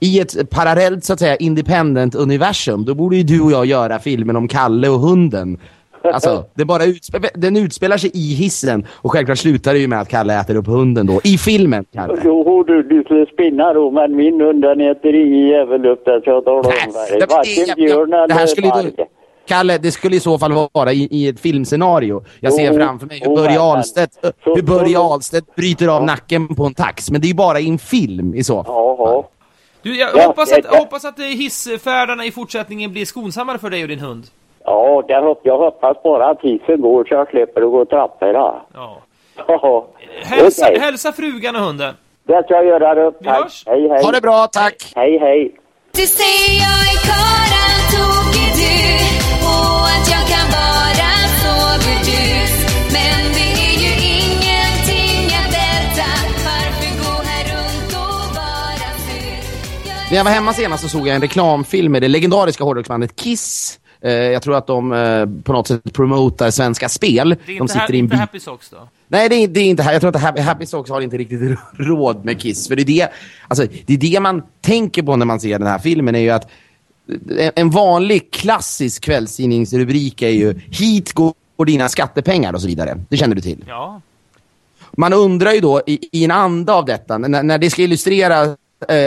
I 0.00 0.20
ett 0.20 0.50
parallellt, 0.50 1.04
så 1.04 1.12
att 1.12 1.18
säga, 1.18 1.36
independent 1.36 2.14
universum, 2.14 2.84
då 2.84 2.94
borde 2.94 3.16
ju 3.16 3.22
du 3.22 3.42
och 3.44 3.50
jag 3.52 3.66
göra 3.66 3.98
filmen 3.98 4.36
om 4.36 4.48
Kalle 4.48 4.88
och 4.88 4.98
hunden. 4.98 5.58
Alltså, 6.02 6.44
det 6.54 6.64
bara 6.64 6.84
utspe 6.84 7.18
den 7.34 7.56
utspelar 7.56 7.96
sig 7.96 8.10
i 8.14 8.34
hissen 8.34 8.86
och 9.02 9.12
självklart 9.12 9.38
slutar 9.38 9.72
det 9.72 9.78
ju 9.78 9.88
med 9.88 10.00
att 10.00 10.08
Kalle 10.08 10.40
äter 10.40 10.56
upp 10.56 10.66
hunden 10.66 11.06
då, 11.06 11.20
i 11.24 11.38
filmen, 11.38 11.84
Kalle. 11.94 12.14
Jo, 12.24 12.64
du, 12.66 12.82
du 12.82 13.02
skulle 13.04 13.26
spinna 13.26 13.72
då, 13.72 13.90
men 13.90 14.16
min 14.16 14.40
hund 14.40 14.62
den 14.62 14.80
äter 14.80 15.14
i 15.14 15.48
jävel 15.48 15.86
upp 15.86 16.04
det, 16.04 16.20
så 16.24 16.30
jag 16.30 16.44
talar 16.44 16.58
om 16.58 16.62
dig. 16.62 17.18
det- 17.20 17.26
Varken 17.34 17.74
björn 17.76 18.12
eller 18.12 18.70
varg. 18.70 18.92
Kalle, 19.46 19.78
det 19.78 19.92
skulle 19.92 20.16
i 20.16 20.20
så 20.20 20.38
fall 20.38 20.68
vara 20.72 20.92
i, 20.92 21.08
i 21.10 21.28
ett 21.28 21.40
filmscenario. 21.40 22.24
Jag 22.40 22.52
ser 22.52 22.72
Jo, 22.72 22.74
framför 22.78 23.06
mig 23.06 23.18
hur 23.18 23.26
jo, 23.26 23.36
Börje 23.36 23.60
Ahlstedt, 23.60 24.12
hur 24.40 24.62
Börje 24.62 24.98
Ahlstedt 24.98 25.54
bryter 25.56 25.88
av 25.88 26.04
nacken 26.04 26.54
på 26.54 26.64
en 26.64 26.74
tax. 26.74 27.10
Men 27.10 27.20
det 27.20 27.26
är 27.26 27.28
ju 27.28 27.34
bara 27.34 27.60
i 27.60 27.68
en 27.68 27.78
film 27.78 28.34
i 28.34 28.44
så 28.44 28.64
fall. 28.64 28.74
Jaha. 28.74 29.22
Du, 29.82 29.96
jag, 29.96 30.10
Ja, 30.16 30.26
hoppas, 30.26 30.48
det- 30.50 30.56
att, 30.58 30.64
jag 30.64 30.78
hoppas 30.78 31.04
att 31.04 31.18
eh, 31.18 31.24
hissfärdarna 31.24 32.24
i 32.24 32.30
fortsättningen 32.30 32.92
blir 32.92 33.04
skonsammare 33.04 33.58
för 33.58 33.70
dig 33.70 33.82
och 33.82 33.88
din 33.88 33.98
hund. 34.00 34.24
Ja, 34.64 35.04
det 35.08 35.16
hopp, 35.20 35.40
jag 35.42 35.58
hoppas 35.58 36.02
bara 36.02 36.30
att 36.30 36.40
hissen 36.40 36.80
går 36.80 37.04
så 37.04 37.14
jag 37.14 37.28
slipper 37.28 37.62
att 37.62 37.70
gå 37.70 37.84
trapporna. 37.84 38.54
Ja. 38.74 38.98
Ja, 39.48 39.86
Hälsa, 40.22 40.66
okej. 40.66 40.78
hälsa 40.80 41.12
frugan 41.12 41.56
och 41.56 41.62
hunden. 41.62 41.94
Det 42.26 42.42
ska 42.44 42.54
jag 42.54 42.66
göra. 42.66 43.06
Upp. 43.08 43.24
Tack. 43.24 43.62
Hej, 43.66 43.88
hej. 43.88 44.04
Ha 44.04 44.12
det 44.12 44.20
bra, 44.20 44.46
tack! 44.46 44.92
Hej, 44.96 45.18
hej. 45.18 45.54
Du 45.92 46.00
säger 46.06 46.60
jag 46.60 47.63
När 60.14 60.18
jag 60.18 60.24
var 60.24 60.30
hemma 60.32 60.52
senast 60.52 60.82
så 60.82 60.88
såg 60.88 61.08
jag 61.08 61.14
en 61.14 61.20
reklamfilm 61.20 61.92
med 61.92 62.02
det 62.02 62.08
legendariska 62.08 62.64
hårdrocksbandet 62.64 63.16
Kiss. 63.16 63.78
Eh, 64.00 64.12
jag 64.12 64.42
tror 64.42 64.56
att 64.56 64.66
de 64.66 64.92
eh, 64.92 65.26
på 65.42 65.52
något 65.52 65.68
sätt 65.68 65.92
promotar 65.92 66.50
Svenska 66.50 66.88
Spel. 66.88 67.28
Det 67.28 67.34
är 67.34 67.46
de 67.46 67.52
inte, 67.52 67.72
sitter 67.72 67.86
ha, 67.86 67.94
inte. 67.94 68.16
Happy 68.16 68.40
Socks 68.40 68.70
då? 68.70 68.88
Nej, 69.08 69.28
det 69.28 69.34
är, 69.34 69.48
det 69.48 69.60
är 69.60 69.64
inte 69.64 69.82
här. 69.82 69.92
Jag 69.92 70.00
tror 70.00 70.16
att 70.16 70.22
Happy, 70.22 70.40
Happy 70.40 70.66
Socks 70.66 70.90
har 70.90 71.00
inte 71.00 71.16
riktigt 71.16 71.58
råd 71.72 72.24
med 72.24 72.40
Kiss. 72.40 72.68
För 72.68 72.76
det 72.76 72.82
är 72.82 72.86
det, 72.86 73.08
alltså, 73.48 73.66
det 73.86 73.94
är 73.94 73.98
det 73.98 74.20
man 74.20 74.42
tänker 74.60 75.02
på 75.02 75.16
när 75.16 75.26
man 75.26 75.40
ser 75.40 75.58
den 75.58 75.68
här 75.68 75.78
filmen 75.78 76.14
är 76.14 76.20
ju 76.20 76.30
att 76.30 76.50
en- 77.38 77.52
en 77.54 77.70
vanlig 77.70 78.30
klassisk 78.30 79.02
kvällstidningsrubrik 79.04 80.22
är 80.22 80.28
ju 80.28 80.60
hit 80.70 81.12
går 81.12 81.34
dina 81.66 81.88
skattepengar 81.88 82.52
och 82.52 82.60
så 82.60 82.66
vidare. 82.66 83.00
Det 83.08 83.16
känner 83.16 83.34
du 83.36 83.42
till. 83.42 83.64
Ja. 83.68 84.00
Man 84.92 85.12
undrar 85.12 85.52
ju 85.52 85.60
då 85.60 85.82
i, 85.86 86.08
i 86.12 86.24
en 86.24 86.30
anda 86.30 86.74
av 86.74 86.84
detta, 86.84 87.18
när, 87.18 87.42
när 87.42 87.58
det 87.58 87.70
ska 87.70 87.82
illustrera 87.82 88.42
eh, 88.42 88.54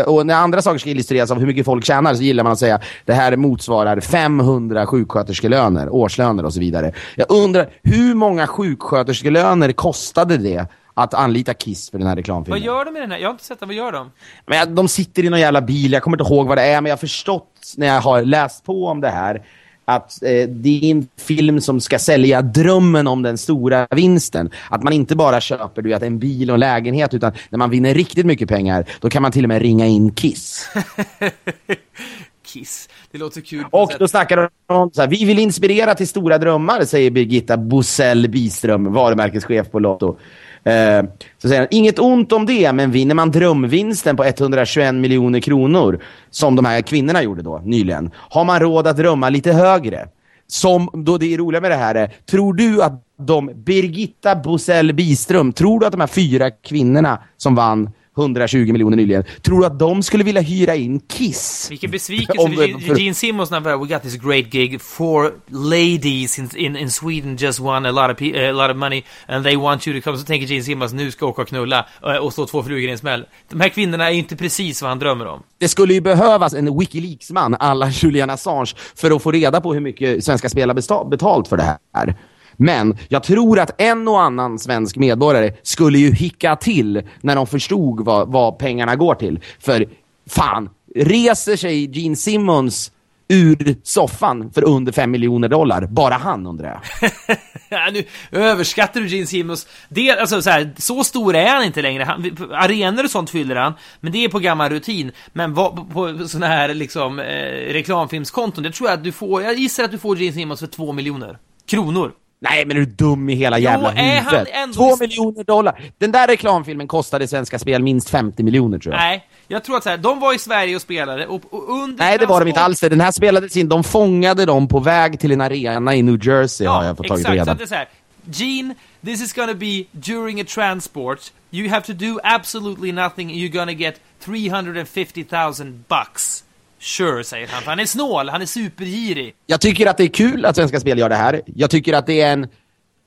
och 0.05 0.25
när 0.25 0.35
andra 0.35 0.61
saker 0.61 0.79
ska 0.79 0.89
illustreras 0.89 1.31
av 1.31 1.39
hur 1.39 1.47
mycket 1.47 1.65
folk 1.65 1.85
tjänar 1.85 2.13
så 2.13 2.23
gillar 2.23 2.43
man 2.43 2.53
att 2.53 2.59
säga 2.59 2.79
det 3.05 3.13
här 3.13 3.35
motsvarar 3.35 3.99
500 3.99 4.85
sjuksköterskelöner, 4.85 5.89
årslöner 5.89 6.45
och 6.45 6.53
så 6.53 6.59
vidare. 6.59 6.91
Jag 7.15 7.31
undrar, 7.31 7.69
hur 7.83 8.13
många 8.13 8.47
sjuksköterskelöner 8.47 9.71
kostade 9.71 10.37
det 10.37 10.65
att 10.93 11.13
anlita 11.13 11.53
Kiss 11.53 11.89
för 11.91 11.97
den 11.97 12.07
här 12.07 12.15
reklamfilmen? 12.15 12.59
Vad 12.59 12.65
gör 12.65 12.85
de 12.85 12.91
med 12.91 13.01
den 13.01 13.11
här? 13.11 13.17
Jag 13.17 13.27
har 13.27 13.31
inte 13.31 13.43
sett 13.43 13.59
den, 13.59 13.69
vad 13.69 13.75
gör 13.75 13.91
de? 13.91 14.11
Men 14.45 14.75
de 14.75 14.87
sitter 14.87 15.25
i 15.25 15.29
någon 15.29 15.39
jävla 15.39 15.61
bil, 15.61 15.93
jag 15.93 16.03
kommer 16.03 16.21
inte 16.21 16.33
ihåg 16.33 16.47
vad 16.47 16.57
det 16.57 16.63
är, 16.63 16.81
men 16.81 16.89
jag 16.89 16.95
har 16.95 16.99
förstått 16.99 17.73
när 17.77 17.87
jag 17.87 18.01
har 18.01 18.21
läst 18.21 18.65
på 18.65 18.85
om 18.85 19.01
det 19.01 19.09
här 19.09 19.45
att 19.87 20.23
eh, 20.23 20.49
det 20.49 20.79
är 20.83 20.91
en 20.91 21.07
film 21.17 21.61
som 21.61 21.81
ska 21.81 21.99
sälja 21.99 22.41
drömmen 22.41 23.07
om 23.07 23.21
den 23.21 23.37
stora 23.37 23.87
vinsten. 23.91 24.49
Att 24.69 24.83
man 24.83 24.93
inte 24.93 25.15
bara 25.15 25.41
köper 25.41 25.81
du 25.81 25.89
vet, 25.89 26.03
en 26.03 26.19
bil 26.19 26.49
och 26.49 26.53
en 26.53 26.59
lägenhet, 26.59 27.13
utan 27.13 27.31
när 27.49 27.57
man 27.57 27.69
vinner 27.69 27.93
riktigt 27.93 28.25
mycket 28.25 28.49
pengar, 28.49 28.85
då 29.01 29.09
kan 29.09 29.21
man 29.21 29.31
till 29.31 29.45
och 29.45 29.49
med 29.49 29.61
ringa 29.61 29.85
in 29.85 30.11
Kiss. 30.11 30.69
Kiss. 32.45 32.89
Det 33.11 33.17
låter 33.17 33.41
kul 33.41 33.65
Och 33.71 33.91
då 33.99 34.07
snackar 34.07 34.37
de 34.37 34.49
om 34.73 34.91
så 34.93 35.01
här, 35.01 35.07
vi 35.07 35.25
vill 35.25 35.39
inspirera 35.39 35.95
till 35.95 36.07
stora 36.07 36.37
drömmar, 36.37 36.85
säger 36.85 37.11
Birgitta 37.11 37.57
Bosell 37.57 38.29
Biström, 38.29 38.93
varumärkeschef 38.93 39.71
på 39.71 39.79
Lotto. 39.79 40.17
Eh, 40.63 41.03
så 41.41 41.47
säger 41.47 41.61
han, 41.61 41.67
inget 41.71 41.99
ont 41.99 42.31
om 42.31 42.45
det, 42.45 42.73
men 42.73 42.91
vinner 42.91 43.15
man 43.15 43.31
drömvinsten 43.31 44.15
på 44.15 44.23
121 44.23 44.95
miljoner 44.95 45.39
kronor, 45.39 46.03
som 46.29 46.55
de 46.55 46.65
här 46.65 46.81
kvinnorna 46.81 47.23
gjorde 47.23 47.41
då, 47.41 47.61
nyligen, 47.65 48.11
har 48.15 48.45
man 48.45 48.59
råd 48.59 48.87
att 48.87 48.97
drömma 48.97 49.29
lite 49.29 49.51
högre. 49.51 50.07
Som 50.49 50.89
då 50.93 51.17
det 51.17 51.33
är 51.33 51.37
roliga 51.37 51.61
med 51.61 51.71
det 51.71 51.75
här 51.75 51.95
är, 51.95 52.11
tror 52.25 52.53
du 52.53 52.83
att 52.83 53.03
de, 53.19 53.51
Birgitta 53.55 54.35
Bosell 54.35 54.93
Biström, 54.93 55.53
tror 55.53 55.79
du 55.79 55.85
att 55.85 55.91
de 55.91 56.01
här 56.01 56.07
fyra 56.07 56.51
kvinnorna 56.51 57.19
som 57.37 57.55
vann 57.55 57.89
120 58.17 58.71
miljoner 58.71 58.97
nyligen, 58.97 59.23
tror 59.41 59.59
du 59.59 59.65
att 59.65 59.79
de 59.79 60.03
skulle 60.03 60.23
vilja 60.23 60.41
hyra 60.41 60.75
in 60.75 60.99
Kiss? 60.99 61.67
Vilken 61.71 61.91
besvikelse 61.91 62.41
Om- 62.41 62.55
för 62.55 62.95
Gene- 62.95 63.13
Simmons 63.13 63.51
när 63.51 63.59
We 63.59 63.93
got 63.93 64.03
this 64.03 64.15
great 64.15 64.45
gig. 64.51 64.81
Four 64.81 65.33
ladies 65.47 66.39
in, 66.39 66.49
in, 66.55 66.75
in 66.77 66.91
Sweden 66.91 67.35
just 67.35 67.59
won 67.59 67.85
a 67.85 67.91
lot, 67.91 68.11
of 68.11 68.21
a 68.21 68.51
lot 68.51 68.71
of 68.71 68.77
money 68.77 69.03
and 69.27 69.43
they 69.45 69.55
want 69.55 69.87
you 69.87 70.01
to 70.01 70.03
come. 70.03 70.17
Så 70.17 70.23
tänker 70.23 70.47
Gene 70.47 70.63
Simmons, 70.63 70.93
nu 70.93 71.11
ska 71.11 71.25
jag 71.25 71.29
åka 71.29 71.41
och 71.41 71.47
knulla 71.47 71.85
eh, 72.03 72.15
och 72.15 72.33
slå 72.33 72.45
två 72.45 72.63
flugor 72.63 72.89
i 72.89 72.91
en 72.91 72.97
smäll. 72.97 73.25
De 73.49 73.61
här 73.61 73.69
kvinnorna 73.69 74.07
är 74.07 74.11
ju 74.11 74.17
inte 74.19 74.35
precis 74.35 74.81
vad 74.81 74.89
han 74.91 74.99
drömmer 74.99 75.25
om. 75.27 75.43
Det 75.57 75.67
skulle 75.67 75.93
ju 75.93 76.01
behövas 76.01 76.53
en 76.53 76.79
Wikileaks-man 76.79 77.55
alla 77.59 77.89
Julian 77.89 78.29
Assange 78.29 78.71
för 78.95 79.11
att 79.15 79.23
få 79.23 79.31
reda 79.31 79.61
på 79.61 79.73
hur 79.73 79.81
mycket 79.81 80.23
Svenska 80.23 80.49
Spel 80.49 80.69
har 80.69 80.75
besta- 80.75 81.09
betalt 81.09 81.47
för 81.47 81.57
det 81.57 81.77
här. 81.93 82.15
Men 82.57 82.97
jag 83.09 83.23
tror 83.23 83.59
att 83.59 83.81
en 83.81 84.07
och 84.07 84.21
annan 84.21 84.59
svensk 84.59 84.95
medborgare 84.95 85.53
skulle 85.63 85.97
ju 85.99 86.13
hicka 86.13 86.55
till 86.55 87.01
när 87.21 87.35
de 87.35 87.47
förstod 87.47 88.05
vad, 88.05 88.31
vad 88.31 88.57
pengarna 88.57 88.95
går 88.95 89.15
till. 89.15 89.39
För 89.59 89.85
fan, 90.29 90.69
reser 90.95 91.55
sig 91.55 91.99
Gene 91.99 92.15
Simmons 92.15 92.91
ur 93.29 93.75
soffan 93.83 94.51
för 94.51 94.63
under 94.63 94.91
5 94.91 95.11
miljoner 95.11 95.49
dollar? 95.49 95.87
Bara 95.87 96.13
han 96.13 96.47
undrar 96.47 96.67
jag. 96.67 97.11
Ja, 97.69 97.89
nu 97.93 98.03
överskattar 98.31 99.01
du 99.01 99.07
Gene 99.07 99.25
Simmons. 99.25 99.67
Det, 99.89 100.11
alltså, 100.11 100.41
så, 100.41 100.49
här, 100.49 100.73
så 100.77 101.03
stor 101.03 101.35
är 101.35 101.55
han 101.55 101.63
inte 101.63 101.81
längre. 101.81 102.03
Han, 102.03 102.37
arenor 102.51 103.03
och 103.03 103.11
sånt 103.11 103.29
fyller 103.29 103.55
han, 103.55 103.73
men 103.99 104.11
det 104.11 104.23
är 104.23 104.29
på 104.29 104.39
gammal 104.39 104.69
rutin. 104.69 105.11
Men 105.33 105.53
vad, 105.53 105.93
på 105.93 106.27
sådana 106.27 106.47
här 106.47 106.73
liksom, 106.73 107.19
eh, 107.19 107.73
reklamfilmskonton, 107.73 108.63
det 108.63 108.71
tror 108.71 108.89
jag 108.89 108.97
att 108.97 109.03
du 109.03 109.11
får, 109.11 109.43
jag 109.43 109.53
gissar 109.53 109.83
att 109.83 109.91
du 109.91 109.97
får 109.97 110.17
Gene 110.17 110.33
Simmons 110.33 110.59
för 110.59 110.67
2 110.67 110.93
miljoner 110.93 111.37
kronor. 111.65 112.11
Nej, 112.39 112.65
men 112.65 112.77
är 112.77 112.81
du 112.81 112.85
dum 112.85 113.29
i 113.29 113.35
hela 113.35 113.59
jävla 113.59 113.89
huvudet? 113.89 114.73
Två 114.75 114.97
miljoner 114.97 115.43
dollar. 115.43 115.81
Den 115.97 116.11
där 116.11 116.27
reklamfilmen 116.27 116.87
kostade 116.87 117.27
Svenska 117.27 117.59
Spel 117.59 117.83
minst 117.83 118.09
50 118.09 118.43
miljoner 118.43 118.79
tror 118.79 118.95
jag. 118.95 119.01
Nej, 119.01 119.27
jag 119.47 119.63
tror 119.63 119.77
att 119.77 119.83
så 119.83 119.89
här, 119.89 119.97
de 119.97 120.19
var 120.19 120.33
i 120.33 120.39
Sverige 120.39 120.75
och 120.75 120.81
spelade 120.81 121.27
och, 121.27 121.41
och 121.53 121.69
under 121.69 121.97
Nej, 121.97 122.17
det 122.17 122.25
var 122.25 122.39
de 122.39 122.47
inte 122.47 122.61
alls. 122.61 122.79
Den 122.79 123.01
här 123.01 123.11
spelades 123.11 123.57
in. 123.57 123.69
De 123.69 123.83
fångade 123.83 124.45
dem 124.45 124.67
på 124.67 124.79
väg 124.79 125.19
till 125.19 125.31
en 125.31 125.41
arena 125.41 125.95
i 125.95 126.01
New 126.01 126.27
Jersey 126.27 126.67
har 126.67 126.83
jag 126.83 126.97
fått 126.97 127.07
tagit 127.07 127.19
exakt. 127.19 127.37
Så 127.37 127.41
reda 127.41 127.51
att 127.51 127.57
det 127.57 127.63
är 127.63 127.67
så 127.67 127.75
här, 127.75 127.87
Gene, 128.31 128.75
this 129.05 129.21
is 129.21 129.33
gonna 129.33 129.53
be 129.53 129.83
during 129.91 130.41
a 130.41 130.45
transport. 130.47 131.31
You 131.51 131.69
have 131.69 131.85
to 131.85 131.93
do 131.93 132.19
absolutely 132.23 132.91
nothing. 132.91 133.29
You're 133.31 133.53
gonna 133.59 133.71
get 133.71 134.01
350,000 134.19 135.85
bucks. 135.87 136.43
Sure, 136.79 137.23
säger 137.23 137.47
han. 137.47 137.63
Han 137.65 137.79
är 137.79 137.85
snål, 137.85 138.29
han 138.29 138.41
är 138.41 138.45
supergirig. 138.45 139.33
Jag 139.45 139.61
tycker 139.61 139.85
att 139.85 139.97
det 139.97 140.03
är 140.03 140.07
kul 140.07 140.45
att 140.45 140.55
Svenska 140.55 140.79
Spel 140.79 140.99
gör 140.99 141.09
det 141.09 141.15
här. 141.15 141.41
Jag 141.45 141.69
tycker 141.69 141.93
att 141.93 142.05
det 142.05 142.21
är 142.21 142.33
en... 142.33 142.47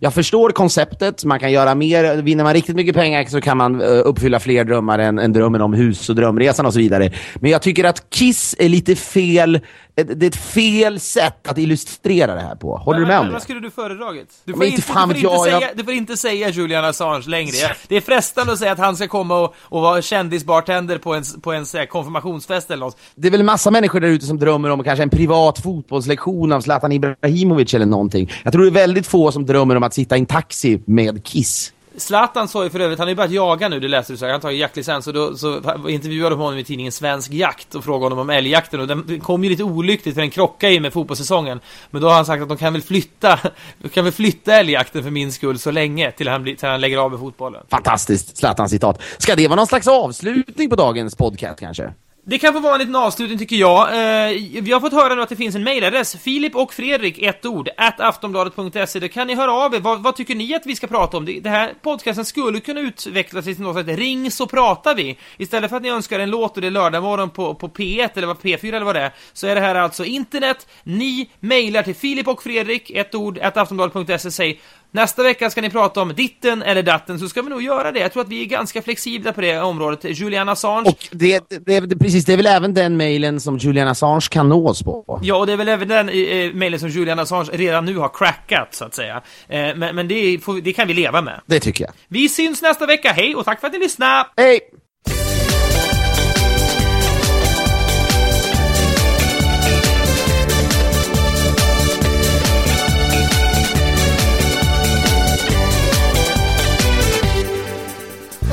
Jag 0.02 0.14
förstår 0.14 0.50
konceptet, 0.50 1.24
man 1.24 1.40
kan 1.40 1.52
göra 1.52 1.74
mer. 1.74 2.22
Vinner 2.22 2.44
man 2.44 2.54
riktigt 2.54 2.76
mycket 2.76 2.94
pengar 2.94 3.24
så 3.24 3.40
kan 3.40 3.56
man 3.56 3.80
eh, 3.80 3.88
uppfylla 3.88 4.40
fler 4.40 4.64
drömmar 4.64 4.98
än, 4.98 5.18
än 5.18 5.32
drömmen 5.32 5.60
om 5.60 5.72
hus 5.72 6.08
och 6.08 6.14
drömresan 6.14 6.66
och 6.66 6.72
så 6.72 6.78
vidare. 6.78 7.12
Men 7.34 7.50
jag 7.50 7.62
tycker 7.62 7.84
att 7.84 8.10
Kiss 8.10 8.56
är 8.58 8.68
lite 8.68 8.96
fel... 8.96 9.60
Det 10.04 10.26
är 10.26 10.28
ett 10.28 10.36
fel 10.36 11.00
sätt 11.00 11.48
att 11.48 11.58
illustrera 11.58 12.34
det 12.34 12.40
här 12.40 12.54
på. 12.54 12.76
Håller 12.76 13.00
du 13.00 13.06
med 13.06 13.18
om 13.18 13.26
Vad 13.26 13.36
det? 13.36 13.40
skulle 13.40 13.60
du 13.60 13.70
föredragit? 13.70 14.28
Du 14.44 14.52
Men 14.52 14.58
får, 14.58 14.64
inte 14.66 14.76
inte, 14.76 14.88
du, 14.88 14.92
får 14.92 15.10
inte 15.16 15.20
jag, 15.20 15.44
säga, 15.44 15.60
jag- 15.60 15.76
du 15.76 15.84
får 15.84 15.92
inte 15.94 16.16
säga 16.16 16.48
Julian 16.48 16.84
Assange 16.84 17.28
längre. 17.28 17.56
Det 17.88 17.96
är 17.96 18.00
frestande 18.00 18.52
att 18.52 18.58
säga 18.58 18.72
att 18.72 18.78
han 18.78 18.96
ska 18.96 19.08
komma 19.08 19.38
och, 19.40 19.54
och 19.60 19.80
vara 19.82 20.02
kändisbartender 20.02 20.98
på 20.98 21.14
en, 21.14 21.22
på 21.42 21.52
en 21.52 21.66
här, 21.74 21.86
konfirmationsfest 21.86 22.70
eller 22.70 22.84
något. 22.84 22.96
Det 23.14 23.28
är 23.28 23.30
väl 23.30 23.40
en 23.40 23.46
massa 23.46 23.70
människor 23.70 24.00
där 24.00 24.08
ute 24.08 24.26
som 24.26 24.38
drömmer 24.38 24.70
om 24.70 24.84
kanske 24.84 25.02
en 25.02 25.10
privat 25.10 25.58
fotbollslektion 25.62 26.52
av 26.52 26.60
Zlatan 26.60 26.92
Ibrahimovic 26.92 27.74
eller 27.74 27.86
någonting. 27.86 28.30
Jag 28.44 28.52
tror 28.52 28.62
det 28.62 28.68
är 28.68 28.72
väldigt 28.72 29.06
få 29.06 29.32
som 29.32 29.46
drömmer 29.46 29.76
om 29.76 29.82
att 29.82 29.94
sitta 29.94 30.16
i 30.16 30.20
en 30.20 30.26
taxi 30.26 30.82
med 30.84 31.24
Kiss. 31.24 31.72
Zlatan 31.96 32.48
sa 32.48 32.64
ju 32.64 32.70
för 32.70 32.80
övrigt, 32.80 32.98
han 32.98 33.06
har 33.06 33.10
ju 33.10 33.16
börjat 33.16 33.32
jaga 33.32 33.68
nu, 33.68 33.80
det 33.80 33.88
läste 33.88 34.12
du 34.12 34.16
säkert, 34.16 34.32
han 34.32 34.40
tar 34.40 34.50
ju 34.50 34.58
jaktlicens 34.58 35.06
och 35.06 35.12
då 35.12 35.36
så 35.36 35.60
intervjuade 35.88 36.34
de 36.34 36.40
honom 36.40 36.58
i 36.58 36.64
tidningen 36.64 36.92
Svensk 36.92 37.32
Jakt 37.32 37.74
och 37.74 37.84
frågade 37.84 38.04
honom 38.04 38.18
om 38.18 38.30
älgjakten 38.30 38.80
och 38.80 38.86
den 38.86 39.20
kom 39.20 39.44
ju 39.44 39.50
lite 39.50 39.64
olyckligt 39.64 40.14
för 40.14 40.20
den 40.20 40.30
krockade 40.30 40.72
ju 40.72 40.80
med 40.80 40.92
fotbollssäsongen. 40.92 41.60
Men 41.90 42.02
då 42.02 42.08
har 42.08 42.14
han 42.14 42.26
sagt 42.26 42.42
att 42.42 42.48
de 42.48 42.58
kan 42.58 42.72
väl 42.72 42.82
flytta, 42.82 43.38
de 43.78 43.88
kan 43.88 44.04
väl 44.04 44.12
flytta 44.12 44.54
älgjakten 44.54 45.02
för 45.02 45.10
min 45.10 45.32
skull 45.32 45.58
så 45.58 45.70
länge 45.70 46.10
till 46.10 46.28
han, 46.28 46.44
till 46.44 46.68
han 46.68 46.80
lägger 46.80 46.98
av 46.98 47.10
med 47.10 47.20
fotbollen. 47.20 47.62
Fantastiskt 47.70 48.36
Zlatan-citat. 48.36 49.02
Ska 49.18 49.36
det 49.36 49.48
vara 49.48 49.56
någon 49.56 49.66
slags 49.66 49.88
avslutning 49.88 50.70
på 50.70 50.76
dagens 50.76 51.16
podcast 51.16 51.60
kanske? 51.60 51.92
Det 52.24 52.38
kan 52.38 52.52
få 52.52 52.60
vara 52.60 52.74
en 52.74 52.78
liten 52.78 52.96
avslutning 52.96 53.38
tycker 53.38 53.56
jag. 53.56 53.88
Eh, 53.88 54.62
vi 54.62 54.72
har 54.72 54.80
fått 54.80 54.92
höra 54.92 55.14
nu 55.14 55.22
att 55.22 55.28
det 55.28 55.36
finns 55.36 55.54
en 55.54 55.64
mejladress, 55.64 56.16
Filip 56.16 56.56
och 56.56 56.74
Fredrik, 56.74 57.18
ett 57.22 57.46
ord, 57.46 57.68
at 57.76 58.00
aftonbladet.se. 58.00 58.98
Där 58.98 59.08
kan 59.08 59.26
ni 59.26 59.34
höra 59.34 59.52
av 59.52 59.74
er. 59.74 59.80
Vad, 59.80 60.02
vad 60.02 60.16
tycker 60.16 60.34
ni 60.34 60.54
att 60.54 60.66
vi 60.66 60.76
ska 60.76 60.86
prata 60.86 61.16
om? 61.16 61.24
Det, 61.24 61.40
det 61.40 61.50
här 61.50 61.74
podcasten 61.82 62.24
skulle 62.24 62.60
kunna 62.60 62.80
utvecklas 62.80 63.44
till 63.44 63.60
något 63.60 63.86
sätt. 63.86 63.98
Ring 63.98 64.30
så 64.30 64.46
pratar 64.46 64.94
vi. 64.94 65.18
Istället 65.36 65.70
för 65.70 65.76
att 65.76 65.82
ni 65.82 65.88
önskar 65.88 66.20
en 66.20 66.30
låt 66.30 66.54
och 66.54 66.60
det 66.60 66.66
är 66.66 66.70
lördagmorgon 66.70 67.30
på, 67.30 67.54
på 67.54 67.68
P1 67.68 68.10
eller 68.14 68.26
vad 68.26 68.38
P4 68.38 68.68
eller 68.68 68.86
vad 68.86 68.96
det 68.96 69.00
är, 69.00 69.12
så 69.32 69.46
är 69.46 69.54
det 69.54 69.60
här 69.60 69.74
alltså 69.74 70.04
internet. 70.04 70.68
Ni 70.82 71.30
mejlar 71.40 71.82
till 71.82 71.94
Filip 71.94 72.28
och 72.28 72.42
Fredrik, 72.42 72.90
ett 72.90 73.14
ord, 73.14 73.38
at 73.38 73.56
aftonbladet.se. 73.56 74.30
Säg 74.30 74.60
Nästa 74.92 75.22
vecka 75.22 75.50
ska 75.50 75.60
ni 75.60 75.70
prata 75.70 76.02
om 76.02 76.14
ditten 76.14 76.62
eller 76.62 76.82
datten, 76.82 77.18
så 77.18 77.28
ska 77.28 77.42
vi 77.42 77.50
nog 77.50 77.62
göra 77.62 77.92
det. 77.92 78.00
Jag 78.00 78.12
tror 78.12 78.22
att 78.22 78.28
vi 78.28 78.42
är 78.42 78.46
ganska 78.46 78.82
flexibla 78.82 79.32
på 79.32 79.40
det 79.40 79.60
området. 79.60 80.18
Julian 80.18 80.48
Assange 80.48 80.88
Och 80.88 81.08
det, 81.10 81.44
det, 81.66 81.80
det, 81.80 81.96
precis, 81.96 82.24
det 82.24 82.32
är 82.32 82.36
väl 82.36 82.46
även 82.46 82.74
den 82.74 82.96
mailen 82.96 83.40
som 83.40 83.58
Julian 83.58 83.88
Assange 83.88 84.26
kan 84.30 84.48
nås 84.48 84.82
på. 84.82 85.20
Ja, 85.22 85.36
och 85.36 85.46
det 85.46 85.52
är 85.52 85.56
väl 85.56 85.68
även 85.68 85.88
den 85.88 86.08
eh, 86.08 86.54
mejlen 86.54 86.80
som 86.80 86.88
Julian 86.88 87.18
Assange 87.18 87.50
redan 87.52 87.84
nu 87.84 87.96
har 87.96 88.08
crackat, 88.08 88.74
så 88.74 88.84
att 88.84 88.94
säga. 88.94 89.22
Eh, 89.48 89.76
men 89.76 89.96
men 89.96 90.08
det, 90.08 90.38
får, 90.38 90.60
det 90.60 90.72
kan 90.72 90.88
vi 90.88 90.94
leva 90.94 91.22
med. 91.22 91.40
Det 91.46 91.60
tycker 91.60 91.84
jag. 91.84 91.92
Vi 92.08 92.28
syns 92.28 92.62
nästa 92.62 92.86
vecka, 92.86 93.12
hej 93.12 93.34
och 93.34 93.44
tack 93.44 93.60
för 93.60 93.66
att 93.66 93.72
ni 93.72 93.78
lyssnade! 93.78 94.28
Hej! 94.36 94.60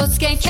notes 0.08 0.47